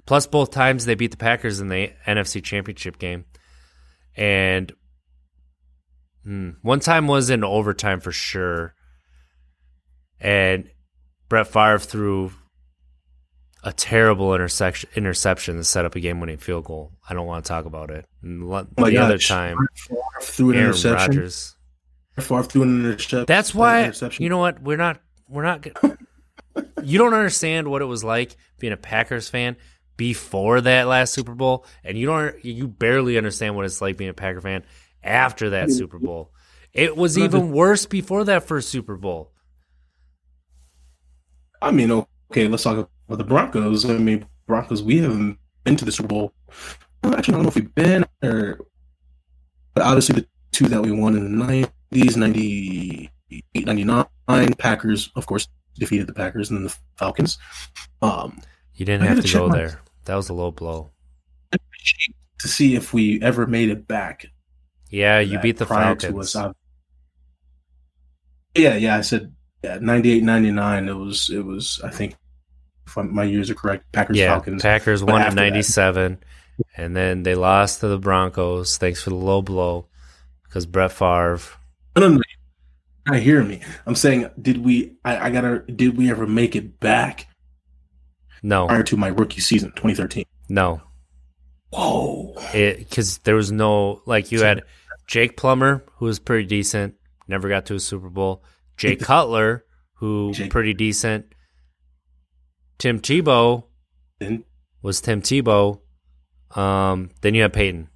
Plus, 0.05 0.27
both 0.27 0.51
times 0.51 0.85
they 0.85 0.95
beat 0.95 1.11
the 1.11 1.17
Packers 1.17 1.59
in 1.59 1.69
the 1.69 1.91
NFC 2.05 2.43
Championship 2.43 2.99
game, 2.99 3.25
and 4.15 4.71
hmm, 6.23 6.51
one 6.61 6.79
time 6.79 7.07
was 7.07 7.29
in 7.29 7.43
overtime 7.43 7.99
for 7.99 8.11
sure. 8.11 8.73
And 10.19 10.69
Brett 11.29 11.47
Favre 11.47 11.79
threw 11.79 12.31
a 13.63 13.71
terrible 13.73 14.33
intersection 14.35 14.89
interception 14.95 15.55
to 15.57 15.63
set 15.63 15.85
up 15.85 15.95
a 15.95 15.99
game-winning 15.99 16.37
field 16.37 16.65
goal. 16.65 16.91
I 17.09 17.13
don't 17.13 17.27
want 17.27 17.45
to 17.45 17.49
talk 17.49 17.65
about 17.65 17.89
it. 17.89 18.05
And 18.21 18.43
Oh 18.43 18.63
the 18.77 18.97
other 18.97 19.15
gosh. 19.15 19.27
time, 19.27 19.57
Favre 19.75 19.99
threw 20.21 20.49
an 20.51 20.55
Aaron 20.57 20.67
interception. 20.69 21.09
Rodgers. 21.15 21.55
Favre 22.19 22.43
threw 22.43 22.63
an 22.63 22.85
interception. 22.85 23.25
That's 23.27 23.55
why 23.55 23.85
interception. 23.85 24.23
you 24.23 24.29
know 24.29 24.37
what 24.39 24.61
we're 24.61 24.77
not 24.77 24.99
we're 25.29 25.43
not. 25.43 25.65
You 26.83 26.99
don't 26.99 27.13
understand 27.13 27.69
what 27.69 27.81
it 27.81 27.85
was 27.85 28.03
like 28.03 28.35
being 28.59 28.73
a 28.73 28.77
Packers 28.77 29.27
fan 29.29 29.55
before 29.97 30.61
that 30.61 30.87
last 30.87 31.13
Super 31.13 31.33
Bowl, 31.33 31.65
and 31.83 31.97
you 31.97 32.05
don't 32.05 32.43
you 32.45 32.67
barely 32.67 33.17
understand 33.17 33.55
what 33.55 33.65
it's 33.65 33.81
like 33.81 33.97
being 33.97 34.09
a 34.09 34.13
Packer 34.13 34.41
fan 34.41 34.63
after 35.03 35.51
that 35.51 35.71
Super 35.71 35.99
Bowl. 35.99 36.31
It 36.73 36.97
was 36.97 37.17
even 37.17 37.51
worse 37.51 37.85
before 37.85 38.23
that 38.25 38.43
first 38.43 38.69
Super 38.69 38.95
Bowl. 38.95 39.31
I 41.61 41.71
mean, 41.71 41.91
okay, 42.31 42.47
let's 42.47 42.63
talk 42.63 42.89
about 43.07 43.17
the 43.17 43.23
Broncos. 43.23 43.85
I 43.89 43.93
mean, 43.97 44.25
Broncos, 44.47 44.83
we 44.83 44.99
haven't 44.99 45.37
been 45.63 45.75
to 45.77 45.85
the 45.85 45.91
Super 45.91 46.07
Bowl. 46.09 46.33
Well, 47.03 47.15
actually, 47.15 47.33
I 47.33 47.37
don't 47.37 47.43
know 47.43 47.49
if 47.49 47.55
we've 47.55 47.75
been 47.75 48.05
or, 48.23 48.59
but 49.73 49.83
obviously 49.83 50.21
the 50.21 50.27
two 50.51 50.67
that 50.67 50.81
we 50.81 50.91
won 50.91 51.15
in 51.15 51.37
the 51.37 51.43
90s, 51.93 52.17
98, 52.17 53.65
99, 53.65 54.53
Packers, 54.57 55.09
of 55.15 55.25
course, 55.25 55.47
defeated 55.75 56.07
the 56.07 56.13
Packers 56.13 56.49
and 56.49 56.57
then 56.59 56.63
the 56.65 56.75
Falcons. 56.97 57.37
Um, 58.01 58.39
You 58.75 58.85
didn't 58.85 59.03
I 59.03 59.09
have 59.09 59.17
gotta 59.17 59.33
go 59.33 59.47
my- 59.47 59.57
there. 59.57 59.79
That 60.05 60.15
was 60.15 60.27
a 60.29 60.33
low 60.33 60.51
blow. 60.51 60.91
to 61.51 62.47
see 62.47 62.75
if 62.75 62.93
we 62.93 63.21
ever 63.21 63.47
made 63.47 63.69
it 63.69 63.87
back. 63.87 64.25
Yeah, 64.93 65.19
you 65.21 65.39
beat 65.39 65.57
the 65.57 65.65
prior 65.65 65.95
to 65.95 66.07
Falcons. 66.07 66.35
us, 66.35 66.35
I- 66.35 66.51
yeah, 68.55 68.75
yeah, 68.75 68.97
I 68.97 69.01
said 69.01 69.33
yeah, 69.63 69.79
98, 69.81 70.21
99. 70.23 70.87
It 70.89 70.93
was, 70.93 71.29
it 71.31 71.43
was. 71.43 71.81
I 71.83 71.89
think 71.89 72.15
if 72.85 72.95
my 72.97 73.23
years 73.23 73.49
are 73.49 73.55
correct, 73.55 73.91
Packers, 73.91 74.17
yeah, 74.17 74.27
Falcons. 74.35 74.61
Packers 74.61 75.01
But 75.01 75.11
won 75.11 75.21
in 75.21 75.27
after 75.27 75.35
that- 75.37 75.49
'97, 75.49 76.19
and 76.77 76.95
then 76.95 77.23
they 77.23 77.33
lost 77.33 77.79
to 77.79 77.87
the 77.87 77.97
Broncos. 77.97 78.77
Thanks 78.77 79.01
for 79.01 79.09
the 79.09 79.15
low 79.15 79.41
blow, 79.41 79.87
because 80.43 80.65
Brett 80.67 80.91
Favre. 80.91 81.39
No, 81.95 82.07
no, 82.07 82.09
no. 82.15 82.21
I 83.07 83.19
hear 83.19 83.43
me. 83.43 83.61
I'm 83.87 83.95
saying, 83.95 84.29
did 84.39 84.63
we? 84.63 84.93
I, 85.03 85.17
I 85.27 85.29
gotta. 85.31 85.59
Did 85.61 85.97
we 85.97 86.11
ever 86.11 86.27
make 86.27 86.55
it 86.55 86.79
back 86.79 87.27
No, 88.43 88.67
prior 88.67 88.83
to 88.83 88.95
my 88.97 89.07
rookie 89.07 89.41
season, 89.41 89.71
2013? 89.71 90.25
no, 90.49 90.81
Whoa. 91.71 92.35
because 92.53 93.17
there 93.19 93.35
was 93.35 93.51
no 93.51 94.01
like 94.05 94.31
you 94.31 94.43
had 94.43 94.61
Jake 95.07 95.37
Plummer, 95.37 95.83
who 95.97 96.05
was 96.05 96.19
pretty 96.19 96.47
decent, 96.47 96.95
never 97.27 97.49
got 97.49 97.65
to 97.67 97.75
a 97.75 97.79
Super 97.79 98.09
Bowl. 98.09 98.43
Jay 98.77 98.95
Cutler, 98.97 99.65
who 99.95 100.31
Jake- 100.33 100.51
pretty 100.51 100.73
decent. 100.73 101.25
Tim 102.79 102.99
Tebow 102.99 103.63
was 104.81 104.99
Tim 105.01 105.21
Tebow. 105.21 105.79
Um, 106.55 107.09
then 107.21 107.33
you 107.33 107.41
have 107.43 107.53
Peyton. 107.53 107.89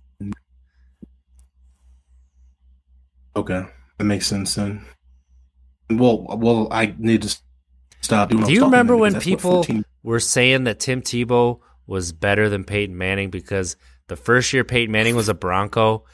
okay, 3.36 3.66
that 3.98 4.04
makes 4.04 4.28
sense. 4.28 4.56
Then, 4.56 4.84
well, 5.90 6.26
well, 6.38 6.68
I 6.72 6.96
need 6.98 7.22
to 7.24 7.38
stop 8.02 8.30
Do 8.30 8.52
you 8.52 8.66
remember 8.66 8.96
when 8.98 9.14
because 9.14 9.26
that's 9.26 9.26
what 9.26 9.38
people 9.38 9.64
14 9.64 9.86
were 10.04 10.20
saying 10.20 10.64
that 10.66 10.80
Tim 10.80 11.02
Tebow 11.02 11.60
was 11.86 12.12
better 12.12 12.50
than 12.50 12.64
Peyton 12.64 12.98
Manning 12.98 13.30
because 13.30 13.76
the 14.08 14.16
first 14.16 14.54
year 14.54 14.64
Peyton 14.64 14.92
Manning 14.92 15.16
was 15.16 15.30
a 15.30 15.34
Bronco, 15.34 16.06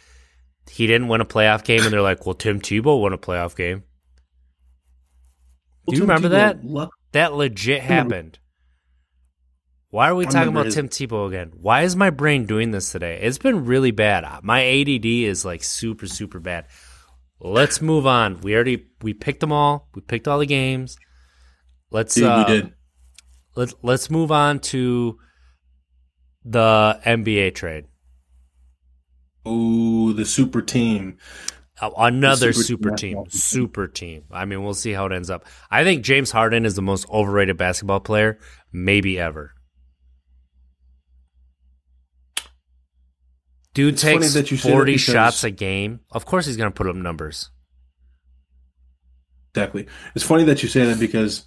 he 0.69 0.87
didn't 0.87 1.07
win 1.07 1.21
a 1.21 1.25
playoff 1.25 1.63
game, 1.63 1.81
and 1.83 1.91
they're 1.91 2.01
like, 2.01 2.25
"Well, 2.25 2.35
Tim 2.35 2.59
Tebow 2.61 3.01
won 3.01 3.13
a 3.13 3.17
playoff 3.17 3.55
game." 3.55 3.83
Do 5.87 5.95
you 5.95 6.01
Tim 6.01 6.09
remember 6.09 6.27
Tebow 6.29 6.31
that? 6.31 6.63
luck- 6.65 6.93
That 7.11 7.33
legit 7.33 7.81
happened. 7.81 8.39
Why 9.89 10.09
are 10.09 10.15
we 10.15 10.25
I 10.25 10.29
talking 10.29 10.49
about 10.49 10.65
his- 10.65 10.75
Tim 10.75 10.89
Tebow 10.89 11.27
again? 11.27 11.51
Why 11.55 11.81
is 11.83 11.95
my 11.95 12.09
brain 12.09 12.45
doing 12.45 12.71
this 12.71 12.91
today? 12.91 13.19
It's 13.21 13.37
been 13.37 13.65
really 13.65 13.91
bad. 13.91 14.25
My 14.43 14.61
ADD 14.63 15.25
is 15.25 15.45
like 15.45 15.63
super 15.63 16.07
super 16.07 16.39
bad. 16.39 16.65
Let's 17.39 17.81
move 17.81 18.07
on. 18.07 18.39
We 18.41 18.55
already 18.55 18.85
we 19.01 19.13
picked 19.13 19.41
them 19.41 19.51
all. 19.51 19.89
We 19.93 20.01
picked 20.01 20.27
all 20.27 20.39
the 20.39 20.45
games. 20.45 20.95
Let's 21.91 22.15
Dude, 22.15 22.23
uh, 22.23 22.45
we 22.47 22.53
did. 22.53 22.73
let's 23.55 23.75
let's 23.83 24.09
move 24.09 24.31
on 24.31 24.59
to 24.61 25.19
the 26.45 26.99
NBA 27.05 27.53
trade. 27.53 27.85
Ooh, 29.47 30.13
the 30.13 30.25
super 30.25 30.61
team. 30.61 31.17
Uh, 31.81 31.89
Another 31.97 32.53
super 32.53 32.63
super, 32.63 32.95
team. 32.95 33.23
team, 33.23 33.29
super 33.29 33.87
team. 33.87 34.23
I 34.31 34.45
mean, 34.45 34.63
we'll 34.63 34.73
see 34.73 34.91
how 34.91 35.05
it 35.07 35.11
ends 35.11 35.29
up. 35.29 35.45
I 35.69 35.83
think 35.83 36.03
James 36.03 36.31
Harden 36.31 36.65
is 36.65 36.75
the 36.75 36.81
most 36.81 37.09
overrated 37.09 37.57
basketball 37.57 37.99
player 37.99 38.39
maybe 38.71 39.19
ever. 39.19 39.53
Dude 43.73 43.95
It's 43.95 44.03
takes 44.03 44.33
that 44.33 44.51
you 44.51 44.57
say 44.57 44.69
that 44.69 44.75
40 44.75 44.97
shots 44.97 45.43
a 45.43 45.49
game. 45.49 46.01
Of 46.11 46.25
course 46.25 46.45
he's 46.45 46.57
going 46.57 46.71
to 46.71 46.75
put 46.75 46.87
up 46.87 46.95
numbers. 46.95 47.49
Exactly. 49.55 49.87
It's 50.15 50.23
funny 50.23 50.43
that 50.45 50.61
you 50.63 50.69
say 50.69 50.85
that 50.85 50.99
because 50.99 51.45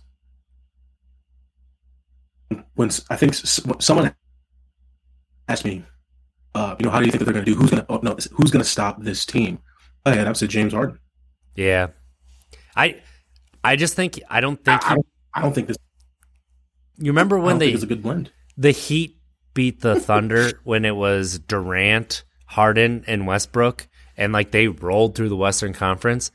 when 2.74 2.90
I 3.10 3.16
think 3.16 3.34
someone 3.34 4.14
asked 5.48 5.64
me, 5.64 5.84
uh, 6.56 6.74
you 6.78 6.86
know, 6.86 6.90
how 6.90 7.00
do 7.00 7.04
you 7.04 7.12
think 7.12 7.18
that 7.18 7.26
they're 7.26 7.34
going 7.34 7.44
to 7.44 7.50
do? 7.52 7.56
Who's 7.56 7.70
going 7.70 7.84
to? 7.84 7.92
Oh, 7.92 8.00
no, 8.02 8.16
who's 8.32 8.50
going 8.50 8.62
to 8.62 8.68
stop 8.68 9.02
this 9.02 9.26
team? 9.26 9.58
I 10.06 10.14
had 10.14 10.26
I 10.26 10.32
said 10.32 10.48
James 10.48 10.72
Harden. 10.72 10.98
Yeah. 11.54 11.88
I 12.74 13.00
I 13.62 13.76
just 13.76 13.94
think 13.94 14.20
I 14.30 14.40
don't 14.40 14.62
think 14.64 14.82
I, 14.84 14.92
I 14.92 14.94
don't. 14.94 15.06
I 15.34 15.42
don't 15.42 15.54
think 15.54 15.68
this. 15.68 15.76
you 16.96 17.10
remember 17.10 17.38
when 17.38 17.58
they 17.58 17.66
think 17.66 17.74
it's 17.74 17.84
a 17.84 17.88
good 17.88 18.02
blend. 18.02 18.30
the 18.56 18.70
Heat 18.70 19.18
beat 19.52 19.80
the 19.80 20.00
Thunder 20.00 20.52
when 20.64 20.84
it 20.84 20.96
was 20.96 21.38
Durant, 21.40 22.24
Harden, 22.46 23.04
and 23.06 23.26
Westbrook, 23.26 23.86
and 24.16 24.32
like 24.32 24.50
they 24.50 24.68
rolled 24.68 25.14
through 25.14 25.28
the 25.28 25.36
Western 25.36 25.74
Conference, 25.74 26.30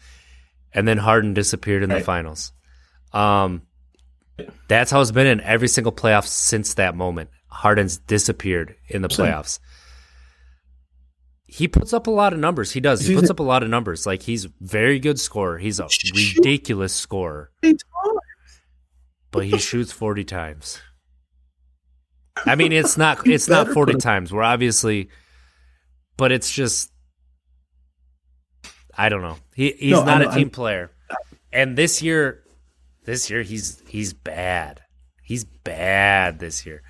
and 0.73 0.87
then 0.87 0.97
Harden 0.97 1.33
disappeared 1.33 1.81
in 1.81 1.89
the 1.89 2.01
finals. 2.01 2.51
Um, 3.11 3.63
that's 4.67 4.91
how 4.91 5.01
it's 5.01 5.11
been 5.11 5.27
in 5.27 5.41
every 5.41 5.67
single 5.67 5.91
playoff 5.91 6.25
since 6.25 6.75
that 6.75 6.95
moment. 6.95 7.29
Harden's 7.47 7.97
disappeared 7.97 8.75
in 8.87 9.01
the 9.01 9.07
playoffs. 9.07 9.59
He 11.53 11.67
puts 11.67 11.91
up 11.91 12.07
a 12.07 12.11
lot 12.11 12.31
of 12.31 12.39
numbers. 12.39 12.71
He 12.71 12.79
does. 12.79 13.01
He 13.05 13.13
puts 13.13 13.29
up 13.29 13.39
a 13.39 13.43
lot 13.43 13.61
of 13.61 13.67
numbers. 13.69 14.05
Like 14.05 14.21
he's 14.21 14.45
very 14.61 14.99
good 14.99 15.19
scorer. 15.19 15.57
He's 15.57 15.79
a 15.81 15.87
ridiculous 16.15 16.93
scorer 16.95 17.51
but 19.31 19.45
he 19.45 19.57
shoots 19.57 19.91
40 19.93 20.23
times. 20.25 20.79
I 22.45 22.55
mean, 22.55 22.71
it's 22.71 22.97
not 22.97 23.27
it's 23.27 23.47
not 23.49 23.67
40 23.69 23.95
times. 23.95 24.31
We're 24.31 24.43
obviously 24.43 25.09
but 26.17 26.31
it's 26.31 26.49
just 26.51 26.91
I 28.97 29.09
don't 29.09 29.21
know. 29.21 29.37
He 29.55 29.71
he's 29.77 29.91
No, 29.91 30.03
not 30.05 30.21
I'm- 30.21 30.29
a 30.29 30.31
team 30.33 30.47
I'm- 30.47 30.49
player. 30.51 30.91
And 31.51 31.77
this 31.77 32.01
year 32.01 32.43
This 33.03 33.29
year 33.29 33.41
he's 33.41 33.81
he's 33.87 34.13
bad. 34.13 34.81
He's 35.23 35.43
bad 35.43 36.39
this 36.39 36.65
year. 36.65 36.81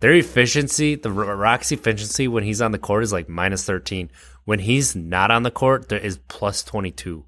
Their 0.00 0.14
efficiency, 0.14 0.94
the 0.94 1.10
Rock's 1.12 1.72
efficiency 1.72 2.26
when 2.26 2.42
he's 2.42 2.62
on 2.62 2.72
the 2.72 2.78
court 2.78 3.04
is 3.04 3.12
like 3.12 3.28
minus 3.28 3.64
13. 3.64 4.10
When 4.44 4.58
he's 4.58 4.96
not 4.96 5.30
on 5.30 5.42
the 5.42 5.50
court, 5.50 5.88
there 5.88 5.98
is 5.98 6.18
plus 6.28 6.62
22. 6.64 7.24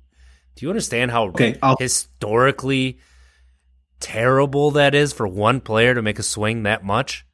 Do 0.54 0.66
you 0.66 0.70
understand 0.70 1.10
how 1.10 1.28
Okay, 1.28 1.56
historically 1.78 2.98
terrible 4.00 4.72
that 4.72 4.94
is 4.94 5.12
for 5.12 5.28
one 5.28 5.60
player 5.60 5.94
to 5.94 6.02
make 6.02 6.18
a 6.18 6.22
swing 6.22 6.64
that 6.64 6.84
much? 6.84 7.26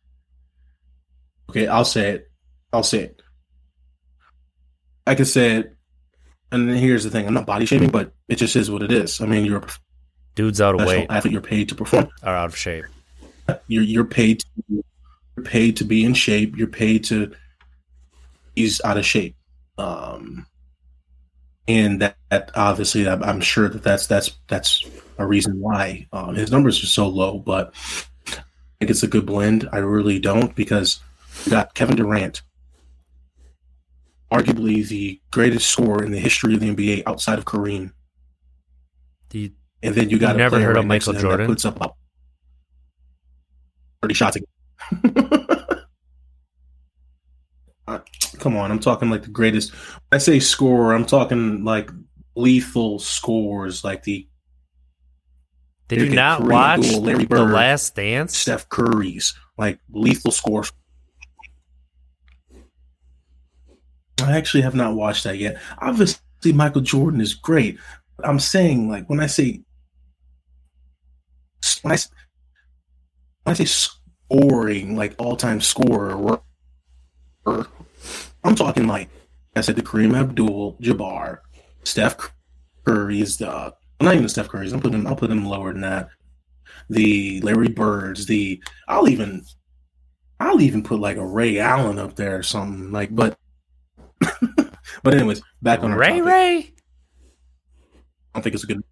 Okay, 1.50 1.66
I'll 1.66 1.84
say 1.84 2.10
it. 2.10 2.30
I'll 2.72 2.82
say 2.82 3.04
it. 3.04 3.22
I 5.06 5.14
can 5.14 5.24
say 5.24 5.56
it. 5.56 5.76
And 6.50 6.70
here's 6.70 7.04
the 7.04 7.10
thing: 7.10 7.26
I'm 7.26 7.34
not 7.34 7.46
body 7.46 7.66
shaming, 7.66 7.90
but 7.90 8.12
it 8.28 8.36
just 8.36 8.56
is 8.56 8.70
what 8.70 8.82
it 8.82 8.92
is. 8.92 9.20
I 9.20 9.26
mean, 9.26 9.44
you're 9.44 9.58
a 9.58 9.66
Dude's 10.34 10.60
out 10.60 10.80
of 10.80 10.86
weight 10.86 11.06
athlete. 11.10 11.32
You're 11.32 11.42
paid 11.42 11.68
to 11.70 11.74
perform. 11.74 12.08
or 12.22 12.28
out 12.28 12.46
of 12.46 12.56
shape. 12.56 12.84
You're 13.66 13.82
you're 13.82 14.04
paid. 14.04 14.40
To, 14.40 14.84
you're 15.38 15.44
paid 15.44 15.76
to 15.76 15.84
be 15.84 16.04
in 16.04 16.14
shape. 16.14 16.56
You're 16.56 16.66
paid 16.66 17.04
to. 17.04 17.32
He's 18.56 18.80
out 18.84 18.96
of 18.96 19.06
shape, 19.06 19.36
um, 19.78 20.46
and 21.68 22.02
that, 22.02 22.16
that 22.28 22.50
obviously, 22.56 23.08
I'm, 23.08 23.22
I'm 23.22 23.40
sure 23.40 23.68
that 23.68 23.84
that's 23.84 24.06
that's 24.08 24.36
that's 24.48 24.84
a 25.16 25.26
reason 25.26 25.60
why 25.60 26.08
um, 26.12 26.34
his 26.34 26.50
numbers 26.50 26.82
are 26.82 26.86
so 26.88 27.06
low. 27.06 27.38
But 27.38 27.72
I 28.26 28.32
think 28.80 28.90
it's 28.90 29.04
a 29.04 29.08
good 29.08 29.26
blend. 29.26 29.68
I 29.72 29.78
really 29.78 30.18
don't 30.18 30.54
because 30.56 30.98
you 31.44 31.52
got 31.52 31.74
Kevin 31.74 31.94
Durant, 31.96 32.42
arguably 34.32 34.86
the 34.88 35.20
greatest 35.30 35.70
scorer 35.70 36.02
in 36.04 36.10
the 36.10 36.18
history 36.18 36.54
of 36.54 36.60
the 36.60 36.74
NBA 36.74 37.04
outside 37.06 37.38
of 37.38 37.44
Kareem. 37.44 37.92
You, 39.32 39.52
And 39.84 39.94
then 39.94 40.10
you 40.10 40.18
got 40.18 40.30
You 40.30 40.34
a 40.34 40.38
never 40.38 40.58
heard 40.58 40.76
of 40.76 40.84
right 40.88 41.00
to 41.02 41.12
Michael 41.12 41.12
Jordan? 41.12 41.46
puts 41.46 41.64
up 41.64 41.76
about 41.76 41.94
thirty 44.02 44.14
shots. 44.14 44.36
A 44.36 44.40
Uh, 47.86 48.00
Come 48.38 48.54
on, 48.54 48.70
I'm 48.70 48.80
talking 48.80 49.08
like 49.08 49.22
the 49.22 49.30
greatest. 49.30 49.72
When 49.72 50.02
I 50.12 50.18
say 50.18 50.40
scorer, 50.40 50.94
I'm 50.94 51.06
talking 51.06 51.64
like 51.64 51.90
lethal 52.36 52.98
scores, 52.98 53.82
like 53.82 54.02
the 54.02 54.28
did 55.88 56.02
you 56.02 56.10
not 56.10 56.42
watch 56.42 56.86
Larry 56.92 57.24
The 57.24 57.42
Last 57.44 57.96
Dance? 57.96 58.36
Steph 58.36 58.68
Curry's, 58.68 59.34
like 59.56 59.80
lethal 59.90 60.30
scores. 60.30 60.70
I 64.22 64.36
actually 64.36 64.62
have 64.62 64.74
not 64.74 64.94
watched 64.94 65.24
that 65.24 65.38
yet. 65.38 65.58
Obviously, 65.80 66.20
Michael 66.52 66.82
Jordan 66.82 67.22
is 67.22 67.32
great. 67.32 67.78
But 68.18 68.28
I'm 68.28 68.38
saying, 68.38 68.90
like, 68.90 69.08
when 69.08 69.20
I 69.20 69.26
say 69.26 69.62
when 71.82 71.92
I, 71.92 71.98
when 73.44 73.52
I 73.52 73.64
say 73.64 73.64
scoring, 74.30 74.96
like 74.96 75.14
all-time 75.18 75.60
scorer, 75.60 76.14
or, 76.14 76.42
or- 77.44 77.66
I'm 78.44 78.54
talking 78.54 78.86
like 78.86 79.08
I 79.56 79.60
said, 79.60 79.76
the 79.76 79.82
Kareem 79.82 80.16
Abdul-Jabbar, 80.16 81.38
Steph 81.84 82.32
Curry's, 82.84 83.40
uh, 83.42 83.70
the 83.98 84.04
well, 84.04 84.12
not 84.12 84.14
even 84.14 84.28
Steph 84.28 84.48
Curry's. 84.48 84.72
I'm 84.72 84.80
putting 84.80 85.06
I'll 85.06 85.16
put 85.16 85.30
him 85.30 85.44
lower 85.44 85.72
than 85.72 85.82
that. 85.82 86.08
The 86.88 87.40
Larry 87.40 87.68
Birds, 87.68 88.26
the 88.26 88.62
I'll 88.86 89.08
even 89.08 89.44
I'll 90.38 90.60
even 90.60 90.82
put 90.82 91.00
like 91.00 91.16
a 91.16 91.26
Ray 91.26 91.58
Allen 91.58 91.98
up 91.98 92.14
there 92.14 92.36
or 92.38 92.42
something 92.42 92.92
like. 92.92 93.14
But 93.14 93.36
but 94.20 95.14
anyways, 95.14 95.42
back 95.62 95.82
on 95.82 95.92
Ray 95.94 96.20
topic. 96.20 96.24
Ray? 96.24 96.56
I 96.58 96.70
don't 98.34 98.42
think 98.42 98.54
it's 98.54 98.64
a 98.64 98.68
good. 98.68 98.84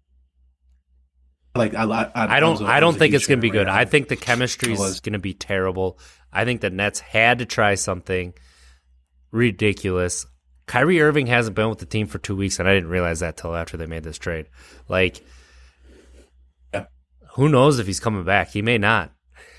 Like 1.57 1.73
I, 1.73 1.83
I, 1.83 2.37
I 2.37 2.39
don't. 2.39 2.61
I 2.63 2.79
don't 2.79 2.97
think 2.97 3.13
it's 3.13 3.27
going 3.27 3.39
to 3.39 3.41
be 3.41 3.49
good. 3.49 3.67
I 3.67 3.85
think 3.85 4.07
the 4.07 4.15
chemistry 4.15 4.73
is 4.73 4.99
going 4.99 5.13
to 5.13 5.19
be 5.19 5.33
terrible. 5.33 5.99
I 6.31 6.45
think 6.45 6.61
the 6.61 6.69
Nets 6.69 6.99
had 6.99 7.39
to 7.39 7.45
try 7.45 7.75
something 7.75 8.33
ridiculous. 9.31 10.25
Kyrie 10.67 11.01
Irving 11.01 11.27
hasn't 11.27 11.55
been 11.55 11.69
with 11.69 11.79
the 11.79 11.85
team 11.85 12.07
for 12.07 12.17
two 12.19 12.35
weeks, 12.35 12.59
and 12.59 12.67
I 12.67 12.73
didn't 12.73 12.89
realize 12.89 13.21
that 13.21 13.37
till 13.37 13.55
after 13.55 13.77
they 13.77 13.85
made 13.85 14.03
this 14.03 14.17
trade. 14.17 14.47
Like, 14.89 15.23
Yeah. 16.73 16.85
who 17.35 17.47
knows 17.47 17.79
if 17.79 17.87
he's 17.87 18.01
coming 18.01 18.25
back? 18.25 18.49
He 18.49 18.61
may 18.61 18.77
not. 18.77 19.13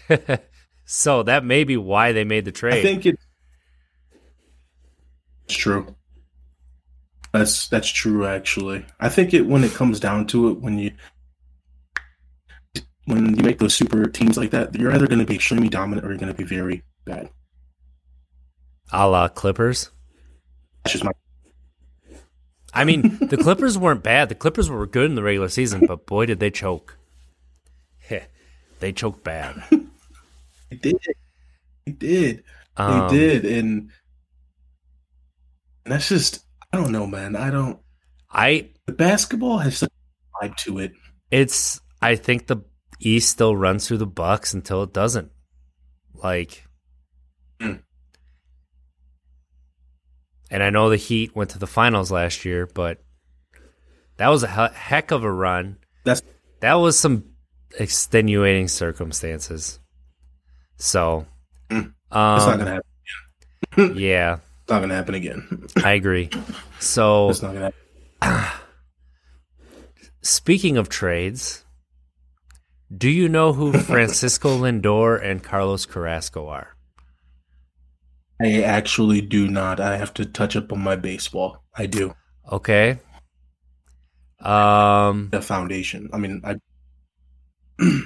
so 0.85 1.23
that 1.23 1.45
may 1.45 1.65
be 1.65 1.77
why 1.79 2.13
they 2.13 2.25
made 2.25 2.45
the 2.45 2.53
trade. 2.53 2.75
I 2.81 2.83
think 2.83 3.07
it- 3.07 3.19
it's 5.47 5.57
true. 5.57 5.95
That's 7.33 7.69
that's 7.69 7.89
true. 7.89 8.27
Actually, 8.27 8.85
I 9.01 9.09
think 9.09 9.33
it 9.35 9.43
when 9.47 9.65
it 9.65 9.73
comes 9.73 10.01
down 10.01 10.27
to 10.29 10.49
it, 10.51 10.61
when 10.61 10.79
you 10.79 10.93
when 13.09 13.37
you 13.37 13.43
make 13.43 13.59
those 13.59 13.75
super 13.75 14.07
teams 14.07 14.37
like 14.37 14.51
that, 14.51 14.75
you're 14.75 14.93
either 14.93 15.07
going 15.07 15.19
to 15.19 15.25
be 15.25 15.35
extremely 15.35 15.69
dominant 15.69 16.07
or 16.07 16.11
you're 16.11 16.19
going 16.19 16.33
to 16.33 16.37
be 16.37 16.45
very 16.45 16.83
bad. 17.05 17.31
a 18.93 19.09
la 19.09 19.29
Clippers. 19.29 19.91
That's 20.85 20.93
just 20.93 21.05
my. 21.05 21.13
I 22.75 22.85
mean, 22.85 23.19
the 23.21 23.39
Clippers 23.39 23.79
weren't 23.79 24.03
bad. 24.03 24.29
The 24.29 24.35
Clippers 24.35 24.69
were 24.69 24.87
good 24.87 25.07
in 25.07 25.15
the 25.15 25.23
regular 25.23 25.49
season, 25.49 25.87
but 25.87 26.07
boy, 26.07 26.27
did 26.27 26.39
they 26.39 26.51
choke. 26.51 26.99
Heh, 28.01 28.25
they 28.81 28.93
choked 28.93 29.25
bad. 29.25 29.63
They 30.71 30.77
did. 30.77 30.99
They 31.87 31.93
did. 31.93 32.45
Um, 32.77 33.09
they 33.09 33.17
did, 33.17 33.45
and 33.47 33.91
that's 35.85 36.09
just. 36.09 36.45
I 36.73 36.77
don't 36.77 36.93
know, 36.93 37.07
man. 37.07 37.35
I 37.35 37.51
don't. 37.51 37.79
I 38.31 38.69
The 38.85 38.93
basketball 38.93 39.57
has 39.59 39.79
such 39.79 39.91
a 39.91 40.47
vibe 40.47 40.57
to 40.57 40.79
it. 40.79 40.93
it's 41.31 41.81
I 42.03 42.15
think 42.17 42.47
the 42.47 42.59
East 43.01 43.31
still 43.31 43.57
runs 43.57 43.87
through 43.87 43.99
the 43.99 44.07
Bucks 44.07 44.53
until 44.55 44.83
it 44.83 44.93
doesn't. 44.93 45.31
Like. 46.15 46.65
And 50.51 50.63
I 50.63 50.71
know 50.71 50.89
the 50.89 50.97
Heat 50.97 51.37
went 51.37 51.51
to 51.51 51.59
the 51.59 51.67
finals 51.67 52.11
last 52.11 52.45
year, 52.45 52.67
but 52.67 53.03
that 54.17 54.29
was 54.29 54.43
a 54.43 54.49
he- 54.49 54.75
heck 54.75 55.11
of 55.11 55.23
a 55.23 55.31
run. 55.31 55.77
That's 56.05 56.23
That 56.61 56.75
was 56.75 56.99
some 56.99 57.25
extenuating 57.79 58.69
circumstances. 58.69 59.79
So, 60.79 61.27
um, 61.71 61.95
that's 62.11 62.47
not 62.47 62.59
gonna 62.59 62.81
happen. 63.77 63.97
yeah, 63.99 64.39
It's 64.63 64.71
not 64.71 64.81
gonna 64.81 64.95
happen 64.95 65.15
again. 65.15 65.67
I 65.85 65.93
agree. 65.93 66.31
So, 66.81 67.29
It's 67.29 67.43
not 67.43 67.53
gonna 67.53 67.73
happen. 68.23 68.61
Speaking 70.23 70.77
of 70.79 70.89
trades, 70.89 71.65
do 72.97 73.11
you 73.11 73.29
know 73.29 73.53
who 73.53 73.73
Francisco 73.73 74.57
Lindor 74.63 75.23
and 75.23 75.43
Carlos 75.43 75.87
Carrasco 75.87 76.49
are? 76.49 76.75
I 78.41 78.63
actually 78.63 79.21
do 79.21 79.49
not. 79.49 79.81
I 79.81 79.97
have 79.97 80.15
to 80.15 80.25
touch 80.25 80.57
up 80.57 80.73
on 80.73 80.81
my 80.83 80.97
baseball. 80.97 81.65
I 81.75 81.87
do. 81.87 82.15
Okay. 82.51 82.99
Um 84.41 85.29
The 85.31 85.43
foundation. 85.43 86.09
I 86.13 86.19
mean, 86.19 86.43
I 86.45 86.57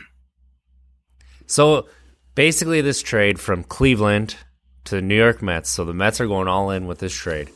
so 1.46 1.86
basically 2.34 2.80
this 2.80 3.02
trade 3.02 3.38
from 3.38 3.62
Cleveland 3.64 4.36
to 4.84 4.96
the 4.96 5.02
New 5.02 5.16
York 5.16 5.42
Mets, 5.42 5.68
so 5.68 5.84
the 5.84 5.94
Mets 5.94 6.20
are 6.20 6.26
going 6.26 6.48
all 6.48 6.70
in 6.70 6.86
with 6.86 6.98
this 6.98 7.14
trade. 7.14 7.50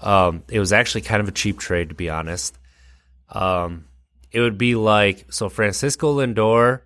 Um 0.00 0.44
it 0.48 0.60
was 0.60 0.72
actually 0.72 1.00
kind 1.02 1.20
of 1.20 1.28
a 1.28 1.32
cheap 1.32 1.58
trade 1.58 1.88
to 1.88 1.94
be 1.96 2.08
honest. 2.08 2.56
Um 3.28 3.86
it 4.32 4.40
would 4.40 4.58
be 4.58 4.74
like 4.74 5.32
so 5.32 5.48
Francisco 5.48 6.16
Lindor 6.16 6.82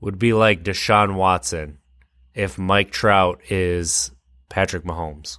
would 0.00 0.18
be 0.18 0.32
like 0.32 0.64
Deshaun 0.64 1.14
Watson 1.14 1.78
if 2.34 2.58
Mike 2.58 2.90
Trout 2.90 3.40
is 3.50 4.10
Patrick 4.48 4.84
Mahomes. 4.84 5.38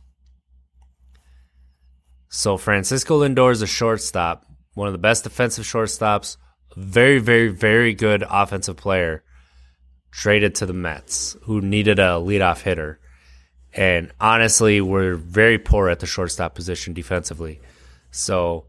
So 2.30 2.58
Francisco 2.58 3.22
Lindor 3.22 3.52
is 3.52 3.62
a 3.62 3.68
shortstop, 3.68 4.46
one 4.74 4.88
of 4.88 4.94
the 4.94 4.98
best 4.98 5.24
defensive 5.24 5.66
shortstops, 5.66 6.38
very, 6.76 7.20
very, 7.20 7.50
very 7.50 7.94
good 7.94 8.24
offensive 8.28 8.78
player, 8.78 9.24
traded 10.12 10.56
to 10.56 10.66
the 10.66 10.74
Mets, 10.74 11.36
who 11.44 11.62
needed 11.62 12.00
a 12.00 12.14
leadoff 12.14 12.62
hitter. 12.62 13.00
And 13.74 14.12
honestly, 14.20 14.82
we're 14.82 15.16
very 15.16 15.58
poor 15.58 15.90
at 15.90 16.00
the 16.00 16.06
shortstop 16.06 16.56
position 16.56 16.94
defensively. 16.94 17.60
So 18.12 18.66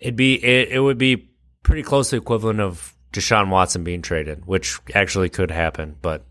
it'd 0.00 0.16
be 0.16 0.34
it, 0.42 0.68
it 0.70 0.80
would 0.80 0.98
be 0.98 1.30
pretty 1.62 1.82
close 1.82 2.10
to 2.10 2.16
the 2.16 2.22
equivalent 2.22 2.60
of 2.60 2.94
Deshaun 3.12 3.48
Watson 3.48 3.84
being 3.84 4.02
traded, 4.02 4.46
which 4.46 4.78
actually 4.94 5.28
could 5.28 5.50
happen, 5.50 5.96
but 6.02 6.24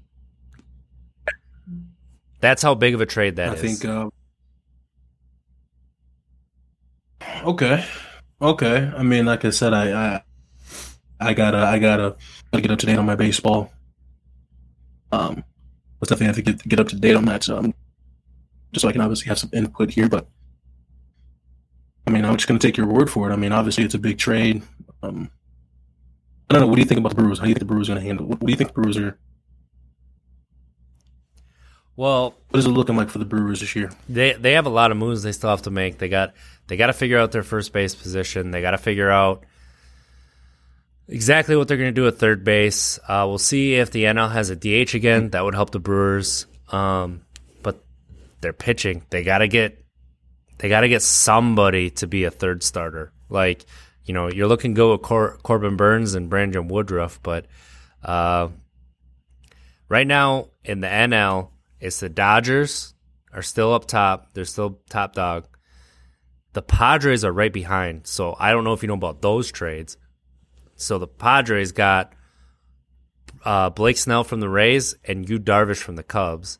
that's 2.40 2.62
how 2.62 2.76
big 2.76 2.94
of 2.94 3.02
a 3.02 3.06
trade 3.06 3.38
that 3.38 3.50
I 3.50 3.54
is. 3.54 3.80
think. 3.80 3.86
Uh, 3.86 4.10
okay, 7.44 7.86
okay. 8.42 8.92
I 8.96 9.04
mean, 9.04 9.26
like 9.26 9.44
I 9.44 9.50
said, 9.50 9.74
I, 9.74 9.92
I, 9.92 10.22
I 11.20 11.34
gotta, 11.34 11.58
I 11.58 11.80
gotta, 11.80 12.16
gotta 12.52 12.62
get 12.62 12.72
up 12.72 12.80
to 12.80 12.86
date 12.86 12.98
on 12.98 13.06
my 13.06 13.16
baseball. 13.16 13.72
Um, 15.12 15.44
but 16.00 16.10
definitely 16.10 16.28
have 16.28 16.36
to 16.36 16.42
get 16.42 16.68
get 16.68 16.80
up 16.80 16.90
to 16.90 16.96
date 16.96 17.16
on 17.16 17.26
that. 17.26 17.44
So 17.44 17.58
um, 17.58 17.74
just 18.72 18.84
so 18.84 18.90
I 18.90 18.92
can 18.92 19.02
obviously 19.02 19.28
have 19.30 19.40
some 19.40 19.50
input 19.54 19.90
here. 19.90 20.10
But 20.10 20.28
I 22.08 22.10
mean, 22.10 22.26
I'm 22.26 22.36
just 22.38 22.48
gonna 22.48 22.60
take 22.60 22.78
your 22.78 22.88
word 22.88 23.10
for 23.10 23.30
it. 23.30 23.34
I 23.34 23.36
mean, 23.36 23.52
obviously, 23.52 23.84
it's 23.84 23.94
a 23.96 24.00
big 24.00 24.18
trade. 24.18 24.64
Um, 25.04 25.30
I 26.50 26.54
don't 26.54 26.62
know. 26.62 26.68
What 26.68 26.76
do 26.76 26.82
you 26.82 26.88
think 26.88 27.00
about 27.00 27.10
the 27.10 27.16
Brewers? 27.22 27.40
How 27.40 27.44
do 27.44 27.50
you 27.50 27.56
think 27.56 27.60
the 27.60 27.66
Brewers 27.66 27.90
are 27.90 27.94
going 27.94 28.02
to 28.04 28.08
handle? 28.08 28.26
What, 28.26 28.40
what 28.40 28.48
do 28.48 28.52
you 28.52 28.58
think 28.58 28.70
the 28.70 28.82
Brewers 28.82 28.98
are? 28.98 29.18
Well, 31.98 32.36
What 32.50 32.60
is 32.60 32.66
it 32.66 32.70
looking 32.70 32.96
like 32.96 33.10
for 33.10 33.18
the 33.18 33.26
Brewers 33.26 33.60
this 33.60 33.76
year? 33.76 33.92
they 34.08 34.34
they 34.34 34.54
have 34.54 34.66
a 34.66 34.70
lot 34.70 34.92
of 34.92 34.98
moves 34.98 35.24
they 35.24 35.32
still 35.32 35.50
have 35.50 35.64
to 35.64 35.72
make. 35.72 35.98
They 35.98 36.10
got 36.10 36.34
they 36.68 36.78
got 36.78 36.88
to 36.88 36.94
figure 36.94 37.18
out 37.18 37.32
their 37.32 37.44
first 37.44 37.74
base 37.74 37.96
position. 37.96 38.52
They 38.52 38.62
got 38.62 38.72
to 38.72 38.78
figure 38.78 39.10
out 39.10 39.44
exactly 41.08 41.56
what 41.56 41.68
they're 41.68 41.78
going 41.78 41.94
to 41.94 42.02
do 42.02 42.08
at 42.08 42.18
third 42.18 42.44
base. 42.44 43.00
Uh, 43.08 43.26
we'll 43.28 43.40
see 43.40 43.76
if 43.76 43.92
the 43.92 44.04
NL 44.04 44.32
has 44.32 44.50
a 44.50 44.56
DH 44.56 44.94
again. 44.94 45.32
That 45.32 45.44
would 45.44 45.56
help 45.56 45.72
the 45.72 45.80
Brewers. 45.80 46.46
Um, 46.72 47.22
but 47.64 47.84
they're 48.42 48.54
pitching. 48.54 49.04
They 49.10 49.24
got 49.24 49.40
to 49.40 49.48
get 49.48 49.84
they 50.58 50.70
got 50.70 50.82
to 50.82 50.90
get 50.90 51.02
somebody 51.02 51.90
to 51.92 52.08
be 52.08 52.24
a 52.24 52.32
third 52.32 52.64
starter. 52.64 53.12
Like 53.30 53.66
you 54.06 54.14
know, 54.14 54.30
you're 54.30 54.48
looking 54.48 54.74
go 54.74 54.94
with 54.94 55.02
Cor- 55.02 55.38
Corbin 55.44 55.76
Burnes 55.76 56.16
and 56.16 56.30
Brandon 56.30 56.68
Woodruff, 56.68 57.22
but 57.22 57.46
uh, 58.04 58.48
right 59.90 60.08
now 60.08 60.48
in 60.64 60.80
the 60.80 60.88
NL, 60.88 61.50
it's 61.80 62.00
the 62.00 62.10
Dodgers 62.10 62.94
are 63.34 63.42
still 63.42 63.74
up 63.74 63.86
top. 63.86 64.34
They're 64.34 64.46
still 64.46 64.80
top 64.90 65.14
dog. 65.14 65.48
The 66.54 66.62
Padres 66.62 67.24
are 67.24 67.32
right 67.32 67.52
behind. 67.52 68.08
So 68.08 68.36
I 68.40 68.52
don't 68.52 68.64
know 68.64 68.74
if 68.74 68.82
you 68.82 68.88
know 68.88 68.96
about 68.96 69.22
those 69.22 69.52
trades. 69.52 69.98
So 70.76 70.98
the 70.98 71.08
Padres 71.08 71.72
got 71.72 72.14
uh, 73.44 73.70
Blake 73.70 73.98
Snell 73.98 74.24
from 74.24 74.40
the 74.40 74.50
Rays 74.50 74.96
and 75.04 75.30
Yu 75.30 75.40
Darvish 75.40 75.82
from 75.82 75.98
the 75.98 76.04
Cubs. 76.04 76.60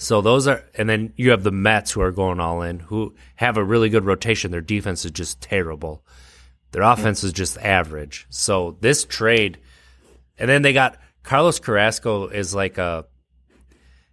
So 0.00 0.22
those 0.22 0.48
are, 0.48 0.64
and 0.74 0.88
then 0.88 1.12
you 1.16 1.30
have 1.30 1.42
the 1.42 1.50
Mets 1.50 1.90
who 1.90 2.00
are 2.00 2.10
going 2.10 2.40
all 2.40 2.62
in, 2.62 2.78
who 2.78 3.14
have 3.36 3.58
a 3.58 3.62
really 3.62 3.90
good 3.90 4.06
rotation. 4.06 4.50
Their 4.50 4.62
defense 4.62 5.04
is 5.04 5.10
just 5.10 5.42
terrible. 5.42 6.02
Their 6.72 6.84
offense 6.84 7.22
is 7.22 7.34
just 7.34 7.58
average. 7.58 8.26
So 8.30 8.78
this 8.80 9.04
trade, 9.04 9.58
and 10.38 10.48
then 10.48 10.62
they 10.62 10.72
got 10.72 10.96
Carlos 11.22 11.58
Carrasco 11.58 12.28
is 12.28 12.54
like 12.54 12.78
a, 12.78 13.04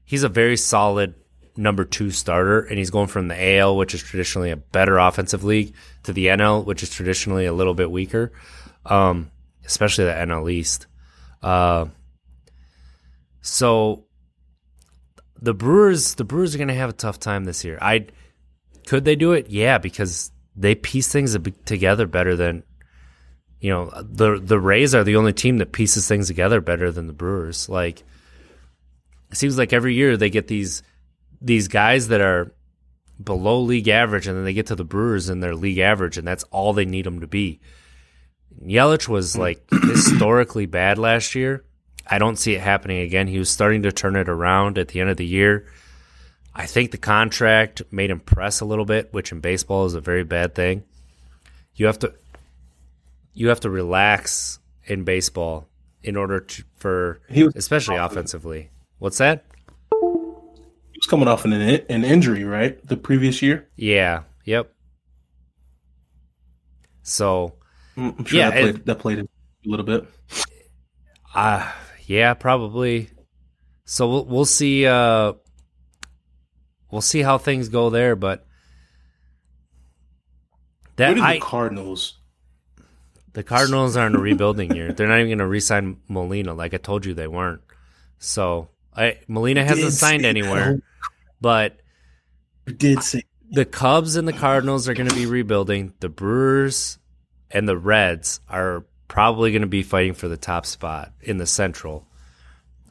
he's 0.03 0.23
a 0.23 0.29
very 0.29 0.57
solid 0.57 1.15
number 1.55 1.85
two 1.85 2.11
starter, 2.11 2.59
and 2.59 2.77
he's 2.77 2.89
going 2.89 3.07
from 3.07 3.29
the 3.29 3.57
AL, 3.57 3.77
which 3.77 3.93
is 3.93 4.03
traditionally 4.03 4.51
a 4.51 4.57
better 4.57 4.97
offensive 4.97 5.45
league, 5.45 5.73
to 6.03 6.11
the 6.11 6.25
NL, 6.25 6.65
which 6.65 6.83
is 6.83 6.89
traditionally 6.89 7.45
a 7.45 7.53
little 7.53 7.73
bit 7.73 7.89
weaker, 7.89 8.33
um, 8.85 9.31
especially 9.65 10.03
the 10.03 10.11
NL 10.11 10.51
East. 10.51 10.85
Uh, 11.41 11.85
so 13.39 14.06
the 15.47 15.53
Brewers, 15.53 16.15
the 16.15 16.25
Brewers 16.25 16.53
are 16.53 16.57
going 16.57 16.67
to 16.67 16.73
have 16.73 16.89
a 16.89 16.93
tough 16.93 17.21
time 17.21 17.45
this 17.45 17.63
year. 17.63 17.77
I 17.81 18.07
could 18.85 19.05
they 19.05 19.15
do 19.15 19.31
it? 19.31 19.49
Yeah, 19.49 19.77
because 19.77 20.29
they 20.57 20.75
piece 20.75 21.09
things 21.09 21.37
together 21.63 22.05
better 22.05 22.35
than 22.35 22.63
you 23.61 23.69
know 23.69 23.89
the 23.95 24.41
the 24.43 24.59
Rays 24.59 24.93
are 24.93 25.05
the 25.05 25.15
only 25.15 25.31
team 25.31 25.59
that 25.59 25.71
pieces 25.71 26.05
things 26.05 26.27
together 26.27 26.59
better 26.59 26.91
than 26.91 27.07
the 27.07 27.13
Brewers. 27.13 27.69
Like 27.69 28.03
it 29.31 29.37
seems 29.37 29.57
like 29.57 29.71
every 29.71 29.93
year 29.93 30.17
they 30.17 30.29
get 30.29 30.47
these 30.49 30.83
these 31.39 31.69
guys 31.69 32.09
that 32.09 32.19
are 32.19 32.53
below 33.23 33.61
league 33.61 33.87
average, 33.87 34.27
and 34.27 34.35
then 34.35 34.43
they 34.43 34.51
get 34.51 34.65
to 34.65 34.75
the 34.75 34.83
Brewers 34.83 35.29
and 35.29 35.41
they're 35.41 35.55
league 35.55 35.79
average, 35.79 36.17
and 36.17 36.27
that's 36.27 36.43
all 36.51 36.73
they 36.73 36.83
need 36.83 37.05
them 37.05 37.21
to 37.21 37.27
be. 37.27 37.61
Yelich 38.61 39.07
was 39.07 39.37
like 39.37 39.65
historically 39.71 40.65
bad 40.65 40.97
last 40.97 41.35
year. 41.35 41.63
I 42.09 42.19
don't 42.19 42.37
see 42.37 42.53
it 42.55 42.61
happening 42.61 42.99
again. 43.01 43.27
He 43.27 43.37
was 43.39 43.49
starting 43.49 43.83
to 43.83 43.91
turn 43.91 44.15
it 44.15 44.29
around 44.29 44.77
at 44.77 44.89
the 44.89 44.99
end 45.01 45.09
of 45.09 45.17
the 45.17 45.25
year. 45.25 45.67
I 46.55 46.65
think 46.65 46.91
the 46.91 46.97
contract 46.97 47.81
made 47.91 48.09
him 48.09 48.19
press 48.19 48.61
a 48.61 48.65
little 48.65 48.85
bit, 48.85 49.09
which 49.13 49.31
in 49.31 49.41
baseball 49.41 49.85
is 49.85 49.93
a 49.93 50.01
very 50.01 50.23
bad 50.23 50.55
thing. 50.55 50.83
You 51.75 51.85
have 51.85 51.99
to 51.99 52.13
you 53.33 53.49
have 53.49 53.59
to 53.59 53.69
relax 53.69 54.57
in 54.85 55.03
baseball 55.03 55.67
in 56.01 56.15
order 56.15 56.39
to 56.39 56.63
for 56.77 57.19
He 57.29 57.43
was- 57.43 57.55
especially 57.55 57.97
offensively. 57.97 58.71
What's 58.99 59.19
that? 59.19 59.45
He 59.91 60.99
was 60.99 61.07
coming 61.07 61.27
off 61.27 61.45
an 61.45 61.51
an 61.53 62.03
injury, 62.03 62.43
right? 62.43 62.83
The 62.87 62.97
previous 62.97 63.41
year. 63.43 63.67
Yeah. 63.75 64.23
Yep. 64.45 64.71
So, 67.03 67.53
Mm, 67.95 68.19
I'm 68.19 68.25
sure 68.25 68.39
Yeah, 68.39 68.49
that, 68.51 68.61
played, 68.61 68.75
it- 68.75 68.85
that 68.85 68.99
played 68.99 69.19
a 69.19 69.27
little 69.65 69.85
bit. 69.85 70.05
uh 71.35 71.71
yeah, 72.07 72.33
probably. 72.33 73.09
So 73.85 74.09
we'll 74.09 74.25
we'll 74.25 74.45
see 74.45 74.85
uh 74.85 75.33
we'll 76.89 77.01
see 77.01 77.21
how 77.21 77.37
things 77.37 77.69
go 77.69 77.89
there, 77.89 78.15
but 78.15 78.45
that 80.95 81.13
did 81.13 81.19
I 81.23 81.35
the 81.35 81.41
Cardinals? 81.41 82.17
the 83.37 83.43
Cardinals 83.43 83.95
are 83.95 84.07
in 84.07 84.15
a 84.15 84.19
rebuilding 84.19 84.75
year. 84.75 84.91
They're 84.91 85.07
not 85.07 85.19
even 85.19 85.27
going 85.27 85.37
to 85.37 85.45
re-sign 85.45 85.97
Molina 86.07 86.55
like 86.55 86.73
I 86.73 86.77
told 86.77 87.05
you 87.05 87.13
they 87.13 87.27
weren't. 87.27 87.61
So, 88.17 88.69
I 88.95 89.19
Molina 89.27 89.63
hasn't 89.63 89.93
signed 89.93 90.25
anywhere, 90.25 90.73
that. 90.73 90.81
but 91.39 91.77
You 92.65 92.73
did 92.73 93.03
say 93.03 93.21
the 93.51 93.63
Cubs 93.63 94.15
and 94.15 94.27
the 94.27 94.33
Cardinals 94.33 94.89
are 94.89 94.95
going 94.95 95.07
to 95.07 95.13
be 95.13 95.27
rebuilding. 95.27 95.93
The 95.99 96.09
Brewers 96.09 96.97
and 97.51 97.69
the 97.69 97.77
Reds 97.77 98.39
are 98.49 98.85
probably 99.07 99.51
going 99.51 99.61
to 99.61 99.67
be 99.67 99.83
fighting 99.83 100.13
for 100.13 100.27
the 100.27 100.37
top 100.37 100.65
spot 100.65 101.11
in 101.21 101.37
the 101.37 101.45
Central. 101.45 102.07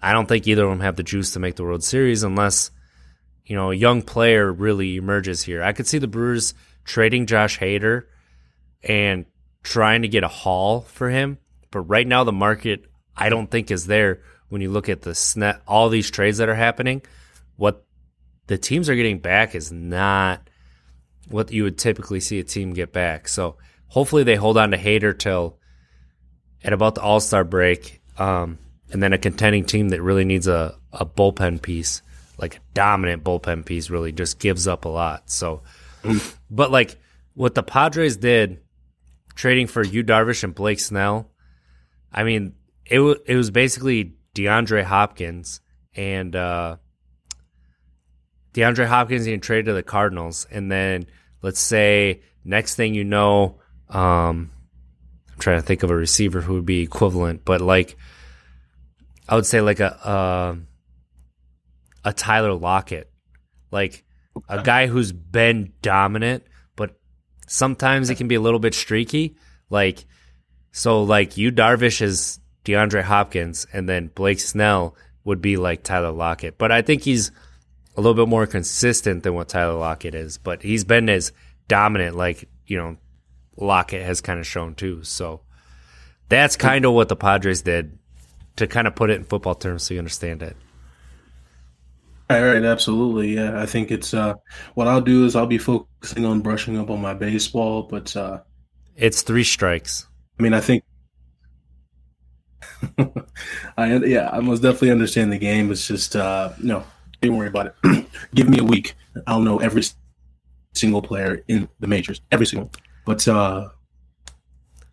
I 0.02 0.12
don't 0.12 0.26
think 0.26 0.46
either 0.46 0.64
of 0.64 0.70
them 0.70 0.80
have 0.80 0.96
the 0.96 1.02
juice 1.02 1.32
to 1.32 1.40
make 1.40 1.56
the 1.56 1.64
World 1.64 1.84
Series 1.84 2.22
unless 2.22 2.70
you 3.44 3.56
know 3.56 3.70
a 3.70 3.74
young 3.74 4.02
player 4.02 4.52
really 4.52 4.96
emerges 4.96 5.42
here. 5.42 5.62
I 5.62 5.72
could 5.72 5.86
see 5.86 5.98
the 5.98 6.06
Brewers 6.06 6.54
trading 6.84 7.26
Josh 7.26 7.58
Hader 7.58 8.04
and 8.82 9.26
trying 9.62 10.02
to 10.02 10.08
get 10.08 10.24
a 10.24 10.28
haul 10.28 10.82
for 10.82 11.10
him, 11.10 11.38
but 11.70 11.80
right 11.80 12.06
now 12.06 12.24
the 12.24 12.32
market 12.32 12.84
I 13.16 13.28
don't 13.28 13.50
think 13.50 13.70
is 13.70 13.86
there 13.86 14.20
when 14.48 14.60
you 14.60 14.70
look 14.70 14.88
at 14.88 15.02
the 15.02 15.60
all 15.66 15.88
these 15.88 16.10
trades 16.10 16.38
that 16.38 16.48
are 16.48 16.54
happening. 16.54 17.02
What 17.56 17.84
the 18.46 18.58
teams 18.58 18.88
are 18.88 18.94
getting 18.94 19.18
back 19.18 19.54
is 19.54 19.72
not 19.72 20.48
what 21.28 21.50
you 21.50 21.64
would 21.64 21.78
typically 21.78 22.20
see 22.20 22.38
a 22.38 22.44
team 22.44 22.72
get 22.72 22.92
back. 22.92 23.28
So 23.28 23.56
hopefully 23.88 24.22
they 24.22 24.36
hold 24.36 24.56
on 24.56 24.70
to 24.70 24.78
Hader 24.78 25.18
till 25.18 25.58
at 26.66 26.72
about 26.72 26.96
the 26.96 27.00
All 27.00 27.20
Star 27.20 27.44
break, 27.44 28.02
um, 28.18 28.58
and 28.92 29.02
then 29.02 29.12
a 29.12 29.18
contending 29.18 29.64
team 29.64 29.90
that 29.90 30.02
really 30.02 30.24
needs 30.24 30.48
a, 30.48 30.76
a 30.92 31.06
bullpen 31.06 31.62
piece, 31.62 32.02
like 32.38 32.56
a 32.56 32.60
dominant 32.74 33.22
bullpen 33.22 33.64
piece, 33.64 33.88
really 33.88 34.10
just 34.10 34.40
gives 34.40 34.66
up 34.66 34.84
a 34.84 34.88
lot. 34.88 35.30
So, 35.30 35.62
but 36.50 36.72
like 36.72 36.98
what 37.34 37.54
the 37.54 37.62
Padres 37.62 38.16
did, 38.16 38.60
trading 39.36 39.68
for 39.68 39.84
Yu 39.84 40.02
Darvish 40.02 40.42
and 40.42 40.54
Blake 40.54 40.80
Snell, 40.80 41.30
I 42.12 42.24
mean, 42.24 42.54
it 42.84 42.98
was 42.98 43.18
it 43.26 43.36
was 43.36 43.52
basically 43.52 44.16
DeAndre 44.34 44.82
Hopkins 44.82 45.60
and 45.94 46.34
uh, 46.34 46.76
DeAndre 48.54 48.86
Hopkins 48.86 49.24
getting 49.24 49.40
traded 49.40 49.66
to 49.66 49.72
the 49.72 49.84
Cardinals, 49.84 50.48
and 50.50 50.70
then 50.70 51.06
let's 51.42 51.60
say 51.60 52.22
next 52.44 52.74
thing 52.74 52.92
you 52.94 53.04
know, 53.04 53.60
um, 53.88 54.50
I'm 55.36 55.40
trying 55.40 55.60
to 55.60 55.66
think 55.66 55.82
of 55.82 55.90
a 55.90 55.96
receiver 55.96 56.40
who 56.40 56.54
would 56.54 56.66
be 56.66 56.80
equivalent, 56.80 57.44
but 57.44 57.60
like 57.60 57.96
I 59.28 59.34
would 59.34 59.46
say 59.46 59.60
like 59.60 59.80
a 59.80 60.06
uh, 60.06 60.56
a 62.04 62.12
Tyler 62.12 62.54
Lockett, 62.54 63.10
like 63.70 64.04
a 64.48 64.62
guy 64.62 64.86
who's 64.86 65.12
been 65.12 65.72
dominant, 65.82 66.44
but 66.74 66.98
sometimes 67.46 68.08
it 68.08 68.14
can 68.16 68.28
be 68.28 68.34
a 68.34 68.40
little 68.40 68.60
bit 68.60 68.74
streaky. 68.74 69.36
Like 69.68 70.06
so, 70.72 71.02
like 71.02 71.36
Yu 71.36 71.52
Darvish 71.52 72.00
is 72.00 72.40
DeAndre 72.64 73.02
Hopkins, 73.02 73.66
and 73.72 73.88
then 73.88 74.08
Blake 74.08 74.40
Snell 74.40 74.96
would 75.24 75.42
be 75.42 75.56
like 75.56 75.82
Tyler 75.82 76.12
Lockett, 76.12 76.56
but 76.56 76.72
I 76.72 76.80
think 76.80 77.02
he's 77.02 77.30
a 77.96 78.00
little 78.00 78.14
bit 78.14 78.28
more 78.28 78.46
consistent 78.46 79.22
than 79.22 79.34
what 79.34 79.48
Tyler 79.48 79.74
Lockett 79.74 80.14
is, 80.14 80.38
but 80.38 80.62
he's 80.62 80.84
been 80.84 81.08
as 81.08 81.32
dominant, 81.68 82.16
like, 82.16 82.48
you 82.66 82.76
know, 82.76 82.96
Lockett 83.56 84.04
has 84.04 84.20
kind 84.20 84.40
of 84.40 84.46
shown 84.46 84.74
too. 84.74 85.02
So 85.04 85.40
that's 86.28 86.56
kind 86.56 86.84
of 86.84 86.92
what 86.92 87.08
the 87.08 87.16
Padres 87.16 87.62
did 87.62 87.98
to 88.56 88.66
kind 88.66 88.86
of 88.86 88.94
put 88.94 89.10
it 89.10 89.16
in 89.16 89.24
football 89.24 89.54
terms 89.54 89.84
so 89.84 89.94
you 89.94 90.00
understand 90.00 90.42
it. 90.42 90.56
All 92.28 92.42
right, 92.42 92.64
absolutely. 92.64 93.34
Yeah, 93.36 93.60
I 93.60 93.66
think 93.66 93.90
it's 93.90 94.12
uh 94.12 94.34
what 94.74 94.88
I'll 94.88 95.00
do 95.00 95.24
is 95.24 95.36
I'll 95.36 95.46
be 95.46 95.58
focusing 95.58 96.24
on 96.24 96.40
brushing 96.40 96.76
up 96.76 96.90
on 96.90 97.00
my 97.00 97.14
baseball, 97.14 97.84
but 97.84 98.14
uh 98.16 98.40
It's 98.96 99.22
three 99.22 99.44
strikes. 99.44 100.06
I 100.38 100.42
mean, 100.42 100.52
I 100.54 100.60
think 100.60 100.84
I 103.76 103.96
yeah, 103.96 104.30
I 104.32 104.40
most 104.40 104.60
definitely 104.60 104.90
understand 104.90 105.32
the 105.32 105.38
game. 105.38 105.70
It's 105.70 105.86
just 105.86 106.16
uh 106.16 106.52
no, 106.62 106.84
don't 107.20 107.36
worry 107.36 107.48
about 107.48 107.74
it. 107.82 108.06
Give 108.34 108.48
me 108.48 108.58
a 108.58 108.64
week. 108.64 108.94
I'll 109.26 109.40
know 109.40 109.58
every 109.58 109.82
single 110.74 111.02
player 111.02 111.42
in 111.48 111.68
the 111.80 111.86
majors, 111.86 112.20
every 112.32 112.46
single. 112.46 112.70
But 113.06 113.26
uh 113.26 113.70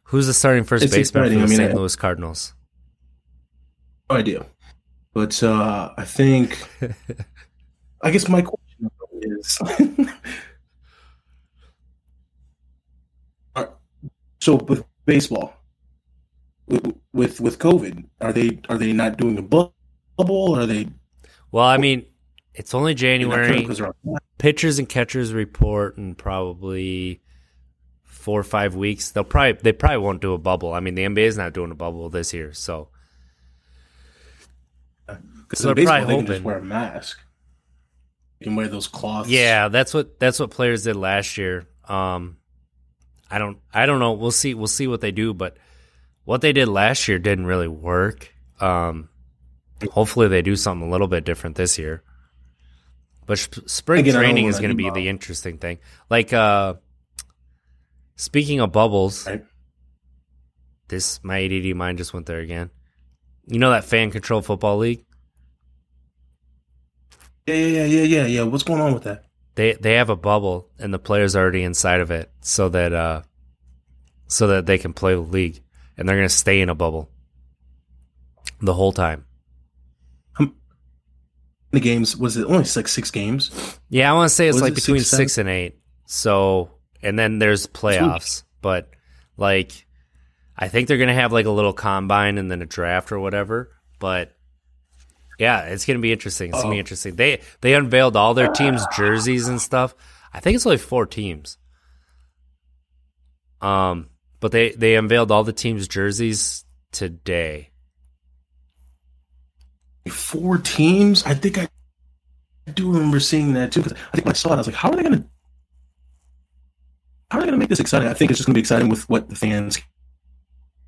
Who's 0.04 0.28
the 0.28 0.34
starting 0.34 0.64
first 0.64 0.90
baseman 0.92 1.24
for 1.24 1.30
the 1.30 1.36
I 1.36 1.40
mean, 1.40 1.58
St. 1.58 1.72
I- 1.72 1.74
Louis 1.76 1.96
Cardinals? 1.98 2.54
no 4.10 4.16
idea. 4.18 4.46
But 5.14 5.42
uh 5.44 5.92
I 5.98 6.06
think 6.06 6.58
I 8.02 8.12
guess 8.12 8.30
my 8.30 8.42
question 8.42 8.90
is 9.22 9.60
right, 13.56 13.70
so 14.42 14.56
with 14.56 14.84
baseball, 15.06 15.54
with 16.68 16.94
with, 17.14 17.42
with 17.42 17.58
COVID? 17.60 18.06
Are 18.22 18.32
they 18.34 18.60
are 18.70 18.78
they 18.78 18.94
not 18.94 19.18
doing 19.18 19.38
a 19.38 19.42
bu- 19.42 19.70
bubble? 20.18 20.56
Are 20.56 20.66
they 20.66 20.88
Well, 21.52 21.66
I 21.66 21.78
mean, 21.78 22.06
it's 22.54 22.74
only 22.76 22.94
January. 22.94 23.62
because 23.62 23.78
they're 23.80 23.88
on- 23.88 24.18
Pitchers 24.38 24.78
and 24.78 24.90
catchers 24.90 25.34
report 25.34 25.98
in 25.98 26.16
probably 26.16 27.22
four 28.24 28.40
or 28.40 28.44
five 28.44 28.74
weeks. 28.74 29.12
They'll 29.12 29.26
probably 29.26 29.60
they 29.62 29.74
probably 29.74 29.98
won't 29.98 30.22
do 30.22 30.34
a 30.34 30.38
bubble. 30.38 30.74
I 30.74 30.80
mean, 30.80 30.96
the 30.96 31.04
NBA 31.04 31.26
is 31.26 31.38
not 31.38 31.54
doing 31.54 31.72
a 31.72 31.76
bubble 31.76 32.10
this 32.10 32.34
year, 32.34 32.54
so 32.54 32.88
Because 35.06 35.60
So 35.60 35.68
they're 35.68 35.76
baseball, 35.76 35.98
probably 35.98 36.16
they 36.16 36.20
can 36.20 36.28
just 36.28 36.44
wear 36.44 36.58
a 36.60 36.64
mask. 36.64 37.20
You 38.40 38.46
can 38.46 38.56
wear 38.56 38.68
those 38.68 38.88
cloths. 38.88 39.30
yeah, 39.30 39.68
that's 39.68 39.94
what 39.94 40.20
that's 40.20 40.40
what 40.40 40.52
players 40.52 40.84
did 40.84 40.96
last 40.96 41.38
year. 41.38 41.68
Um, 41.88 42.38
I 43.30 43.40
don't 43.40 43.58
I 43.74 43.86
don't 43.86 44.00
know. 44.00 44.14
We'll 44.14 44.32
see 44.32 44.54
we'll 44.54 44.68
see 44.68 44.88
what 44.88 45.02
they 45.02 45.12
do, 45.12 45.34
but 45.34 45.58
what 46.24 46.42
they 46.42 46.54
did 46.54 46.68
last 46.68 47.08
year 47.08 47.20
didn't 47.20 47.46
really 47.46 47.68
work. 47.68 48.34
Um, 48.62 49.10
hopefully 49.92 50.30
they 50.30 50.42
do 50.42 50.56
something 50.56 50.88
a 50.88 50.92
little 50.92 51.08
bit 51.08 51.26
different 51.26 51.56
this 51.58 51.78
year. 51.78 52.04
But 53.26 53.40
sp- 53.40 53.68
spring 53.68 54.02
Again, 54.02 54.16
training 54.16 54.46
is 54.48 54.60
going 54.60 54.72
to 54.72 54.76
be 54.76 54.90
the 54.90 55.08
interesting 55.08 55.58
thing. 55.58 55.80
Like 56.10 56.34
uh, 56.34 56.76
speaking 58.16 58.60
of 58.60 58.72
bubbles, 58.72 59.28
Right. 59.28 59.44
this 60.88 61.20
my 61.24 61.40
ADD 61.44 61.76
mind 61.76 61.98
just 61.98 62.14
went 62.14 62.26
there 62.26 62.40
again. 62.40 62.70
You 63.48 63.60
know 63.60 63.72
that 63.72 63.84
fan 63.86 64.12
control 64.12 64.42
football 64.42 64.78
league? 64.78 65.06
Yeah, 67.48 67.56
yeah, 67.56 67.68
yeah, 67.68 67.86
yeah, 67.86 68.04
yeah, 68.04 68.26
yeah. 68.26 68.44
What's 68.44 68.64
going 68.64 68.80
on 68.82 68.94
with 68.94 69.04
that? 69.04 69.26
They 69.56 69.74
they 69.74 69.94
have 69.96 70.10
a 70.10 70.16
bubble 70.16 70.70
and 70.80 70.94
the 70.94 71.00
players 71.00 71.36
are 71.36 71.42
already 71.44 71.64
inside 71.64 72.00
of 72.02 72.10
it 72.10 72.32
so 72.42 72.70
that 72.70 72.94
uh 72.94 73.22
so 74.28 74.48
that 74.48 74.66
they 74.66 74.78
can 74.78 74.94
play 74.94 75.14
the 75.14 75.20
league 75.22 75.62
and 75.98 76.08
they're 76.08 76.16
going 76.16 76.28
to 76.28 76.34
stay 76.34 76.62
in 76.62 76.70
a 76.70 76.76
bubble 76.76 77.10
the 78.62 78.74
whole 78.74 78.92
time. 78.94 79.26
The 81.72 81.80
games 81.80 82.16
was 82.16 82.38
it 82.38 82.46
only 82.46 82.60
like 82.76 82.88
six 82.88 83.10
games? 83.12 83.50
Yeah, 83.90 84.10
I 84.12 84.14
want 84.14 84.30
to 84.30 84.34
say 84.36 84.48
it's 84.48 84.54
Was 84.56 84.62
like 84.62 84.72
it 84.74 84.76
between 84.76 85.00
six, 85.00 85.34
6, 85.34 85.38
and 85.40 85.50
8. 85.50 85.76
So, 86.06 86.70
and 87.04 87.18
then 87.20 87.40
there's 87.40 87.68
playoffs, 87.68 88.44
but 88.62 88.90
like 89.38 89.86
I 90.58 90.68
think 90.68 90.88
they're 90.88 90.98
going 90.98 91.08
to 91.10 91.14
have 91.14 91.32
like 91.34 91.46
a 91.46 91.52
little 91.52 91.74
combine 91.74 92.38
and 92.38 92.50
then 92.50 92.62
a 92.62 92.66
draft 92.66 93.12
or 93.12 93.20
whatever, 93.20 93.72
but 94.00 94.32
yeah, 95.40 95.62
it's 95.64 95.86
going 95.86 95.98
to 95.98 96.02
be 96.02 96.12
interesting. 96.12 96.50
It's 96.50 96.58
going 96.62 96.66
to 96.66 96.70
Oh. 96.70 96.76
be 96.76 96.80
interesting. 96.80 97.16
They 97.16 97.42
they 97.62 97.74
unveiled 97.74 98.16
all 98.16 98.34
their 98.34 98.50
teams 98.52 98.86
jerseys 98.96 99.48
and 99.48 99.60
stuff. 99.62 99.96
I 100.34 100.40
think 100.40 100.56
it's 100.56 100.66
only 100.66 100.78
4 100.78 101.06
teams. 101.08 101.58
Um, 103.62 104.10
but 104.40 104.52
they 104.52 104.72
they 104.72 104.96
unveiled 104.96 105.32
all 105.32 105.44
the 105.44 105.54
teams 105.54 105.88
jerseys 105.88 106.66
today. 106.92 107.70
Four 110.10 110.58
teams? 110.58 111.24
I 111.26 111.34
think 111.34 111.58
I 111.58 111.68
do 112.74 112.92
remember 112.92 113.20
seeing 113.22 113.54
that 113.54 113.72
too. 113.72 113.82
Because 113.82 113.98
I 114.12 114.16
think 114.16 114.26
when 114.26 114.34
I 114.34 114.38
saw 114.38 114.50
it, 114.50 114.56
I 114.56 114.58
was 114.58 114.68
like, 114.68 114.76
"How 114.76 114.90
are 114.92 114.96
they 114.98 115.04
gonna? 115.04 115.26
How 117.34 117.40
are 117.40 117.42
they 117.42 117.48
gonna 117.48 117.58
make 117.58 117.70
this 117.70 117.80
exciting?" 117.80 118.08
I 118.08 118.14
think 118.14 118.30
it's 118.30 118.38
just 118.38 118.46
gonna 118.46 118.54
be 118.54 118.60
exciting 118.60 118.90
with 118.90 119.10
what 119.10 119.28
the 119.28 119.36
fans 119.36 119.82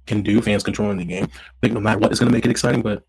can 0.05 0.21
do. 0.21 0.39
Fans 0.43 0.61
controlling 0.63 0.97
the 0.97 1.05
game. 1.05 1.23
I 1.25 1.55
think 1.61 1.73
no 1.73 1.79
matter 1.79 1.97
what 1.97 2.11
is 2.11 2.19
gonna 2.19 2.31
make 2.31 2.45
it 2.45 2.51
exciting, 2.51 2.83
but. 2.83 3.03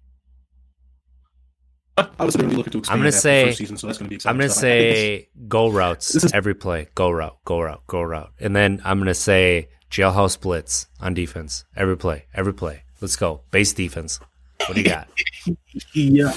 I 1.99 2.25
was 2.27 2.37
going 2.37 2.49
to 2.49 2.55
be 2.55 2.57
looking 2.57 2.73
to 2.73 2.79
expand 2.79 2.99
I'm 2.99 3.01
gonna 3.01 3.13
say- 3.13 3.47
first 3.47 3.59
season, 3.59 3.77
so 3.79 3.87
that's 3.87 3.99
going 3.99 4.07
to 4.07 4.11
be 4.11 4.17
exciting. 4.17 4.35
I'm 4.35 4.39
gonna 4.39 4.51
stuff. 4.51 4.65
I 4.65 4.69
think 4.69 4.85
it's- 4.85 4.99
say 4.99 5.29
go 5.49 5.71
routes 5.71 6.13
This 6.13 6.25
is- 6.25 6.33
every 6.35 6.55
play. 6.55 6.89
Go 6.95 7.11
route, 7.11 7.39
go 7.47 7.61
route, 7.61 7.83
go 7.87 8.03
route, 8.03 8.33
and 8.39 8.55
then 8.55 8.83
I'm 8.85 8.99
gonna 8.99 9.15
say 9.15 9.69
jailhouse 9.91 10.39
blitz 10.39 10.89
on 11.01 11.15
defense 11.15 11.65
every 11.75 11.97
play, 11.97 12.27
every 12.35 12.53
play. 12.53 12.83
Let's 13.01 13.17
go 13.17 13.43
base 13.51 13.73
defense. 13.73 14.21
What 14.67 14.75
do 14.75 14.83
you 14.83 14.89
got? 14.89 15.09
yeah, 15.95 16.35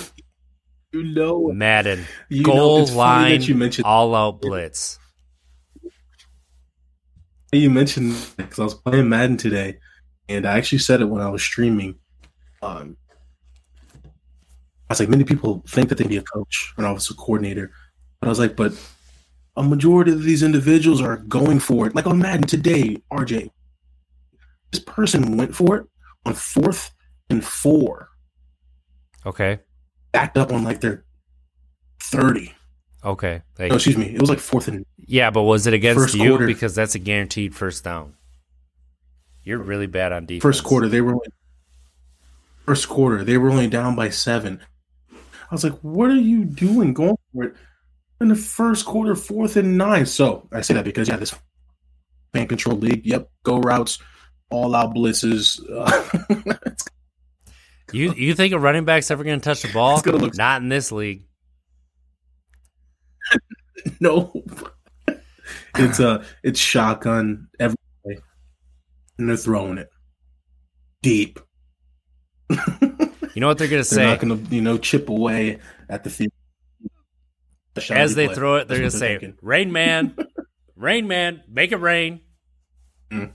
you 0.93 1.04
know, 1.04 1.52
Madden 1.52 2.06
you 2.30 2.43
know, 2.43 2.54
goal 2.54 2.82
it's 2.84 2.91
funny 2.91 3.32
line 3.32 3.41
you 3.41 3.56
mentioned 3.56 3.86
all 3.86 4.16
out 4.16 4.39
blitz. 4.41 4.97
You 7.52 7.70
mentioned 7.70 8.16
because 8.38 8.60
I 8.60 8.64
was 8.64 8.76
playing 8.76 9.10
Madden 9.10 9.38
today, 9.38 9.80
and 10.28 10.45
I 10.45 10.58
actually 10.58 10.78
said 10.80 11.02
it 11.02 11.06
when 11.06 11.22
I 11.22 11.30
was 11.30 11.41
streaming. 11.41 11.95
Um, 12.62 12.95
I 14.06 14.93
was 14.93 15.00
like, 15.00 15.10
many 15.10 15.24
people 15.24 15.64
think 15.68 15.89
that 15.89 15.97
they 15.97 16.04
would 16.04 16.10
be 16.10 16.18
a 16.18 16.22
coach 16.24 16.72
when 16.76 16.86
I 16.86 16.91
was 16.91 17.10
a 17.10 17.16
coordinator, 17.16 17.72
but 18.20 18.28
I 18.28 18.30
was 18.30 18.39
like, 18.39 18.56
but 18.56 18.74
a 19.56 19.64
majority 19.64 20.12
of 20.12 20.24
these 20.24 20.43
individuals 20.43 21.02
are 21.02 21.18
going 21.18 21.60
for 21.60 21.88
it. 21.88 21.95
Like 21.95 22.08
on 22.08 22.20
Madden 22.20 22.43
today, 22.43 22.97
RJ, 23.12 23.50
this 24.72 24.82
person 24.82 25.38
went 25.38 25.56
for 25.56 25.78
it 25.78 25.88
on 26.26 26.34
fourth 26.34 26.91
and 27.30 27.43
four, 27.43 28.10
Okay, 29.26 29.60
backed 30.12 30.38
up 30.38 30.52
on 30.52 30.64
like 30.64 30.82
their 30.82 31.04
thirty. 32.02 32.54
Okay. 33.04 33.41
Like, 33.58 33.70
No, 33.70 33.76
excuse 33.76 33.97
me, 33.97 34.06
it 34.14 34.20
was 34.22 34.30
like 34.30 34.39
fourth 34.39 34.68
and 34.68 34.86
yeah, 35.06 35.30
but 35.32 35.43
was 35.43 35.66
it 35.68 35.74
against 35.74 36.14
you 36.16 36.30
quarter. 36.30 36.45
because 36.45 36.76
that's 36.76 36.95
a 36.95 37.00
guaranteed 37.00 37.56
first 37.56 37.84
down? 37.84 38.14
You're 39.43 39.58
really 39.60 39.88
bad 39.88 40.12
on 40.12 40.26
defense. 40.26 40.43
First 40.43 40.64
quarter, 40.64 40.88
they 40.88 41.02
were 41.02 41.14
only, 41.14 41.28
first 42.66 42.88
quarter 42.89 43.24
they 43.24 43.38
were 43.38 43.50
only 43.50 43.68
down 43.68 43.95
by 43.95 44.10
seven. 44.10 44.60
I 45.12 45.56
was 45.56 45.64
like, 45.64 45.80
"What 45.82 46.10
are 46.12 46.16
you 46.16 46.45
doing, 46.45 46.93
going 46.93 47.18
for 47.34 47.45
it 47.45 47.56
in 48.22 48.28
the 48.28 48.36
first 48.36 48.86
quarter, 48.86 49.16
fourth 49.16 49.56
and 49.58 49.78
nine? 49.78 50.06
So 50.06 50.47
I 50.52 50.62
say 50.62 50.76
that 50.76 50.86
because 50.86 51.08
yeah, 51.08 51.16
this 51.18 51.34
fan 52.34 52.47
control 52.47 52.78
league. 52.78 53.04
Yep, 53.06 53.30
go 53.41 53.58
routes, 53.60 53.97
all 54.52 54.76
out 54.76 54.93
blitzes. 54.93 55.60
Uh, 55.72 56.54
You 57.91 58.14
you 58.14 58.36
think 58.36 58.54
a 58.54 58.60
running 58.60 58.86
back's 58.86 59.10
ever 59.10 59.24
going 59.24 59.39
to 59.39 59.43
touch 59.43 59.64
the 59.64 59.70
ball? 59.74 60.00
Not 60.36 60.62
in 60.62 60.70
this 60.70 60.91
league. 60.91 61.24
no, 63.99 64.32
it's 65.75 65.99
uh 65.99 66.23
it's 66.43 66.59
shotgun 66.59 67.47
every 67.59 67.77
play, 68.03 68.19
and 69.17 69.30
they're 69.30 69.38
throwing 69.38 69.77
it 69.77 69.89
deep. 71.01 71.39
You 72.49 73.41
know 73.41 73.47
what 73.47 73.57
they're 73.57 73.67
to 73.69 73.84
say? 73.84 73.95
They're 74.17 74.27
not 74.27 74.49
to 74.49 74.55
you 74.55 74.61
know 74.61 74.77
chip 74.77 75.07
away 75.07 75.59
at 75.88 76.03
the 76.03 76.09
field. 76.09 76.32
As 77.89 78.15
they 78.15 78.27
throw 78.27 78.55
it, 78.55 78.67
they're 78.67 78.80
That's 78.80 78.95
to 78.95 78.97
what 78.97 78.99
say, 78.99 79.19
thinking. 79.19 79.38
"Rain 79.41 79.71
Man, 79.71 80.15
Rain 80.75 81.07
Man, 81.07 81.43
make 81.47 81.71
it 81.71 81.77
rain." 81.77 82.21
Mm. 83.11 83.32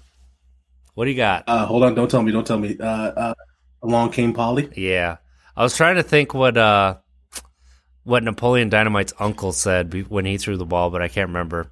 What 0.95 1.07
do 1.07 1.11
you 1.11 1.17
got? 1.17 1.45
Uh, 1.47 1.65
hold 1.65 1.85
on, 1.85 1.95
don't 1.95 2.11
tell 2.11 2.23
me, 2.23 2.33
don't 2.33 2.47
tell 2.47 2.59
me. 2.59 2.77
Uh, 2.79 2.85
uh, 2.87 3.35
along 3.83 4.11
came 4.11 4.35
Polly. 4.35 4.69
Yeah, 4.77 5.17
I 5.57 5.63
was 5.63 5.77
trying 5.77 5.97
to 5.97 6.03
think 6.03 6.35
what 6.35 6.59
uh 6.59 6.97
what 8.05 8.23
Napoleon 8.23 8.69
Dynamite's 8.69 9.15
uncle 9.19 9.53
said 9.53 10.09
when 10.09 10.25
he 10.25 10.39
threw 10.39 10.57
the 10.57 10.65
ball, 10.65 10.91
but 10.91 11.03
I 11.03 11.09
can't 11.09 11.29
remember. 11.29 11.71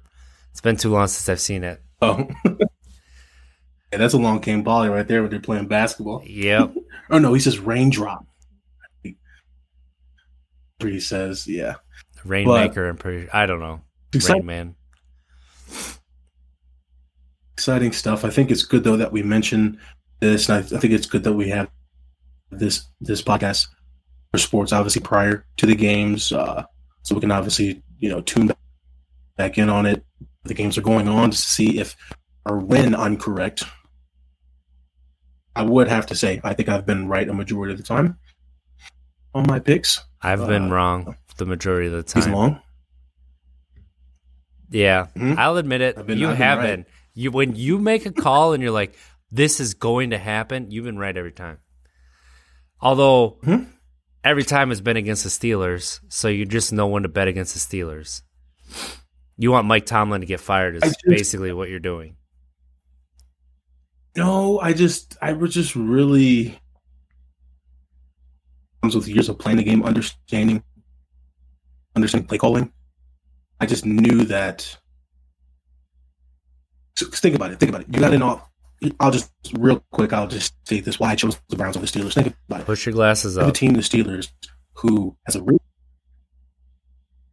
It's 0.51 0.61
been 0.61 0.77
too 0.77 0.91
long 0.91 1.07
since 1.07 1.29
I've 1.29 1.39
seen 1.39 1.63
it. 1.63 1.81
Oh, 2.01 2.27
yeah, 2.45 3.97
that's 3.97 4.13
along 4.13 4.41
came 4.41 4.63
Polly 4.63 4.89
right 4.89 5.07
there 5.07 5.21
when 5.21 5.31
they're 5.31 5.39
playing 5.39 5.67
basketball. 5.67 6.21
Yep. 6.25 6.75
Oh 7.09 7.19
no, 7.19 7.33
he 7.33 7.39
says 7.41 7.59
raindrop. 7.59 8.25
He 10.79 10.99
says, 11.01 11.45
yeah, 11.45 11.75
Rainmaker. 12.23 12.87
I'm 12.87 12.97
pretty. 12.97 13.29
I 13.29 13.45
don't 13.45 13.59
know. 13.59 13.81
exciting, 14.13 14.47
Rain 14.47 14.75
Man. 15.67 15.85
exciting 17.55 17.91
stuff. 17.91 18.23
I 18.23 18.29
think 18.29 18.51
it's 18.51 18.63
good 18.63 18.85
though 18.85 18.95
that 18.97 19.11
we 19.11 19.21
mention 19.21 19.79
this, 20.21 20.47
and 20.49 20.63
I, 20.63 20.75
I 20.75 20.79
think 20.79 20.93
it's 20.93 21.05
good 21.05 21.25
that 21.25 21.33
we 21.33 21.49
have 21.49 21.69
this 22.51 22.85
this 23.01 23.21
podcast 23.21 23.67
for 24.33 24.39
sports, 24.39 24.73
obviously 24.73 25.01
prior 25.01 25.45
to 25.57 25.65
the 25.67 25.75
games, 25.75 26.31
uh, 26.31 26.63
so 27.03 27.13
we 27.13 27.21
can 27.21 27.29
obviously 27.31 27.83
you 27.99 28.09
know 28.09 28.19
tune 28.21 28.51
back 29.37 29.57
in 29.59 29.69
on 29.69 29.85
it. 29.85 30.03
The 30.43 30.55
games 30.55 30.75
are 30.77 30.81
going 30.81 31.07
on 31.07 31.29
to 31.29 31.37
see 31.37 31.77
if 31.79 31.95
or 32.45 32.57
when 32.57 32.95
I'm 32.95 33.15
correct. 33.15 33.63
I 35.55 35.61
would 35.61 35.87
have 35.87 36.07
to 36.07 36.15
say 36.15 36.41
I 36.43 36.55
think 36.55 36.67
I've 36.67 36.85
been 36.85 37.07
right 37.07 37.29
a 37.29 37.33
majority 37.33 37.73
of 37.73 37.77
the 37.77 37.83
time 37.85 38.17
on 39.35 39.45
my 39.47 39.59
picks. 39.59 40.01
I've 40.21 40.47
been 40.47 40.71
Uh, 40.71 40.75
wrong 40.75 41.15
the 41.37 41.45
majority 41.45 41.87
of 41.87 41.93
the 41.93 42.13
He's 42.13 42.25
time. 42.25 42.33
long. 42.33 42.61
Yeah, 44.71 45.07
Mhm. 45.15 45.37
I'll 45.37 45.57
admit 45.57 45.81
it. 45.81 46.07
Been- 46.07 46.17
you 46.17 46.29
I've 46.29 46.37
been 46.39 46.57
right. 46.57 46.61
been. 46.77 46.85
You 47.13 47.29
when 47.29 47.55
you 47.55 47.77
make 47.77 48.07
a 48.07 48.11
call 48.11 48.53
and 48.53 48.63
you're 48.63 48.71
like, 48.71 48.95
"This 49.31 49.59
is 49.59 49.75
going 49.75 50.09
to 50.09 50.17
happen," 50.17 50.71
you've 50.71 50.85
been 50.85 50.97
right 50.97 51.15
every 51.15 51.31
time. 51.31 51.59
Although 52.81 53.37
Mhm. 53.43 53.67
Every 54.23 54.43
time 54.43 54.71
it's 54.71 54.81
been 54.81 54.97
against 54.97 55.23
the 55.23 55.29
Steelers, 55.29 55.99
so 56.09 56.27
you 56.27 56.45
just 56.45 56.73
know 56.73 56.87
when 56.87 57.03
to 57.03 57.09
bet 57.09 57.27
against 57.27 57.53
the 57.53 57.59
Steelers. 57.77 58.21
You 59.37 59.51
want 59.51 59.67
Mike 59.67 59.85
Tomlin 59.85 60.21
to 60.21 60.27
get 60.27 60.39
fired 60.39 60.75
is 60.75 60.81
just- 60.83 61.05
basically 61.05 61.51
what 61.53 61.69
you're 61.69 61.79
doing. 61.79 62.15
No, 64.15 64.59
I 64.59 64.73
just 64.73 65.17
I 65.21 65.33
was 65.33 65.53
just 65.53 65.75
really 65.75 66.59
comes 68.83 68.95
with 68.95 69.07
years 69.07 69.27
of 69.27 69.39
playing 69.39 69.57
the 69.57 69.63
game, 69.63 69.83
understanding 69.83 70.63
understanding 71.95 72.27
play 72.27 72.37
calling. 72.37 72.71
I 73.59 73.65
just 73.65 73.85
knew 73.85 74.25
that. 74.25 74.77
So, 76.95 77.07
think 77.07 77.35
about 77.35 77.51
it. 77.51 77.59
Think 77.59 77.69
about 77.69 77.81
it. 77.81 77.87
You 77.91 77.99
got 77.99 78.13
an 78.13 78.21
off. 78.21 78.47
I'll 78.99 79.11
just 79.11 79.31
real 79.57 79.83
quick. 79.91 80.13
I'll 80.13 80.27
just 80.27 80.53
say 80.67 80.79
this: 80.79 80.99
why 80.99 81.11
I 81.11 81.15
chose 81.15 81.39
the 81.49 81.55
Browns 81.55 81.77
over 81.77 81.85
the 81.85 81.91
Steelers. 81.91 82.13
Think 82.13 82.35
about 82.47 82.61
it. 82.61 82.65
Push 82.65 82.85
your 82.85 82.93
glasses 82.93 83.37
up. 83.37 83.47
up. 83.47 83.53
team, 83.53 83.73
the 83.73 83.79
Steelers, 83.79 84.29
who 84.73 85.15
has 85.25 85.35
a 85.35 85.43
really, 85.43 85.59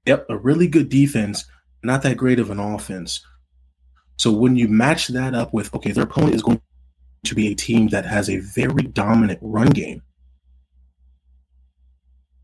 yep, 0.07 0.27
a 0.29 0.37
really 0.37 0.69
good 0.69 0.89
defense, 0.89 1.45
not 1.83 2.03
that 2.03 2.17
great 2.17 2.39
of 2.39 2.51
an 2.51 2.61
offense. 2.61 3.25
So 4.17 4.33
when 4.33 4.57
you 4.57 4.69
match 4.69 5.09
that 5.09 5.35
up 5.35 5.55
with 5.55 5.75
okay, 5.75 5.93
their 5.93 6.05
opponent 6.05 6.35
is 6.35 6.43
going 6.43 6.61
to 7.25 7.35
be 7.35 7.49
a 7.49 7.55
team 7.55 7.89
that 7.89 8.07
has 8.07 8.29
a 8.29 8.39
very 8.39 8.83
dominant 8.83 9.39
run 9.43 9.71
game 9.71 10.03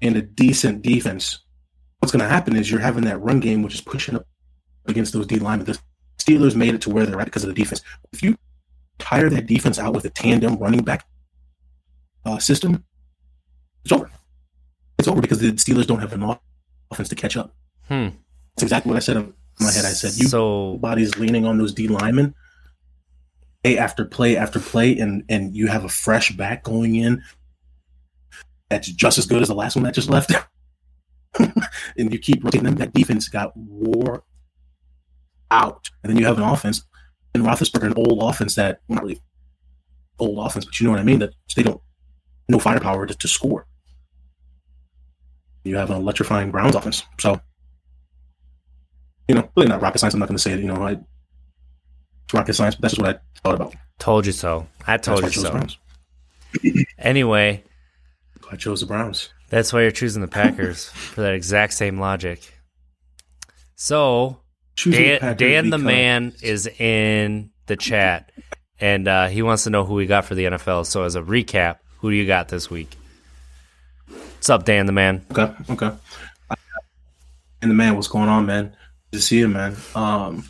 and 0.01 0.17
a 0.17 0.23
decent 0.23 0.83
defense. 0.83 1.41
What's 1.99 2.13
going 2.13 2.23
to 2.23 2.29
happen 2.29 2.57
is 2.57 2.71
you're 2.71 2.81
having 2.81 3.05
that 3.05 3.21
run 3.21 3.41
game, 3.41 3.63
which 3.63 3.75
is 3.75 3.81
pushing 3.81 4.17
up 4.17 4.27
against 4.87 5.13
those 5.13 5.27
D 5.27 5.39
linemen. 5.39 5.67
The 5.67 5.79
Steelers 6.19 6.57
made 6.57 6.75
it 6.75 6.81
to 6.83 6.91
where 6.91 7.07
they're 7.07 7.21
at 7.21 7.27
because 7.27 7.45
of 7.45 7.49
the 7.49 7.55
defense. 7.55 7.83
If 8.13 8.23
you 8.23 8.37
tire 8.99 9.29
that 9.31 9.47
defense 9.47 9.79
out 9.79 9.95
with 9.95 10.05
a 10.05 10.11
tandem 10.11 10.57
running 10.57 10.83
back 10.83 11.07
uh, 12.25 12.39
system, 12.39 12.85
it's 13.85 13.93
over. 13.93 14.11
It's 14.99 15.09
over 15.09 15.21
because 15.21 15.39
the 15.39 15.53
Steelers 15.53 15.87
don't 15.87 16.01
have 16.01 16.13
an 16.13 16.37
offense 16.91 17.09
to 17.11 17.15
catch 17.15 17.37
up. 17.37 17.55
Hmm. 17.89 18.09
That's 18.55 18.63
exactly 18.63 18.91
what 18.91 18.97
I 18.97 19.01
said 19.01 19.17
in 19.17 19.35
my 19.61 19.71
head. 19.71 19.85
I 19.85 19.91
said, 19.91 20.17
you 20.17 20.29
so 20.29 20.79
body's 20.79 21.17
leaning 21.19 21.45
on 21.45 21.59
those 21.59 21.73
D 21.73 21.89
linemen 21.89 22.35
play 23.67 23.79
after 23.79 24.05
play 24.05 24.37
after 24.37 24.61
play, 24.61 24.99
and 24.99 25.25
and 25.29 25.57
you 25.57 25.67
have 25.67 25.85
a 25.85 25.89
fresh 25.89 26.33
back 26.33 26.63
going 26.63 26.97
in 26.97 27.23
that's 28.71 28.89
just 28.89 29.19
as 29.19 29.27
good 29.27 29.43
as 29.43 29.49
the 29.49 29.55
last 29.55 29.77
one 29.77 29.85
that 29.85 29.95
just 29.95 30.11
left. 30.11 30.33
and 31.39 32.13
you 32.13 32.19
keep 32.19 32.45
rotating 32.45 32.65
them. 32.65 32.77
That 32.77 32.93
defense 32.93 33.29
got 33.29 33.57
wore 33.57 34.25
out, 35.51 35.91
and 36.03 36.11
then 36.11 36.19
you 36.19 36.27
have 36.27 36.39
an 36.39 36.45
offense 36.45 36.85
in 37.37 37.47
Roethlisberger, 37.47 37.85
an 37.87 37.95
old 37.97 38.23
offense 38.23 38.55
that 38.57 38.81
not 38.89 39.03
really 39.03 39.21
old 40.19 40.45
offense, 40.45 40.65
but 40.65 40.81
you 40.81 40.85
know 40.87 40.91
what 40.91 41.01
I 41.01 41.05
mean. 41.05 41.21
That 41.21 41.35
they 41.55 41.63
don't 41.63 41.81
no 42.49 42.59
firepower 42.59 43.07
to, 43.07 43.15
to 43.15 43.29
score. 43.29 43.67
You 45.65 45.77
have 45.77 45.91
an 45.91 45.97
electrifying 45.97 46.51
Browns 46.51 46.75
offense, 46.75 47.05
so 47.19 47.41
you 49.29 49.35
know, 49.35 49.49
really 49.57 49.69
not 49.69 49.83
rocket 49.83 49.99
science. 49.99 50.15
I'm 50.15 50.21
not 50.21 50.29
going 50.29 50.37
to 50.37 50.43
say 50.43 50.53
it. 50.53 50.61
You 50.61 50.67
know, 50.67 50.77
I, 50.87 50.93
it's 50.93 52.35
rocket 52.35 52.55
science, 52.55 52.77
but 52.77 52.83
that's 52.83 52.95
just 52.95 53.03
what 53.05 53.17
I 53.17 53.41
thought 53.41 53.55
about. 53.57 53.75
told 53.99 54.27
you 54.27 54.33
so. 54.33 54.67
I 54.87 54.97
That's 54.97 55.07
told 55.07 55.25
I 55.25 55.27
you 55.27 55.33
so. 55.33 55.67
Anyway, 56.99 57.63
I 58.51 58.57
chose 58.57 58.81
the 58.81 58.87
Browns. 58.87 59.31
that's 59.51 59.73
why 59.73 59.83
you're 59.83 59.91
choosing 59.91 60.23
the 60.23 60.29
Packers 60.29 60.85
for 60.91 61.21
that 61.23 61.35
exact 61.35 61.75
same 61.75 61.99
logic. 61.99 62.55
So 63.75 64.39
Dan, 64.85 65.37
Dan 65.37 65.71
the 65.71 65.79
man 65.79 66.35
is 66.43 66.67
in 66.67 67.51
the 67.67 67.77
chat, 67.77 68.31
and 68.79 69.09
uh, 69.09 69.29
he 69.29 69.43
wants 69.43 69.65
to 69.65 69.71
know 69.71 69.85
who 69.85 69.95
we 69.95 70.07
got 70.07 70.25
for 70.25 70.35
the 70.35 70.45
NFL. 70.45 70.87
So 70.87 71.05
as 71.05 71.15
a 71.15 71.23
recap, 71.23 71.79
who 71.99 72.11
do 72.11 72.17
you 72.17 72.27
got 72.27 72.49
this 72.49 72.71
week? 72.71 72.97
What's 74.07 74.51
up, 74.51 74.65
Dan 74.65 74.87
the 74.87 74.93
man? 74.93 75.25
Okay, 75.31 75.53
okay. 75.71 75.97
And 77.63 77.71
the 77.71 77.75
man, 77.75 77.97
what's 77.97 78.09
going 78.09 78.29
on, 78.29 78.47
man? 78.47 78.77
Good 79.11 79.19
to 79.19 79.23
see 79.23 79.39
you, 79.39 79.49
man. 79.49 79.77
Um, 79.95 80.45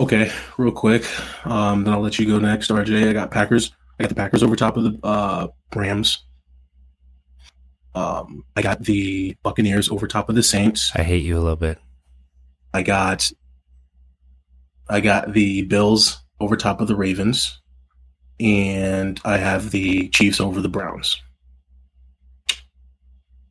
okay, 0.00 0.32
real 0.56 0.72
quick. 0.72 1.04
Um, 1.46 1.84
then 1.84 1.92
I'll 1.92 2.00
let 2.00 2.18
you 2.18 2.26
go 2.26 2.38
next, 2.38 2.70
RJ. 2.70 3.08
I 3.08 3.12
got 3.12 3.30
Packers. 3.30 3.72
I 3.98 4.04
got 4.04 4.08
the 4.08 4.14
Packers 4.14 4.42
over 4.42 4.56
top 4.56 4.76
of 4.76 4.84
the 4.84 4.98
uh, 5.06 5.48
Rams. 5.74 6.24
Um, 7.94 8.44
I 8.56 8.62
got 8.62 8.82
the 8.82 9.36
Buccaneers 9.42 9.88
over 9.88 10.06
top 10.06 10.28
of 10.28 10.34
the 10.34 10.42
Saints. 10.42 10.90
I 10.94 11.02
hate 11.02 11.22
you 11.22 11.36
a 11.36 11.40
little 11.40 11.56
bit. 11.56 11.78
I 12.76 12.82
got 12.82 13.30
I 14.88 15.00
got 15.00 15.32
the 15.32 15.62
Bills 15.62 16.18
over 16.40 16.56
top 16.58 16.82
of 16.82 16.88
the 16.88 16.94
Ravens, 16.94 17.58
and 18.38 19.18
I 19.24 19.38
have 19.38 19.70
the 19.70 20.08
Chiefs 20.10 20.40
over 20.40 20.60
the 20.60 20.68
Browns. 20.68 21.20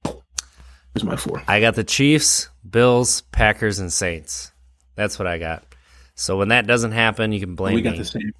Here's 0.06 1.04
my 1.04 1.16
four. 1.16 1.42
I 1.48 1.60
got 1.60 1.74
the 1.74 1.84
Chiefs, 1.84 2.50
Bills, 2.70 3.22
Packers, 3.32 3.80
and 3.80 3.92
Saints. 3.92 4.52
That's 4.96 5.18
what 5.18 5.28
I 5.28 5.40
got. 5.40 5.64
So 6.14 6.38
when 6.38 6.50
that 6.50 6.68
doesn't 6.68 6.92
happen, 6.92 7.32
you 7.32 7.40
can 7.40 7.56
blame 7.56 7.72
me. 7.72 7.76
we 7.78 7.82
got 7.82 7.94
me. 7.94 7.98
the 7.98 8.06
same. 8.06 8.32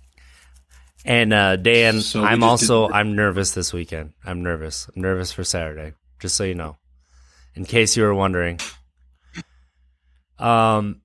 And 1.04 1.34
uh, 1.34 1.56
Dan, 1.56 2.00
So 2.02 2.24
I'm 2.24 2.44
also 2.44 2.88
did- 2.88 2.96
I'm 2.96 3.16
nervous 3.16 3.52
this 3.52 3.74
weekend. 3.74 4.14
I'm 4.24 4.44
nervous. 4.44 4.88
I'm 4.96 5.02
nervous 5.02 5.32
for 5.32 5.44
Saturday. 5.44 5.94
Just 6.20 6.36
so 6.36 6.44
you 6.44 6.54
know, 6.56 6.78
in 7.56 7.66
case 7.66 7.98
you 7.98 8.04
were 8.04 8.14
wondering. 8.14 8.60
Um, 10.40 11.02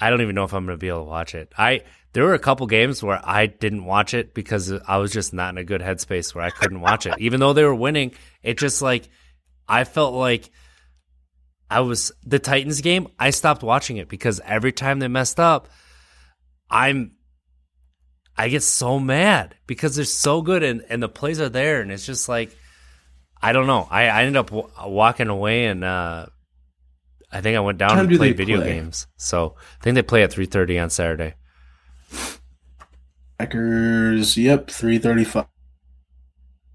I 0.00 0.10
don't 0.10 0.22
even 0.22 0.34
know 0.34 0.44
if 0.44 0.52
I'm 0.52 0.66
going 0.66 0.76
to 0.76 0.80
be 0.80 0.88
able 0.88 1.04
to 1.04 1.04
watch 1.04 1.34
it. 1.34 1.52
I 1.56 1.82
there 2.12 2.24
were 2.24 2.34
a 2.34 2.38
couple 2.38 2.66
games 2.66 3.02
where 3.02 3.20
I 3.24 3.46
didn't 3.46 3.84
watch 3.84 4.14
it 4.14 4.34
because 4.34 4.72
I 4.72 4.98
was 4.98 5.12
just 5.12 5.32
not 5.32 5.50
in 5.50 5.58
a 5.58 5.64
good 5.64 5.80
headspace 5.80 6.34
where 6.34 6.44
I 6.44 6.50
couldn't 6.50 6.80
watch 6.80 7.06
it, 7.06 7.14
even 7.18 7.40
though 7.40 7.52
they 7.52 7.64
were 7.64 7.74
winning. 7.74 8.12
It 8.42 8.58
just 8.58 8.82
like 8.82 9.08
I 9.68 9.84
felt 9.84 10.14
like 10.14 10.50
I 11.70 11.80
was 11.80 12.12
the 12.24 12.38
Titans 12.38 12.80
game. 12.80 13.08
I 13.18 13.30
stopped 13.30 13.62
watching 13.62 13.96
it 13.96 14.08
because 14.08 14.40
every 14.44 14.72
time 14.72 14.98
they 14.98 15.08
messed 15.08 15.40
up, 15.40 15.68
I'm 16.70 17.12
I 18.36 18.48
get 18.48 18.62
so 18.62 18.98
mad 18.98 19.54
because 19.66 19.96
they're 19.96 20.04
so 20.04 20.42
good 20.42 20.62
and, 20.62 20.84
and 20.88 21.02
the 21.02 21.08
plays 21.08 21.40
are 21.40 21.48
there 21.48 21.80
and 21.80 21.92
it's 21.92 22.06
just 22.06 22.28
like 22.28 22.56
I 23.40 23.52
don't 23.52 23.66
know. 23.66 23.86
I, 23.90 24.08
I 24.08 24.22
ended 24.22 24.36
up 24.36 24.50
w- 24.50 24.70
walking 24.86 25.28
away 25.28 25.66
and 25.66 25.84
uh, 25.84 26.26
I 27.34 27.40
think 27.40 27.56
I 27.56 27.60
went 27.60 27.78
down 27.78 27.98
and 27.98 28.16
played 28.16 28.36
video 28.36 28.58
play? 28.58 28.68
games. 28.74 29.08
So 29.16 29.56
I 29.58 29.82
think 29.82 29.96
they 29.96 30.02
play 30.02 30.22
at 30.22 30.32
three 30.32 30.46
thirty 30.46 30.78
on 30.78 30.88
Saturday. 30.88 31.34
Packers. 33.38 34.36
Yep, 34.36 34.70
three 34.70 34.98
thirty-five. 34.98 35.46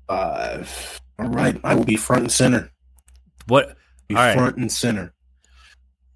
All 0.09 1.27
right, 1.27 1.59
I 1.63 1.75
will 1.75 1.85
be 1.85 1.95
front 1.95 2.23
and 2.23 2.31
center. 2.31 2.71
What? 3.47 3.77
Be 4.07 4.15
All 4.15 4.21
right. 4.21 4.35
front 4.37 4.57
and 4.57 4.71
center. 4.71 5.13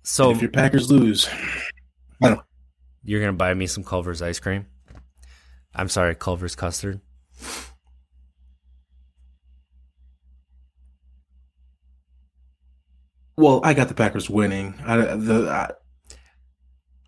So 0.04 0.28
And 0.28 0.36
if 0.36 0.42
your 0.42 0.52
Packers 0.52 0.92
lose, 0.92 1.30
you're 3.04 3.22
gonna 3.22 3.34
buy 3.34 3.54
me 3.54 3.66
some 3.68 3.84
Culver's 3.84 4.22
ice 4.22 4.40
cream? 4.40 4.66
I'm 5.74 5.88
sorry, 5.90 6.16
Culver's 6.16 6.56
custard. 6.56 7.00
Well, 13.38 13.62
I 13.64 13.74
got 13.74 13.88
the 13.88 13.94
Packers 13.94 14.30
winning. 14.30 14.76
I, 14.86 14.98
the 14.98 15.50
I, 15.50 15.72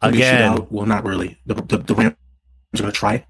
Again. 0.01 0.67
Well, 0.69 0.85
not 0.85 1.05
really. 1.05 1.39
The, 1.45 1.55
the, 1.55 1.77
the 1.77 1.95
Rams 1.95 2.15
are 2.75 2.77
going 2.77 2.91
to 2.91 2.97
try. 2.97 3.25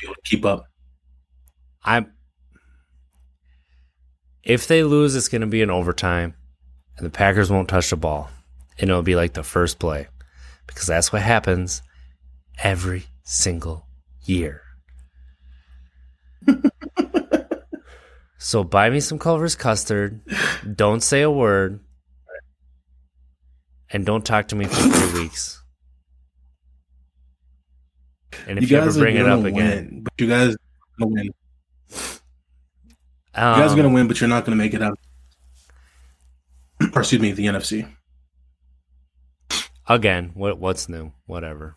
Be 0.00 0.06
able 0.06 0.14
to 0.14 0.22
keep 0.24 0.44
up. 0.44 0.66
I'm. 1.84 2.12
If 4.42 4.66
they 4.66 4.82
lose, 4.82 5.14
it's 5.14 5.28
going 5.28 5.40
to 5.40 5.46
be 5.46 5.62
an 5.62 5.70
overtime, 5.70 6.34
and 6.96 7.06
the 7.06 7.10
Packers 7.10 7.50
won't 7.50 7.68
touch 7.68 7.90
the 7.90 7.96
ball, 7.96 8.30
and 8.78 8.90
it'll 8.90 9.02
be 9.02 9.16
like 9.16 9.32
the 9.32 9.42
first 9.42 9.78
play, 9.78 10.08
because 10.66 10.86
that's 10.86 11.12
what 11.12 11.22
happens 11.22 11.82
every 12.62 13.06
single 13.22 13.86
year. 14.24 14.62
so 18.44 18.62
buy 18.62 18.90
me 18.90 19.00
some 19.00 19.18
Culver's 19.18 19.56
custard. 19.56 20.20
Don't 20.76 21.02
say 21.02 21.22
a 21.22 21.30
word, 21.30 21.80
and 23.90 24.04
don't 24.04 24.22
talk 24.22 24.48
to 24.48 24.54
me 24.54 24.66
for 24.66 24.74
three 24.74 25.20
weeks. 25.22 25.62
And 28.46 28.58
if 28.58 28.70
you, 28.70 28.76
ever 28.76 28.86
guys 28.86 28.98
bring 28.98 29.16
it 29.16 29.20
gonna 29.20 29.38
up 29.38 29.46
again, 29.46 30.02
but 30.04 30.12
you 30.18 30.28
guys 30.28 30.52
are 30.52 30.56
gonna 31.00 31.14
win. 31.14 31.24
You 31.24 31.32
um, 33.42 33.60
guys 33.60 33.72
are 33.72 33.76
going 33.76 33.88
to 33.88 33.94
win, 33.94 34.08
but 34.08 34.20
you're 34.20 34.28
not 34.28 34.44
going 34.44 34.56
to 34.56 34.62
make 34.62 34.74
it 34.74 34.82
out. 34.82 34.98
or 36.94 37.00
excuse 37.00 37.22
me, 37.22 37.32
the 37.32 37.46
NFC. 37.46 37.88
again 39.88 40.32
what 40.34 40.58
what's 40.58 40.88
new 40.88 41.12
whatever 41.26 41.76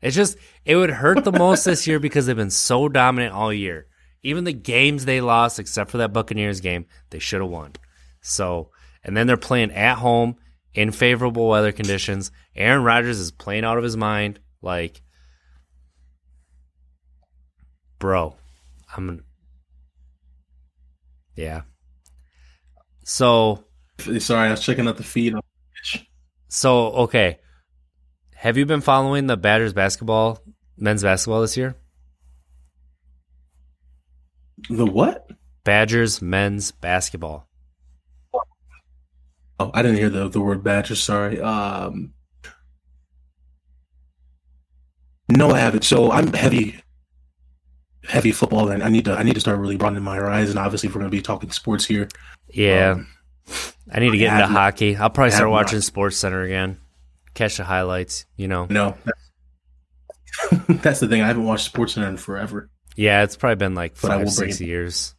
it's 0.00 0.16
just 0.16 0.38
it 0.64 0.76
would 0.76 0.90
hurt 0.90 1.24
the 1.24 1.32
most 1.32 1.64
this 1.64 1.86
year 1.86 1.98
because 1.98 2.26
they've 2.26 2.36
been 2.36 2.48
so 2.48 2.88
dominant 2.88 3.34
all 3.34 3.52
year 3.52 3.88
even 4.22 4.44
the 4.44 4.52
games 4.52 5.04
they 5.04 5.20
lost 5.20 5.58
except 5.58 5.90
for 5.90 5.98
that 5.98 6.12
buccaneers 6.12 6.60
game 6.60 6.86
they 7.10 7.18
should 7.18 7.40
have 7.40 7.50
won 7.50 7.72
so 8.20 8.70
and 9.04 9.16
then 9.16 9.26
they're 9.26 9.36
playing 9.36 9.72
at 9.72 9.96
home 9.96 10.36
in 10.74 10.90
favorable 10.90 11.48
weather 11.48 11.72
conditions 11.72 12.30
aaron 12.56 12.82
rodgers 12.84 13.18
is 13.18 13.30
playing 13.30 13.64
out 13.64 13.78
of 13.78 13.84
his 13.84 13.96
mind 13.96 14.38
like 14.62 15.02
bro 17.98 18.34
i'm 18.96 19.22
yeah 21.34 21.62
so 23.04 23.64
Sorry, 24.00 24.48
I 24.48 24.50
was 24.52 24.60
checking 24.60 24.86
out 24.86 24.96
the 24.96 25.02
feed. 25.02 25.34
So, 26.48 26.86
okay. 26.86 27.38
Have 28.36 28.56
you 28.56 28.64
been 28.64 28.80
following 28.80 29.26
the 29.26 29.36
Badgers 29.36 29.72
basketball, 29.72 30.40
men's 30.76 31.02
basketball 31.02 31.40
this 31.40 31.56
year? 31.56 31.74
The 34.68 34.86
what? 34.86 35.30
Badgers 35.64 36.22
men's 36.22 36.70
basketball. 36.72 37.48
Oh, 39.60 39.70
I 39.74 39.82
didn't 39.82 39.98
hear 39.98 40.08
the, 40.08 40.28
the 40.28 40.40
word 40.40 40.62
Badgers. 40.62 41.02
Sorry. 41.02 41.40
Um, 41.40 42.12
No, 45.28 45.50
I 45.50 45.58
haven't. 45.58 45.84
So 45.84 46.10
I'm 46.10 46.32
heavy, 46.32 46.80
heavy 48.04 48.32
football, 48.32 48.70
and 48.70 48.82
I 48.82 48.88
need 48.88 49.04
to 49.04 49.12
I 49.12 49.22
need 49.22 49.34
to 49.34 49.40
start 49.40 49.58
really 49.58 49.76
broadening 49.76 50.02
my 50.02 50.16
horizon. 50.16 50.56
Obviously, 50.56 50.88
if 50.88 50.94
we're 50.94 51.00
going 51.00 51.10
to 51.10 51.16
be 51.16 51.22
talking 51.22 51.50
sports 51.50 51.84
here, 51.84 52.08
Yeah. 52.48 52.92
Um, 52.92 53.08
I 53.92 54.00
need 54.00 54.10
to 54.10 54.18
get 54.18 54.32
I 54.32 54.42
into 54.42 54.52
hockey. 54.52 54.96
I'll 54.96 55.10
probably 55.10 55.30
start 55.30 55.50
watching 55.50 55.80
Sports 55.80 56.16
Center 56.16 56.42
again. 56.42 56.78
Catch 57.34 57.56
the 57.56 57.64
highlights, 57.64 58.26
you 58.36 58.48
know. 58.48 58.66
no, 58.68 58.94
that's, 60.50 60.66
that's 60.82 61.00
the 61.00 61.08
thing. 61.08 61.22
I 61.22 61.26
haven't 61.26 61.44
watched 61.44 61.64
Sports 61.64 61.94
Center 61.94 62.08
in 62.08 62.16
forever. 62.16 62.68
Yeah, 62.98 63.22
it's 63.22 63.36
probably 63.36 63.54
been 63.54 63.76
like 63.76 63.92
But 63.92 64.08
five, 64.08 64.30
six 64.30 64.60
years. 64.60 65.14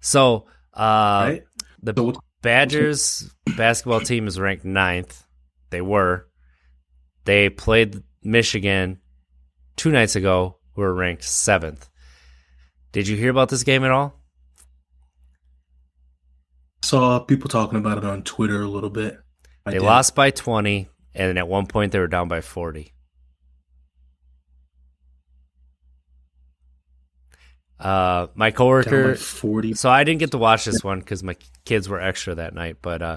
So, 0.00 0.44
uh, 0.74 1.24
right? 1.32 1.42
the 1.82 1.94
So 1.96 2.12
Badgers 2.42 3.34
basketball 3.56 4.00
team 4.00 4.26
is 4.26 4.38
ranked 4.38 4.66
ninth. 4.66 5.24
They 5.70 5.80
were. 5.80 6.28
They 7.24 7.48
played 7.48 8.02
Michigan 8.22 9.00
two 9.76 9.90
nights 9.90 10.16
ago, 10.16 10.58
who 10.74 10.82
were 10.82 10.92
ranked 10.92 11.24
seventh. 11.24 11.88
Did 12.92 13.08
you 13.08 13.16
hear 13.16 13.30
about 13.30 13.48
this 13.48 13.62
game 13.62 13.84
at 13.84 13.90
all? 13.90 14.20
saw 16.84 17.20
people 17.20 17.48
talking 17.48 17.78
about 17.78 17.96
it 17.96 18.04
on 18.04 18.22
Twitter 18.22 18.60
a 18.60 18.68
little 18.68 18.90
bit. 18.90 19.16
I 19.64 19.70
They 19.70 19.78
did. 19.78 19.86
lost 19.86 20.14
by 20.14 20.30
20, 20.30 20.88
and 21.14 21.38
at 21.38 21.48
one 21.48 21.66
point 21.66 21.92
they 21.92 21.98
were 21.98 22.06
down 22.06 22.28
by 22.28 22.42
40. 22.42 22.92
Uh, 27.82 28.28
my 28.34 28.52
coworker, 28.52 29.10
by 29.10 29.14
forty. 29.16 29.74
so 29.74 29.90
I 29.90 30.04
didn't 30.04 30.20
get 30.20 30.30
to 30.30 30.38
watch 30.38 30.64
this 30.64 30.84
one 30.84 31.00
because 31.00 31.22
my 31.24 31.36
kids 31.64 31.88
were 31.88 32.00
extra 32.00 32.36
that 32.36 32.54
night. 32.54 32.76
But 32.80 33.02
uh, 33.02 33.16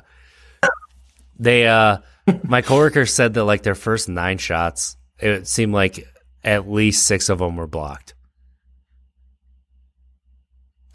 they, 1.38 1.68
uh, 1.68 2.00
my 2.44 2.62
coworker 2.64 3.06
said 3.06 3.36
that 3.36 3.44
like 3.44 3.62
their 3.62 3.76
first 3.76 4.10
nine 4.10 4.40
shots, 4.40 4.98
it 5.20 5.48
seemed 5.48 5.74
like 5.74 6.08
at 6.44 6.68
least 6.68 7.04
six 7.06 7.30
of 7.30 7.40
them 7.40 7.58
were 7.58 7.68
blocked. 7.68 8.16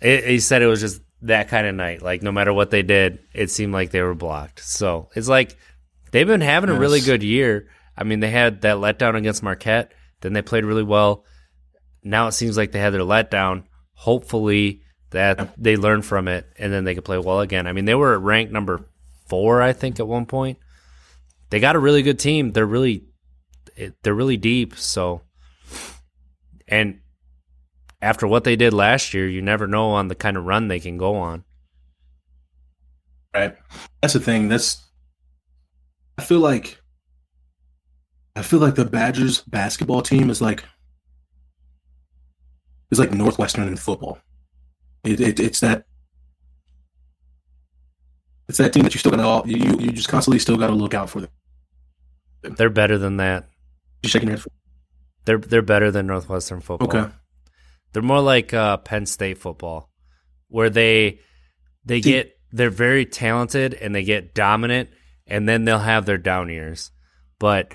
It, 0.01 0.25
he 0.25 0.41
said 0.41 0.63
it 0.63 0.67
was 0.67 0.81
just 0.81 1.01
that 1.23 1.49
kind 1.49 1.67
of 1.67 1.75
night. 1.75 2.03
Like 2.03 2.23
no 2.23 2.33
matter 2.33 2.53
what 2.53 2.71
they 2.71 2.83
did, 2.83 3.21
it 3.33 3.51
seemed 3.51 3.73
like 3.73 3.93
they 3.93 4.03
were 4.03 4.15
blocked. 4.15 4.65
So 4.65 5.11
it's 5.15 5.29
like 5.29 5.57
they've 6.11 6.27
been 6.27 6.41
having 6.41 6.71
a 6.71 6.79
really 6.79 7.01
good 7.01 7.23
year. 7.23 7.69
I 7.97 8.05
mean, 8.05 8.21
they 8.21 8.31
had 8.31 8.63
that 8.63 8.79
letdown 8.79 9.17
against 9.17 9.43
Marquette. 9.43 9.93
Then 10.23 10.33
they 10.33 10.43
played 10.43 10.65
really 10.65 10.83
well. 10.83 11.25
Now 12.03 12.29
it 12.29 12.33
seems 12.33 12.57
like 12.57 12.73
they 12.73 12.79
had 12.79 12.93
their 12.93 13.01
letdown. 13.01 13.65
Hopefully 13.95 14.83
that 15.11 15.55
they 15.59 15.77
learn 15.77 16.03
from 16.03 16.29
it 16.29 16.47
and 16.59 16.73
then 16.73 16.85
they 16.85 16.95
can 16.95 17.03
play 17.03 17.19
well 17.19 17.41
again. 17.41 17.67
I 17.67 17.73
mean, 17.73 17.85
they 17.85 17.95
were 17.95 18.19
ranked 18.19 18.53
number 18.53 18.89
four, 19.27 19.61
I 19.61 19.73
think, 19.73 20.01
at 20.01 20.09
one 20.09 20.27
point. 20.27 20.59
They 21.51 21.61
got 21.61 21.77
a 21.77 21.81
really 21.81 22.03
good 22.03 22.19
team. 22.19 22.53
They're 22.53 22.67
really, 22.67 23.05
they're 24.03 24.15
really 24.15 24.37
deep. 24.37 24.77
So, 24.77 25.23
and 26.69 27.01
after 28.01 28.27
what 28.27 28.45
they 28.45 28.57
did 28.57 28.73
last 28.73 29.13
year, 29.13 29.29
you 29.29 29.43
never 29.43 29.67
know 29.67 29.91
on 29.91 30.09
the 30.09 30.15
kind 30.15 30.37
of 30.37 30.45
run 30.45 30.69
they 30.69 30.81
can 30.81 30.97
go 30.97 31.17
on. 31.17 31.45
Right. 33.35 33.57
That's 34.01 34.15
the 34.15 34.21
thing. 34.21 34.49
That's 34.49 34.83
I 36.19 36.23
feel 36.23 36.41
like 36.41 36.81
I 38.37 38.43
feel 38.43 38.59
like 38.59 38.75
the 38.75 38.85
Badgers 38.85 39.43
basketball 39.43 40.03
team 40.03 40.31
is 40.31 40.41
like 40.41 40.65
is 42.91 42.99
like 42.99 43.13
Northwestern 43.13 43.69
in 43.69 43.77
football. 43.77 44.19
It, 45.05 45.21
it 45.21 45.41
it's 45.41 45.61
that 45.61 45.85
it's 48.49 48.59
that 48.59 48.73
team 48.73 48.83
that 48.83 48.95
you 48.95 48.99
still 48.99 49.13
gotta 49.13 49.49
you 49.49 49.57
you 49.57 49.79
you 49.79 49.93
just 49.93 50.09
constantly 50.09 50.39
still 50.39 50.57
gotta 50.57 50.75
look 50.75 50.95
out 50.95 51.09
for 51.11 51.21
them. 51.21 51.31
They're 52.43 52.71
better 52.71 52.99
than 52.99 53.19
that. 53.19 53.49
You 54.03 54.09
shaking 54.09 54.29
your 54.29 54.39
head. 54.39 54.47
They're 55.25 55.39
they're 55.39 55.63
better 55.63 55.91
than 55.91 56.07
Northwestern 56.07 56.61
football. 56.61 56.89
Okay. 56.89 57.11
They're 57.93 58.03
more 58.03 58.21
like 58.21 58.55
uh, 58.55 58.79
Penn 58.79 59.07
State 59.07 59.39
football, 59.39 59.91
where 60.49 60.71
they 60.71 61.21
they 61.85 62.01
See- 62.01 62.11
get 62.11 62.33
they're 62.53 62.71
very 62.71 63.07
talented 63.07 63.75
and 63.75 63.95
they 63.95 64.03
get 64.03 64.35
dominant, 64.35 64.91
and 65.27 65.49
then 65.49 65.65
they'll 65.65 65.79
have 65.79 66.07
their 66.07 66.19
down 66.19 66.49
years. 66.49 66.91
But 67.39 67.73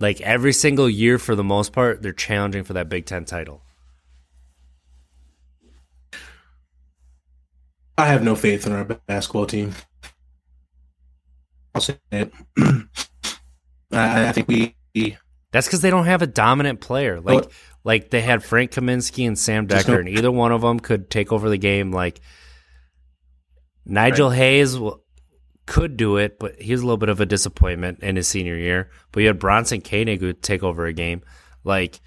like 0.00 0.20
every 0.20 0.52
single 0.52 0.88
year, 0.88 1.18
for 1.18 1.34
the 1.34 1.44
most 1.44 1.72
part, 1.72 2.02
they're 2.02 2.12
challenging 2.12 2.64
for 2.64 2.74
that 2.74 2.88
Big 2.88 3.06
Ten 3.06 3.24
title. 3.24 3.62
I 7.96 8.06
have 8.06 8.22
no 8.22 8.36
faith 8.36 8.64
in 8.66 8.72
our 8.72 8.84
basketball 8.84 9.46
team. 9.46 9.74
I'll 11.74 11.80
say 11.80 11.98
it. 12.12 12.32
I, 13.92 14.28
I 14.28 14.32
think 14.32 14.46
we 14.48 14.74
That's 15.52 15.66
because 15.66 15.80
they 15.80 15.90
don't 15.90 16.04
have 16.04 16.22
a 16.22 16.26
dominant 16.26 16.80
player. 16.80 17.20
Like 17.20 17.50
like 17.84 18.10
they 18.10 18.20
had 18.20 18.44
Frank 18.44 18.70
Kaminsky 18.72 19.26
and 19.26 19.38
Sam 19.38 19.66
Dekker, 19.66 19.88
no- 19.88 19.98
and 19.98 20.08
either 20.08 20.30
one 20.30 20.52
of 20.52 20.60
them 20.60 20.78
could 20.78 21.10
take 21.10 21.32
over 21.32 21.48
the 21.48 21.58
game. 21.58 21.90
Like 21.90 22.20
Nigel 23.84 24.30
Hayes 24.30 24.74
w- 24.74 25.00
could 25.68 25.98
do 25.98 26.16
it, 26.16 26.38
but 26.38 26.60
he 26.60 26.72
was 26.72 26.80
a 26.80 26.84
little 26.84 26.96
bit 26.96 27.10
of 27.10 27.20
a 27.20 27.26
disappointment 27.26 28.00
in 28.00 28.16
his 28.16 28.26
senior 28.26 28.56
year. 28.56 28.90
But 29.12 29.20
you 29.20 29.26
had 29.26 29.38
Bronson 29.38 29.82
Koenig 29.82 30.20
who 30.20 30.32
take 30.32 30.62
over 30.62 30.86
a 30.86 30.94
game. 30.94 31.22
Like 31.62 32.00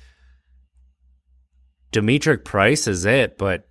D'Mitrik 1.91 2.43
Price 2.43 2.87
is 2.87 3.05
it, 3.05 3.37
but 3.37 3.69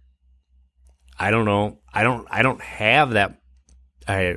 I 1.18 1.32
don't 1.32 1.45
know. 1.45 1.80
I 1.93 2.05
don't. 2.05 2.26
I 2.30 2.43
don't 2.43 2.62
have 2.62 3.11
that. 3.11 3.41
I 4.07 4.36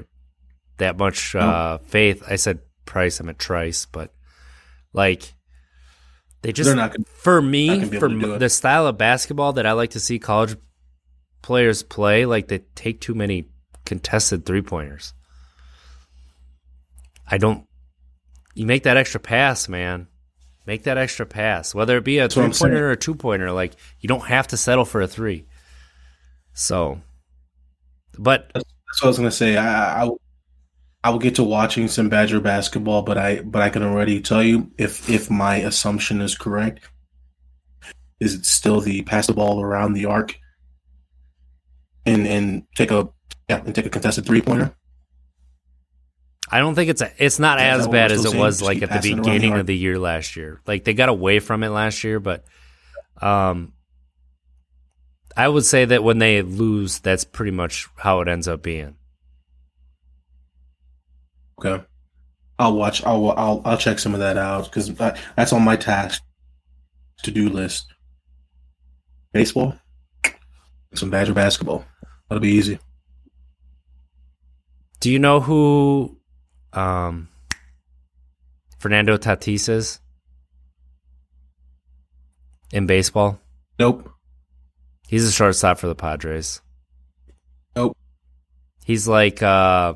that 0.77 0.97
much 0.97 1.35
uh, 1.35 1.77
faith. 1.85 2.23
I 2.27 2.35
said 2.37 2.59
Price. 2.85 3.21
I 3.21 3.23
meant 3.23 3.37
Trice, 3.37 3.85
but 3.85 4.11
like 4.91 5.33
they 6.41 6.51
just 6.51 6.67
they're 6.67 6.75
not 6.75 6.93
gonna 6.93 7.05
for 7.05 7.41
me, 7.41 7.85
for 7.85 8.07
able 8.07 8.09
to 8.09 8.19
do 8.19 8.25
m- 8.25 8.31
it. 8.33 8.39
the 8.39 8.49
style 8.49 8.87
of 8.87 8.97
basketball 8.97 9.53
that 9.53 9.67
I 9.67 9.73
like 9.73 9.91
to 9.91 9.99
see 9.99 10.17
college 10.17 10.57
players 11.43 11.83
play, 11.83 12.25
like 12.25 12.47
they 12.47 12.59
take 12.73 13.01
too 13.01 13.13
many 13.13 13.49
contested 13.85 14.45
three 14.45 14.63
pointers. 14.63 15.13
I 17.33 17.39
don't. 17.39 17.65
You 18.53 18.67
make 18.67 18.83
that 18.83 18.95
extra 18.95 19.19
pass, 19.19 19.67
man. 19.67 20.05
Make 20.67 20.83
that 20.83 20.99
extra 20.99 21.25
pass, 21.25 21.73
whether 21.73 21.97
it 21.97 22.03
be 22.03 22.19
a 22.19 22.25
That's 22.27 22.35
three 22.35 22.51
pointer 22.51 22.89
or 22.89 22.91
a 22.91 22.95
two 22.95 23.15
pointer. 23.15 23.51
Like 23.51 23.73
you 23.99 24.07
don't 24.07 24.27
have 24.27 24.49
to 24.49 24.57
settle 24.57 24.85
for 24.85 25.01
a 25.01 25.07
three. 25.07 25.47
So, 26.53 27.01
but 28.19 28.51
That's 28.53 28.65
what 29.01 29.05
I 29.05 29.07
was 29.07 29.17
gonna 29.17 29.31
say. 29.31 29.57
I, 29.57 30.03
I, 30.03 30.09
I 31.03 31.09
will 31.09 31.17
get 31.17 31.33
to 31.35 31.43
watching 31.43 31.87
some 31.87 32.07
Badger 32.07 32.39
basketball, 32.39 33.01
but 33.01 33.17
I, 33.17 33.41
but 33.41 33.63
I 33.63 33.69
can 33.69 33.81
already 33.81 34.21
tell 34.21 34.43
you 34.43 34.71
if 34.77 35.09
if 35.09 35.31
my 35.31 35.55
assumption 35.55 36.21
is 36.21 36.37
correct, 36.37 36.87
is 38.19 38.35
it 38.35 38.45
still 38.45 38.79
the 38.79 39.01
pass 39.01 39.25
the 39.25 39.33
ball 39.33 39.59
around 39.59 39.93
the 39.93 40.05
arc 40.05 40.37
and 42.05 42.27
and 42.27 42.67
take 42.75 42.91
a 42.91 43.09
yeah 43.49 43.63
and 43.65 43.73
take 43.73 43.87
a 43.87 43.89
contested 43.89 44.23
three 44.23 44.41
pointer. 44.41 44.75
I 46.53 46.59
don't 46.59 46.75
think 46.75 46.91
it's 46.91 47.01
a, 47.01 47.11
it's 47.17 47.39
not 47.39 47.57
Yeah, 47.57 47.77
as 47.77 47.87
bad 47.87 48.11
as 48.11 48.25
it 48.25 48.37
was 48.37 48.61
like 48.61 48.83
at 48.83 48.89
the 48.89 48.93
around 48.93 49.01
the 49.01 49.15
beginning 49.15 49.53
of 49.53 49.65
the 49.65 49.75
year 49.75 49.97
last 49.97 50.35
year. 50.35 50.61
Like 50.67 50.83
they 50.83 50.93
got 50.93 51.09
away 51.09 51.39
from 51.39 51.63
it 51.63 51.69
last 51.69 52.03
year, 52.03 52.19
but 52.19 52.45
um 53.19 53.73
I 55.35 55.47
would 55.47 55.65
say 55.65 55.85
that 55.85 56.03
when 56.03 56.19
they 56.19 56.43
lose, 56.43 56.99
that's 56.99 57.23
pretty 57.23 57.49
much 57.49 57.87
how 57.95 58.21
it 58.21 58.27
ends 58.27 58.47
up 58.47 58.61
being. 58.61 58.95
Okay, 61.59 61.83
I'll 62.59 62.75
watch. 62.75 63.03
I'll 63.03 63.31
I'll 63.31 63.61
I'll 63.65 63.77
check 63.77 63.97
some 63.97 64.13
of 64.13 64.19
that 64.19 64.37
out 64.37 64.65
because 64.65 64.93
that's 65.35 65.53
on 65.53 65.63
my 65.63 65.75
task 65.75 66.21
to 67.23 67.31
do 67.31 67.49
list. 67.49 67.91
Baseball, 69.31 69.75
some 70.93 71.09
Badger 71.09 71.33
basketball. 71.33 71.83
That'll 72.29 72.41
be 72.41 72.49
easy. 72.49 72.77
Do 74.99 75.09
you 75.09 75.17
know 75.17 75.39
who 75.39 76.19
um 76.73 77.29
Fernando 78.79 79.17
Tatis 79.17 79.69
is 79.69 79.99
in 82.71 82.87
baseball? 82.87 83.39
Nope. 83.79 84.09
He's 85.07 85.27
a 85.27 85.31
shortstop 85.31 85.77
for 85.77 85.87
the 85.87 85.95
Padres. 85.95 86.61
Nope. 87.75 87.95
He's 88.85 89.07
like 89.07 89.41
uh 89.41 89.93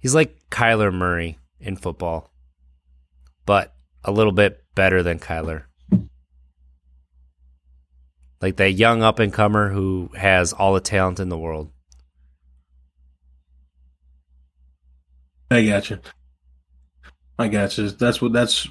He's 0.00 0.14
like 0.14 0.48
Kyler 0.50 0.92
Murray 0.92 1.38
in 1.60 1.76
football, 1.76 2.30
but 3.44 3.74
a 4.04 4.12
little 4.12 4.32
bit 4.32 4.62
better 4.74 5.02
than 5.02 5.18
Kyler. 5.18 5.64
Like 8.40 8.56
that 8.56 8.72
young 8.72 9.02
up 9.02 9.18
and 9.18 9.32
comer 9.32 9.70
who 9.70 10.10
has 10.14 10.52
all 10.52 10.74
the 10.74 10.80
talent 10.80 11.18
in 11.18 11.28
the 11.28 11.38
world. 11.38 11.72
I 15.50 15.64
got 15.64 15.90
you. 15.90 15.98
I 17.38 17.48
got 17.48 17.76
you. 17.78 17.90
That's 17.90 18.20
what. 18.20 18.32
That's. 18.32 18.66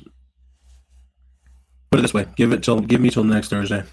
Put 1.90 2.00
it 2.00 2.02
this 2.02 2.14
way: 2.14 2.26
give 2.36 2.52
it 2.52 2.64
till 2.64 2.80
give 2.80 3.02
me 3.02 3.10
till 3.10 3.24
next 3.24 3.50
Thursday. 3.50 3.84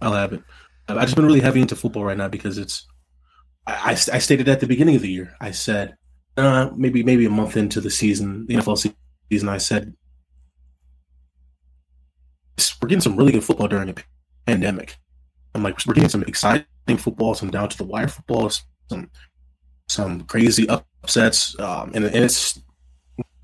I'll 0.00 0.12
have 0.12 0.32
it. 0.32 0.42
I've 0.88 1.02
just 1.02 1.16
been 1.16 1.26
really 1.26 1.40
heavy 1.40 1.60
into 1.60 1.76
football 1.76 2.04
right 2.04 2.16
now 2.16 2.28
because 2.28 2.58
it's. 2.58 2.86
I, 3.66 3.72
I, 3.72 3.90
I 3.90 4.18
stated 4.18 4.48
at 4.48 4.60
the 4.60 4.66
beginning 4.66 4.96
of 4.96 5.02
the 5.02 5.10
year. 5.10 5.34
I 5.40 5.50
said 5.50 5.96
uh, 6.38 6.70
maybe 6.76 7.02
maybe 7.02 7.26
a 7.26 7.30
month 7.30 7.56
into 7.56 7.80
the 7.80 7.90
season, 7.90 8.46
the 8.46 8.54
NFL 8.54 8.92
season, 9.30 9.48
I 9.48 9.58
said 9.58 9.94
we're 12.80 12.88
getting 12.88 13.00
some 13.00 13.16
really 13.16 13.32
good 13.32 13.44
football 13.44 13.68
during 13.68 13.88
the 13.88 14.02
pandemic. 14.46 14.96
I'm 15.54 15.62
like, 15.62 15.84
we're 15.86 15.94
getting 15.94 16.10
some 16.10 16.22
exciting 16.22 16.66
football, 16.96 17.34
some 17.34 17.50
down 17.50 17.68
to 17.68 17.78
the 17.78 17.84
wire 17.84 18.08
football, 18.08 18.50
some 18.88 19.10
some 19.88 20.22
crazy 20.22 20.68
upsets, 20.68 21.58
um, 21.58 21.92
and, 21.94 22.04
and 22.04 22.24
it's 22.24 22.60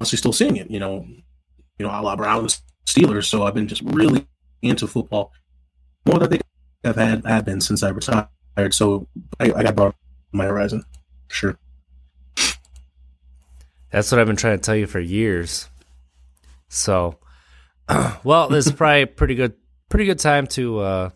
honestly 0.00 0.18
still 0.18 0.32
seeing 0.32 0.56
it. 0.56 0.70
You 0.70 0.78
know, 0.78 1.06
you 1.78 1.86
know, 1.86 1.90
a 1.90 2.00
la 2.00 2.16
Browns 2.16 2.62
Steelers. 2.86 3.24
So 3.24 3.44
I've 3.44 3.54
been 3.54 3.68
just 3.68 3.82
really 3.82 4.26
into 4.62 4.86
football 4.86 5.32
more 6.06 6.18
than 6.18 6.28
I 6.28 6.30
think 6.30 6.42
I've 6.84 6.96
had 6.96 7.26
have 7.26 7.44
been 7.44 7.60
since 7.60 7.82
I 7.82 7.90
retired. 7.90 8.28
So 8.72 9.08
I, 9.40 9.52
I 9.52 9.62
got 9.62 9.74
brought 9.74 9.96
my 10.32 10.46
horizon, 10.46 10.84
sure. 11.28 11.58
That's 13.90 14.10
what 14.10 14.20
I've 14.20 14.26
been 14.26 14.36
trying 14.36 14.58
to 14.58 14.62
tell 14.62 14.74
you 14.74 14.86
for 14.86 14.98
years. 14.98 15.68
So, 16.68 17.18
well, 18.24 18.48
this 18.48 18.66
is 18.66 18.72
probably 18.72 19.06
pretty 19.06 19.36
good, 19.36 19.54
pretty 19.88 20.06
good 20.06 20.18
time 20.18 20.46
to. 20.48 20.80
uh 20.80 21.10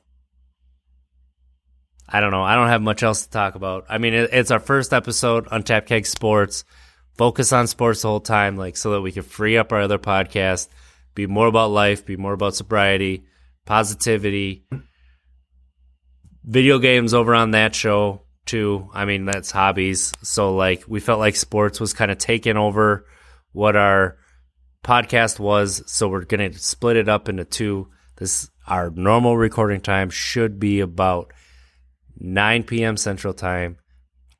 I 2.08 2.20
don't 2.20 2.30
know. 2.30 2.42
I 2.42 2.54
don't 2.54 2.68
have 2.68 2.80
much 2.80 3.02
else 3.02 3.24
to 3.24 3.30
talk 3.30 3.54
about. 3.54 3.84
I 3.88 3.98
mean, 3.98 4.14
it, 4.14 4.30
it's 4.32 4.50
our 4.50 4.60
first 4.60 4.94
episode 4.94 5.46
on 5.48 5.62
Tap 5.62 5.86
Keg 5.86 6.06
Sports. 6.06 6.64
Focus 7.18 7.52
on 7.52 7.66
sports 7.66 8.02
the 8.02 8.08
whole 8.08 8.20
time, 8.20 8.56
like 8.56 8.76
so 8.76 8.92
that 8.92 9.02
we 9.02 9.12
can 9.12 9.24
free 9.24 9.58
up 9.58 9.72
our 9.72 9.82
other 9.82 9.98
podcast, 9.98 10.68
be 11.14 11.26
more 11.26 11.48
about 11.48 11.70
life, 11.70 12.06
be 12.06 12.16
more 12.16 12.32
about 12.32 12.54
sobriety, 12.54 13.24
positivity. 13.66 14.64
Video 16.44 16.78
games 16.78 17.12
over 17.12 17.34
on 17.34 17.50
that 17.50 17.74
show 17.74 18.22
too. 18.46 18.88
I 18.94 19.04
mean, 19.04 19.26
that's 19.26 19.50
hobbies. 19.50 20.12
So 20.22 20.54
like 20.54 20.84
we 20.88 21.00
felt 21.00 21.18
like 21.18 21.36
sports 21.36 21.78
was 21.78 21.92
kind 21.92 22.10
of 22.10 22.18
taking 22.18 22.56
over 22.56 23.04
what 23.52 23.76
our 23.76 24.16
podcast 24.82 25.38
was, 25.38 25.82
so 25.86 26.08
we're 26.08 26.24
to 26.24 26.52
split 26.54 26.96
it 26.96 27.08
up 27.08 27.28
into 27.28 27.44
two. 27.44 27.88
This 28.16 28.48
our 28.66 28.90
normal 28.90 29.36
recording 29.36 29.80
time 29.80 30.08
should 30.08 30.58
be 30.58 30.80
about 30.80 31.32
9 32.18 32.64
p.m. 32.64 32.96
Central 32.96 33.32
Time, 33.32 33.78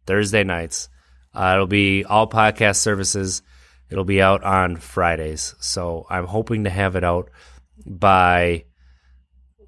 Thursday 0.07 0.45
nights. 0.45 0.89
Uh, 1.35 1.53
it'll 1.55 1.67
be 1.67 2.05
all 2.05 2.29
podcast 2.29 2.77
services. 2.77 3.43
It'll 3.91 4.05
be 4.05 4.21
out 4.21 4.45
on 4.45 4.77
Fridays. 4.77 5.55
So 5.61 6.07
I'm 6.11 6.27
hoping 6.27 6.65
to 6.65 6.71
have 6.71 6.97
it 6.97 7.05
out 7.05 7.31
by 7.87 8.65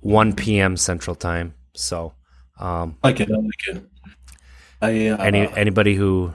1 0.01 0.35
p.m. 0.35 0.77
Central 0.77 1.15
Time. 1.15 1.55
So, 1.75 2.15
um, 2.59 2.99
I 3.03 3.09
like 3.09 3.21
it. 3.21 3.31
I 3.31 3.37
like 3.37 3.77
it. 3.77 3.83
I, 4.83 5.09
uh, 5.09 5.23
any 5.23 5.47
anybody 5.57 5.95
who 5.95 6.33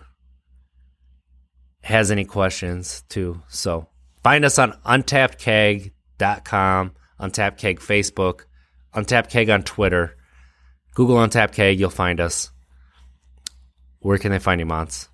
has 1.81 2.11
any 2.11 2.25
questions 2.25 3.03
too. 3.09 3.41
So 3.47 3.87
find 4.23 4.45
us 4.45 4.59
on 4.59 4.73
untappedkeg.com, 4.85 6.91
untapped 7.19 7.59
keg 7.59 7.79
Facebook, 7.79 8.41
untapped 8.93 9.31
keg 9.31 9.49
on 9.49 9.63
Twitter. 9.63 10.14
Google 10.95 11.21
untapped 11.21 11.53
keg, 11.53 11.79
you'll 11.79 11.89
find 11.91 12.19
us. 12.19 12.51
Where 13.99 14.17
can 14.17 14.31
they 14.31 14.39
find 14.39 14.59
you, 14.59 14.65
Mons? 14.65 15.09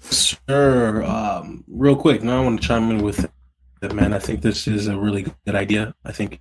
Sure. 0.00 1.04
Um, 1.04 1.64
real 1.66 1.96
quick, 1.96 2.22
now 2.22 2.40
I 2.40 2.44
want 2.44 2.62
to 2.62 2.66
chime 2.66 2.90
in 2.90 3.02
with 3.02 3.28
that, 3.80 3.94
man. 3.94 4.14
I 4.14 4.18
think 4.20 4.40
this 4.40 4.66
is 4.68 4.86
a 4.86 4.96
really 4.96 5.22
good 5.44 5.54
idea. 5.54 5.94
I 6.04 6.12
think, 6.12 6.40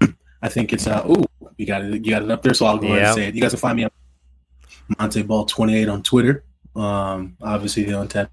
I 0.42 0.48
think 0.48 0.72
it's 0.72 0.86
uh. 0.86 1.02
oh 1.04 1.24
you 1.58 1.66
got 1.66 1.84
it. 1.84 2.04
You 2.04 2.10
got 2.10 2.22
it 2.22 2.30
up 2.30 2.42
there, 2.42 2.54
so 2.54 2.66
I'll 2.66 2.78
go 2.78 2.86
ahead 2.86 3.02
and 3.02 3.14
say 3.14 3.28
it. 3.28 3.34
You 3.34 3.42
guys 3.42 3.50
can 3.50 3.60
find 3.60 3.76
me 3.76 3.84
on 3.84 3.90
Montee 4.98 5.22
Ball 5.22 5.44
twenty 5.44 5.76
eight 5.76 5.88
on 5.88 6.02
Twitter. 6.02 6.44
Um, 6.74 7.36
obviously 7.42 7.84
the 7.84 8.00
Untapped 8.00 8.32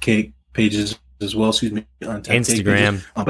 Keg 0.00 0.34
pages 0.52 0.98
as 1.20 1.34
well. 1.34 1.50
Excuse 1.50 1.72
me, 1.72 1.86
Untapped 2.00 2.26
Keg 2.26 2.46
pages. 2.46 2.60
Instagram. 2.60 3.04
Um, 3.16 3.26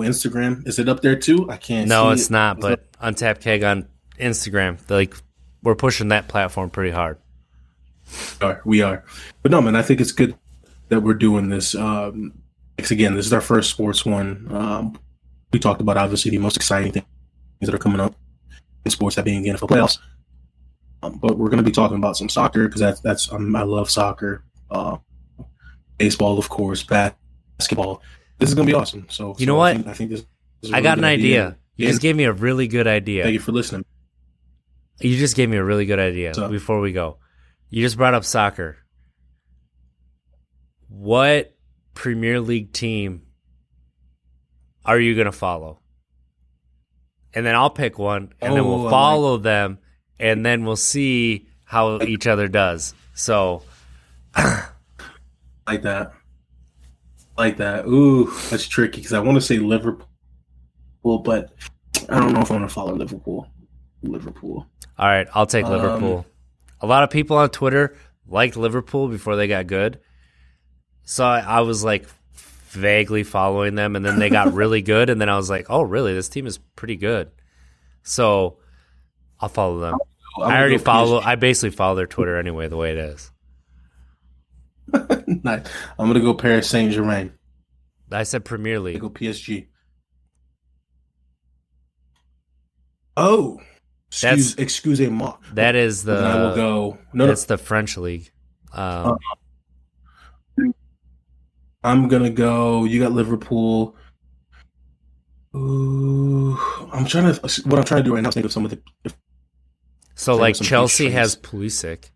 Instagram 0.00 0.66
is 0.66 0.78
it 0.78 0.88
up 0.88 1.00
there 1.02 1.16
too? 1.16 1.50
I 1.50 1.56
can't. 1.56 1.88
No, 1.88 2.10
it's 2.10 2.26
it. 2.26 2.32
not, 2.32 2.60
but 2.60 2.86
untapped 3.00 3.42
keg 3.42 3.62
on 3.62 3.88
Instagram. 4.18 4.78
Like 4.90 5.14
we're 5.62 5.74
pushing 5.74 6.08
that 6.08 6.28
platform 6.28 6.70
pretty 6.70 6.90
hard. 6.90 7.18
We 8.40 8.46
are. 8.46 8.62
We 8.64 8.82
are. 8.82 9.04
But 9.42 9.52
no, 9.52 9.60
man, 9.60 9.76
I 9.76 9.82
think 9.82 10.00
it's 10.00 10.12
good 10.12 10.36
that 10.88 11.00
we're 11.00 11.14
doing 11.14 11.48
this. 11.48 11.74
Um, 11.74 12.32
again, 12.78 13.14
this 13.14 13.26
is 13.26 13.32
our 13.32 13.40
first 13.40 13.70
sports 13.70 14.04
one. 14.04 14.46
Um, 14.50 14.98
we 15.52 15.58
talked 15.58 15.80
about 15.80 15.96
obviously 15.96 16.30
the 16.30 16.38
most 16.38 16.56
exciting 16.56 16.92
things 16.92 17.06
that 17.60 17.74
are 17.74 17.78
coming 17.78 18.00
up 18.00 18.14
in 18.84 18.90
sports, 18.90 19.16
that 19.16 19.24
being 19.24 19.42
the 19.42 19.50
NFL 19.50 19.68
playoffs. 19.68 19.98
Um, 21.02 21.18
but 21.18 21.38
we're 21.38 21.48
going 21.48 21.62
to 21.62 21.68
be 21.68 21.72
talking 21.72 21.96
about 21.96 22.16
some 22.16 22.28
soccer 22.28 22.66
because 22.66 22.80
that's 22.80 23.00
that's 23.00 23.32
um, 23.32 23.54
I 23.56 23.62
love 23.62 23.90
soccer, 23.90 24.44
uh, 24.70 24.98
baseball, 25.98 26.38
of 26.38 26.48
course, 26.48 26.82
basketball. 26.82 28.02
This 28.40 28.48
is 28.48 28.54
going 28.56 28.66
to 28.66 28.72
be 28.72 28.74
awesome. 28.76 29.06
So 29.10 29.28
You 29.38 29.44
so 29.46 29.52
know 29.52 29.54
I 29.56 29.58
what? 29.58 29.76
think, 29.76 29.86
I 29.86 29.92
think 29.94 30.10
this. 30.10 30.24
is 30.62 30.72
a 30.72 30.76
I 30.76 30.80
got 30.80 30.98
an 30.98 31.02
good 31.02 31.08
idea. 31.08 31.56
You 31.76 31.86
just 31.88 32.02
gave 32.02 32.16
me 32.16 32.24
a 32.24 32.32
really 32.32 32.66
good 32.66 32.86
idea. 32.88 33.22
Thank 33.22 33.34
you 33.34 33.38
for 33.40 33.52
listening. 33.52 33.84
You 35.00 35.16
just 35.16 35.36
gave 35.36 35.48
me 35.48 35.56
a 35.56 35.64
really 35.64 35.86
good 35.86 35.98
idea 36.00 36.34
So- 36.34 36.48
before 36.48 36.80
we 36.80 36.92
go. 36.92 37.18
You 37.70 37.82
just 37.82 37.96
brought 37.96 38.14
up 38.14 38.24
soccer. 38.24 38.76
What 40.88 41.54
Premier 41.94 42.40
League 42.40 42.72
team 42.72 43.22
are 44.84 44.98
you 44.98 45.14
going 45.14 45.26
to 45.26 45.32
follow? 45.32 45.78
And 47.32 47.46
then 47.46 47.54
I'll 47.54 47.70
pick 47.70 47.96
one, 47.98 48.32
and 48.40 48.52
then 48.54 48.60
Oh, 48.60 48.64
I 48.64 48.68
we'll 48.68 48.78
like- 48.84 48.90
follow 48.90 49.36
them, 49.36 49.78
and 50.18 50.44
then 50.44 50.64
we'll 50.64 50.74
see 50.76 51.46
how 51.64 52.00
each 52.02 52.26
other 52.26 52.48
does. 52.48 52.92
So, 53.14 53.62
like 54.36 55.82
that. 55.82 56.12
Like 57.40 57.56
that. 57.56 57.86
Ooh, 57.86 58.30
that's 58.50 58.68
tricky 58.68 58.98
because 59.00 59.14
I 59.14 59.20
want 59.20 59.36
to 59.36 59.40
say 59.40 59.58
Liverpool, 59.58 60.06
but 61.02 61.54
I 62.10 62.20
don't 62.20 62.34
know 62.34 62.40
if 62.42 62.50
I 62.50 62.54
want 62.56 62.68
to 62.68 62.74
follow 62.74 62.94
Liverpool. 62.94 63.48
Liverpool. 64.02 64.66
all 64.98 65.06
right, 65.08 65.26
I'll 65.34 65.46
take 65.46 65.64
Um, 65.64 65.72
Liverpool. 65.72 66.26
A 66.82 66.86
lot 66.86 67.02
of 67.02 67.08
people 67.10 67.38
on 67.38 67.48
Twitter 67.50 67.96
liked 68.28 68.56
Liverpool 68.56 69.08
before 69.08 69.36
they 69.36 69.48
got 69.48 69.66
good. 69.66 70.00
So 71.04 71.24
I, 71.24 71.40
I 71.40 71.60
was 71.60 71.82
like 71.82 72.06
vaguely 72.68 73.22
following 73.24 73.74
them, 73.74 73.96
and 73.96 74.04
then 74.04 74.18
they 74.18 74.28
got 74.30 74.52
really 74.60 74.82
good, 74.82 75.08
and 75.10 75.18
then 75.20 75.28
I 75.30 75.36
was 75.36 75.48
like, 75.48 75.66
"Oh, 75.70 75.82
really? 75.82 76.12
This 76.12 76.28
team 76.28 76.46
is 76.46 76.58
pretty 76.76 76.96
good." 76.96 77.30
So 78.02 78.58
I'll 79.40 79.48
follow 79.48 79.78
them. 79.80 79.98
I 80.38 80.58
already 80.58 80.76
follow. 80.78 81.20
I 81.20 81.36
basically 81.36 81.70
follow 81.74 81.94
their 81.96 82.06
Twitter 82.06 82.38
anyway, 82.38 82.68
the 82.68 82.76
way 82.76 82.90
it 82.92 82.98
is. 82.98 83.30
Nice. 85.44 85.66
I'm 85.98 86.08
gonna 86.08 86.20
go 86.20 86.34
Paris 86.34 86.68
Saint 86.68 86.92
Germain. 86.92 87.32
I 88.10 88.24
said 88.24 88.44
Premier 88.44 88.80
League. 88.80 88.96
I 88.96 88.98
go 88.98 89.10
PSG. 89.10 89.68
Oh, 93.16 93.58
excuse, 94.08 94.54
excuse 94.56 95.00
moi. 95.00 95.36
That 95.54 95.76
is 95.76 96.04
the. 96.04 96.16
Then 96.16 96.24
I 96.24 96.42
will 96.42 96.54
go. 96.56 96.98
No, 97.12 97.26
no, 97.26 97.34
the 97.34 97.58
French 97.58 97.96
league. 97.96 98.30
Um, 98.72 99.18
I'm 101.82 102.08
gonna 102.08 102.30
go. 102.30 102.84
You 102.84 103.00
got 103.00 103.12
Liverpool. 103.12 103.96
Ooh, 105.56 106.56
I'm 106.92 107.04
trying 107.06 107.34
to. 107.34 107.62
What 107.66 107.78
I'm 107.78 107.84
trying 107.84 108.02
to 108.02 108.04
do 108.04 108.14
right 108.14 108.22
now 108.22 108.28
is 108.28 108.34
think 108.34 108.46
of 108.46 108.52
some 108.52 108.64
of 108.64 108.70
the. 108.70 109.12
so 110.14 110.36
like 110.36 110.56
Chelsea 110.56 111.10
has 111.10 111.36
Pulisic. 111.36 112.10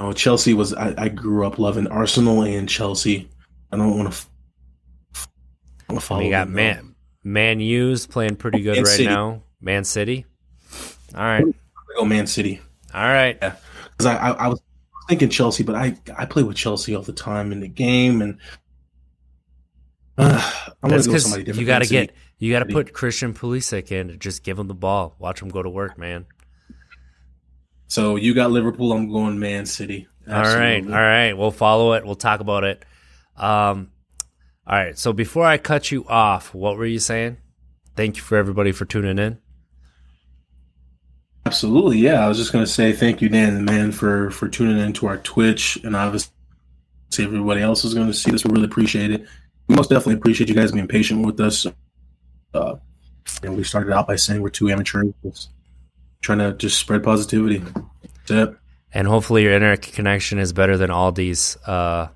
Oh, 0.00 0.12
Chelsea 0.12 0.54
was. 0.54 0.74
I, 0.74 0.94
I 0.96 1.08
grew 1.08 1.46
up 1.46 1.58
loving 1.58 1.86
Arsenal 1.86 2.42
and 2.42 2.68
Chelsea. 2.68 3.28
I 3.72 3.76
don't 3.76 3.96
want 3.96 4.12
to. 4.12 4.26
To 5.90 6.00
follow. 6.00 6.22
We 6.22 6.30
got. 6.30 6.48
Man 6.48 6.94
Man 7.22 7.60
U's 7.60 8.06
playing 8.06 8.36
pretty 8.36 8.60
good 8.60 8.76
Man 8.76 8.84
right 8.84 8.92
City. 8.92 9.06
now. 9.06 9.42
Man 9.60 9.84
City. 9.84 10.26
All 11.14 11.22
right. 11.22 11.42
I'm 11.42 11.54
go 11.96 12.04
Man 12.04 12.26
City 12.26 12.60
All 12.92 13.02
right. 13.02 13.38
because 13.40 14.06
I, 14.06 14.16
I 14.16 14.30
I 14.32 14.48
was 14.48 14.60
thinking 15.08 15.30
Chelsea, 15.30 15.62
but 15.62 15.74
I 15.74 15.96
I 16.16 16.26
play 16.26 16.42
with 16.42 16.56
Chelsea 16.56 16.94
all 16.94 17.02
the 17.02 17.12
time 17.12 17.52
in 17.52 17.60
the 17.60 17.68
game, 17.68 18.20
and 18.20 18.38
uh, 20.18 20.52
I'm 20.82 20.90
gonna 20.90 21.02
go 21.02 21.18
somebody 21.18 21.44
different. 21.44 21.60
you 21.60 21.66
got 21.66 21.80
to 21.80 21.86
get 21.88 22.12
you 22.38 22.52
got 22.52 22.60
to 22.60 22.66
put 22.66 22.92
Christian 22.92 23.32
Pulisic 23.32 23.90
in 23.90 24.10
and 24.10 24.20
just 24.20 24.42
give 24.42 24.58
him 24.58 24.68
the 24.68 24.74
ball. 24.74 25.16
Watch 25.18 25.40
him 25.40 25.48
go 25.48 25.62
to 25.62 25.70
work, 25.70 25.96
man. 25.96 26.26
So 27.88 28.16
you 28.16 28.34
got 28.34 28.50
Liverpool. 28.50 28.92
I'm 28.92 29.10
going 29.10 29.38
Man 29.38 29.66
City. 29.66 30.08
All 30.26 30.34
right, 30.34 30.46
Absolutely. 30.46 30.92
all 30.94 31.00
right. 31.00 31.32
We'll 31.34 31.50
follow 31.50 31.92
it. 31.92 32.04
We'll 32.04 32.14
talk 32.14 32.40
about 32.40 32.64
it. 32.64 32.84
Um, 33.36 33.90
all 34.66 34.76
right. 34.76 34.98
So 34.98 35.12
before 35.12 35.44
I 35.44 35.58
cut 35.58 35.90
you 35.90 36.06
off, 36.08 36.54
what 36.54 36.76
were 36.78 36.86
you 36.86 36.98
saying? 36.98 37.36
Thank 37.94 38.16
you 38.16 38.22
for 38.22 38.36
everybody 38.36 38.72
for 38.72 38.84
tuning 38.84 39.18
in. 39.18 39.38
Absolutely, 41.46 41.98
yeah. 41.98 42.24
I 42.24 42.28
was 42.28 42.38
just 42.38 42.52
gonna 42.52 42.66
say 42.66 42.92
thank 42.92 43.20
you, 43.20 43.28
Dan 43.28 43.56
and 43.56 43.66
man, 43.66 43.92
for 43.92 44.30
for 44.30 44.48
tuning 44.48 44.78
in 44.78 44.94
to 44.94 45.06
our 45.06 45.18
Twitch, 45.18 45.78
and 45.84 45.94
obviously 45.94 46.32
everybody 47.18 47.60
else 47.60 47.84
is 47.84 47.94
going 47.94 48.06
to 48.06 48.14
see 48.14 48.30
this. 48.30 48.44
We 48.44 48.52
really 48.52 48.64
appreciate 48.64 49.10
it. 49.10 49.26
We 49.68 49.76
most 49.76 49.90
definitely 49.90 50.14
appreciate 50.14 50.48
you 50.48 50.54
guys 50.54 50.72
being 50.72 50.88
patient 50.88 51.24
with 51.24 51.38
us. 51.40 51.66
Uh, 52.52 52.76
and 53.42 53.56
we 53.56 53.64
started 53.64 53.92
out 53.92 54.06
by 54.06 54.16
saying 54.16 54.42
we're 54.42 54.50
two 54.50 54.70
amateurs 54.70 55.48
trying 56.24 56.38
to 56.38 56.52
just 56.54 56.78
spread 56.78 57.04
positivity. 57.04 57.62
That's 58.26 58.30
it. 58.50 58.56
and 58.92 59.06
hopefully 59.06 59.42
your 59.42 59.52
internet 59.52 59.82
connection 59.82 60.38
is 60.38 60.52
better 60.52 60.76
than 60.78 60.90
Aldi's 60.90 61.56
uh, 61.66 62.08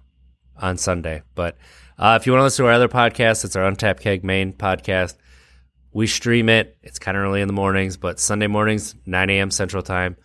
on 0.56 0.78
Sunday. 0.78 1.22
But 1.34 1.56
uh, 1.98 2.16
if 2.20 2.26
you 2.26 2.32
want 2.32 2.40
to 2.40 2.44
listen 2.44 2.64
to 2.64 2.68
our 2.68 2.74
other 2.74 2.88
podcast, 2.88 3.44
it's 3.44 3.54
our 3.56 3.64
Untapped 3.64 4.00
Keg 4.00 4.24
main 4.24 4.52
podcast. 4.52 5.16
We 5.92 6.06
stream 6.06 6.48
it. 6.48 6.76
It's 6.82 6.98
kind 6.98 7.16
of 7.16 7.22
early 7.24 7.40
in 7.40 7.48
the 7.48 7.52
mornings, 7.54 7.96
but 7.96 8.18
Sunday 8.20 8.46
mornings, 8.46 8.94
9 9.06 9.30
a.m. 9.30 9.50
Central 9.50 9.82
Time. 9.82 10.16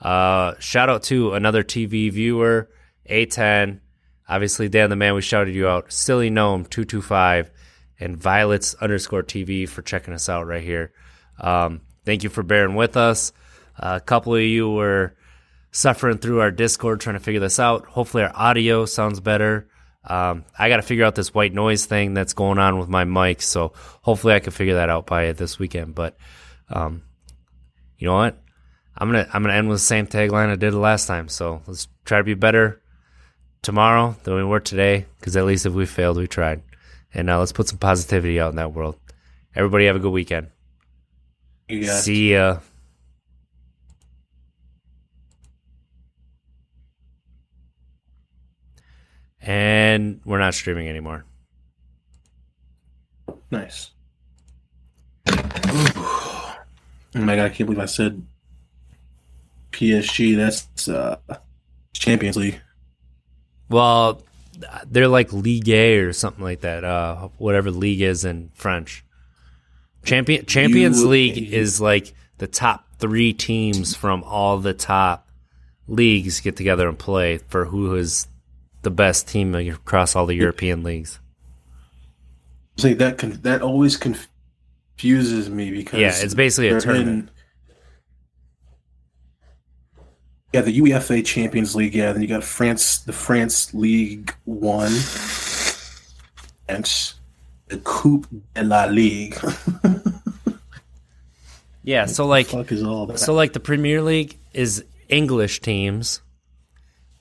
Uh, 0.00 0.54
shout 0.58 0.88
out 0.88 1.02
to 1.04 1.34
another 1.34 1.62
TV 1.62 2.10
viewer, 2.10 2.70
A10. 3.08 3.80
Obviously, 4.28 4.68
Dan 4.68 4.90
the 4.90 4.96
Man, 4.96 5.14
we 5.14 5.20
shouted 5.22 5.54
you 5.54 5.68
out. 5.68 5.92
Silly 5.92 6.30
Gnome 6.30 6.64
225 6.64 7.50
and 7.98 8.16
Violets 8.16 8.74
underscore 8.74 9.22
TV 9.22 9.68
for 9.68 9.82
checking 9.82 10.14
us 10.14 10.28
out 10.28 10.46
right 10.46 10.62
here. 10.62 10.92
Um, 11.38 11.82
thank 12.10 12.24
you 12.24 12.28
for 12.28 12.42
bearing 12.42 12.74
with 12.74 12.96
us. 12.96 13.32
Uh, 13.78 14.00
a 14.02 14.04
couple 14.04 14.34
of 14.34 14.42
you 14.42 14.68
were 14.68 15.14
suffering 15.70 16.18
through 16.18 16.40
our 16.40 16.50
Discord 16.50 17.00
trying 17.00 17.14
to 17.14 17.20
figure 17.20 17.38
this 17.38 17.60
out. 17.60 17.86
Hopefully, 17.86 18.24
our 18.24 18.32
audio 18.34 18.84
sounds 18.84 19.20
better. 19.20 19.68
Um, 20.02 20.44
I 20.58 20.68
got 20.68 20.78
to 20.78 20.82
figure 20.82 21.04
out 21.04 21.14
this 21.14 21.32
white 21.32 21.54
noise 21.54 21.86
thing 21.86 22.12
that's 22.12 22.32
going 22.32 22.58
on 22.58 22.80
with 22.80 22.88
my 22.88 23.04
mic, 23.04 23.42
so 23.42 23.74
hopefully, 24.02 24.34
I 24.34 24.40
can 24.40 24.50
figure 24.50 24.74
that 24.74 24.88
out 24.88 25.06
by 25.06 25.30
this 25.30 25.60
weekend. 25.60 25.94
But 25.94 26.16
um, 26.68 27.04
you 27.96 28.08
know 28.08 28.14
what? 28.14 28.42
I'm 28.98 29.08
gonna 29.08 29.28
I'm 29.32 29.42
gonna 29.42 29.54
end 29.54 29.68
with 29.68 29.76
the 29.76 29.84
same 29.84 30.08
tagline 30.08 30.50
I 30.50 30.56
did 30.56 30.74
last 30.74 31.06
time. 31.06 31.28
So 31.28 31.62
let's 31.68 31.86
try 32.04 32.18
to 32.18 32.24
be 32.24 32.34
better 32.34 32.82
tomorrow 33.62 34.16
than 34.24 34.34
we 34.34 34.42
were 34.42 34.58
today. 34.58 35.06
Because 35.20 35.36
at 35.36 35.44
least 35.44 35.64
if 35.64 35.74
we 35.74 35.86
failed, 35.86 36.16
we 36.16 36.26
tried. 36.26 36.62
And 37.14 37.26
now 37.26 37.36
uh, 37.36 37.38
let's 37.40 37.52
put 37.52 37.68
some 37.68 37.78
positivity 37.78 38.40
out 38.40 38.50
in 38.50 38.56
that 38.56 38.72
world. 38.72 38.98
Everybody 39.54 39.86
have 39.86 39.96
a 39.96 40.00
good 40.00 40.10
weekend. 40.10 40.48
See 41.70 42.32
ya. 42.32 42.58
And 49.42 50.20
we're 50.24 50.38
not 50.38 50.54
streaming 50.54 50.88
anymore. 50.88 51.24
Nice. 53.50 53.90
oh 55.28 56.56
my 57.14 57.36
god, 57.36 57.46
I 57.46 57.48
can't 57.48 57.66
believe 57.66 57.78
I 57.78 57.86
said 57.86 58.22
PSG. 59.72 60.36
That's 60.36 60.88
uh, 60.88 61.16
Champions 61.94 62.36
League. 62.36 62.60
Well, 63.68 64.22
they're 64.86 65.08
like 65.08 65.32
Ligue 65.32 65.68
A 65.68 65.98
or 65.98 66.12
something 66.12 66.44
like 66.44 66.60
that. 66.60 66.84
Uh, 66.84 67.28
whatever 67.38 67.70
league 67.70 68.02
is 68.02 68.24
in 68.24 68.50
French. 68.54 69.04
Champion 70.04 70.46
Champions 70.46 71.00
you, 71.00 71.08
League 71.08 71.52
is 71.52 71.80
like 71.80 72.14
the 72.38 72.46
top 72.46 72.86
three 72.98 73.32
teams 73.32 73.94
from 73.94 74.22
all 74.24 74.58
the 74.58 74.74
top 74.74 75.28
leagues 75.86 76.40
get 76.40 76.56
together 76.56 76.88
and 76.88 76.98
play 76.98 77.38
for 77.48 77.66
who 77.66 77.94
is 77.96 78.28
the 78.82 78.90
best 78.90 79.28
team 79.28 79.54
across 79.54 80.16
all 80.16 80.26
the 80.26 80.34
European 80.34 80.82
leagues. 80.82 81.18
See 82.78 82.94
that 82.94 83.18
that 83.42 83.60
always 83.60 83.96
confuses 83.96 85.50
me 85.50 85.70
because 85.70 85.98
yeah, 85.98 86.14
it's 86.14 86.34
basically 86.34 86.68
a 86.68 86.80
tournament. 86.80 87.28
In, 87.28 87.30
yeah, 90.52 90.62
the 90.62 90.80
UEFA 90.80 91.24
Champions 91.24 91.76
League. 91.76 91.94
Yeah, 91.94 92.12
then 92.12 92.22
you 92.22 92.28
got 92.28 92.42
France, 92.42 92.98
the 92.98 93.12
France 93.12 93.74
League 93.74 94.34
One, 94.44 94.92
and 96.68 96.86
the 97.70 97.78
Coupe 97.78 98.26
de 98.54 98.62
la 98.62 98.84
Ligue. 98.84 99.36
yeah, 101.82 102.06
so 102.06 102.26
like, 102.26 102.48
so 102.48 103.34
like 103.34 103.52
the 103.52 103.60
Premier 103.60 104.02
League 104.02 104.38
is 104.52 104.84
English 105.08 105.60
teams, 105.60 106.20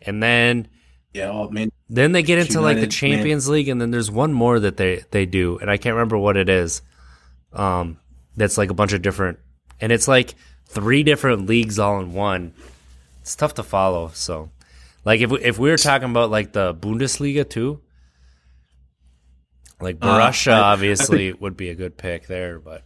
and 0.02 0.22
then 0.22 0.68
yeah, 1.14 1.30
oh, 1.30 1.50
man. 1.50 1.72
Then 1.92 2.12
they 2.12 2.22
get 2.22 2.38
into 2.38 2.60
United, 2.60 2.66
like 2.66 2.82
the 2.82 2.88
Champions 2.88 3.48
man. 3.48 3.54
League, 3.54 3.70
and 3.70 3.82
then 3.82 3.92
there's 3.92 4.12
one 4.12 4.34
more 4.34 4.60
that 4.60 4.78
they 4.78 5.04
they 5.12 5.26
do, 5.26 5.58
and 5.58 5.72
I 5.72 5.78
can't 5.78 5.96
remember 5.96 6.18
what 6.18 6.38
it 6.38 6.50
is. 6.50 6.82
Um, 7.54 7.98
that's 8.36 8.58
like 8.58 8.70
a 8.70 8.76
bunch 8.76 8.94
of 8.94 9.02
different, 9.02 9.40
and 9.80 9.92
it's 9.92 10.08
like 10.08 10.36
three 10.66 11.04
different 11.04 11.48
leagues 11.48 11.80
all 11.80 12.00
in 12.00 12.14
one 12.14 12.54
it's 13.30 13.36
tough 13.36 13.54
to 13.56 13.64
follow. 13.64 14.10
So, 14.16 14.50
like 15.06 15.22
if 15.22 15.30
we, 15.30 15.40
if 15.42 15.60
we 15.60 15.70
were 15.70 15.78
talking 15.78 16.10
about 16.10 16.32
like 16.32 16.54
the 16.54 16.74
Bundesliga 16.74 17.48
too, 17.48 17.80
like 19.82 19.98
uh, 20.02 20.08
Borussia 20.08 20.58
uh, 20.58 20.62
obviously 20.62 21.30
I 21.30 21.36
would 21.40 21.58
be 21.58 21.70
a 21.70 21.76
good 21.76 21.98
pick 21.98 22.28
there, 22.28 22.60
but 22.60 22.84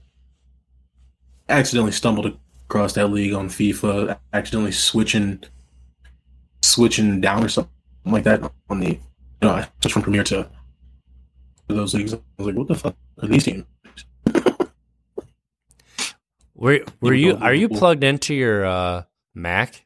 accidentally 1.49 1.91
stumbled 1.91 2.37
across 2.65 2.93
that 2.93 3.07
league 3.07 3.33
on 3.33 3.49
FIFA, 3.49 4.17
accidentally 4.33 4.71
switching 4.71 5.43
switching 6.61 7.19
down 7.21 7.43
or 7.43 7.49
something 7.49 7.71
like 8.05 8.23
that 8.23 8.51
on 8.69 8.79
the 8.79 8.91
you 8.91 8.99
know, 9.41 9.51
I 9.51 9.67
switched 9.81 9.93
from 9.93 10.03
Premier 10.03 10.23
to 10.23 10.47
those 11.67 11.93
leagues. 11.93 12.13
I 12.13 12.19
was 12.37 12.47
like, 12.47 12.55
what 12.55 12.67
the 12.67 12.75
fuck 12.75 12.95
are 13.21 13.27
these 13.27 13.43
teams? 13.43 13.65
Were 16.55 16.79
were 17.01 17.13
you 17.13 17.35
are 17.35 17.53
you 17.53 17.67
plugged 17.67 18.03
into 18.03 18.33
your 18.33 18.65
uh, 18.65 19.03
Mac? 19.35 19.85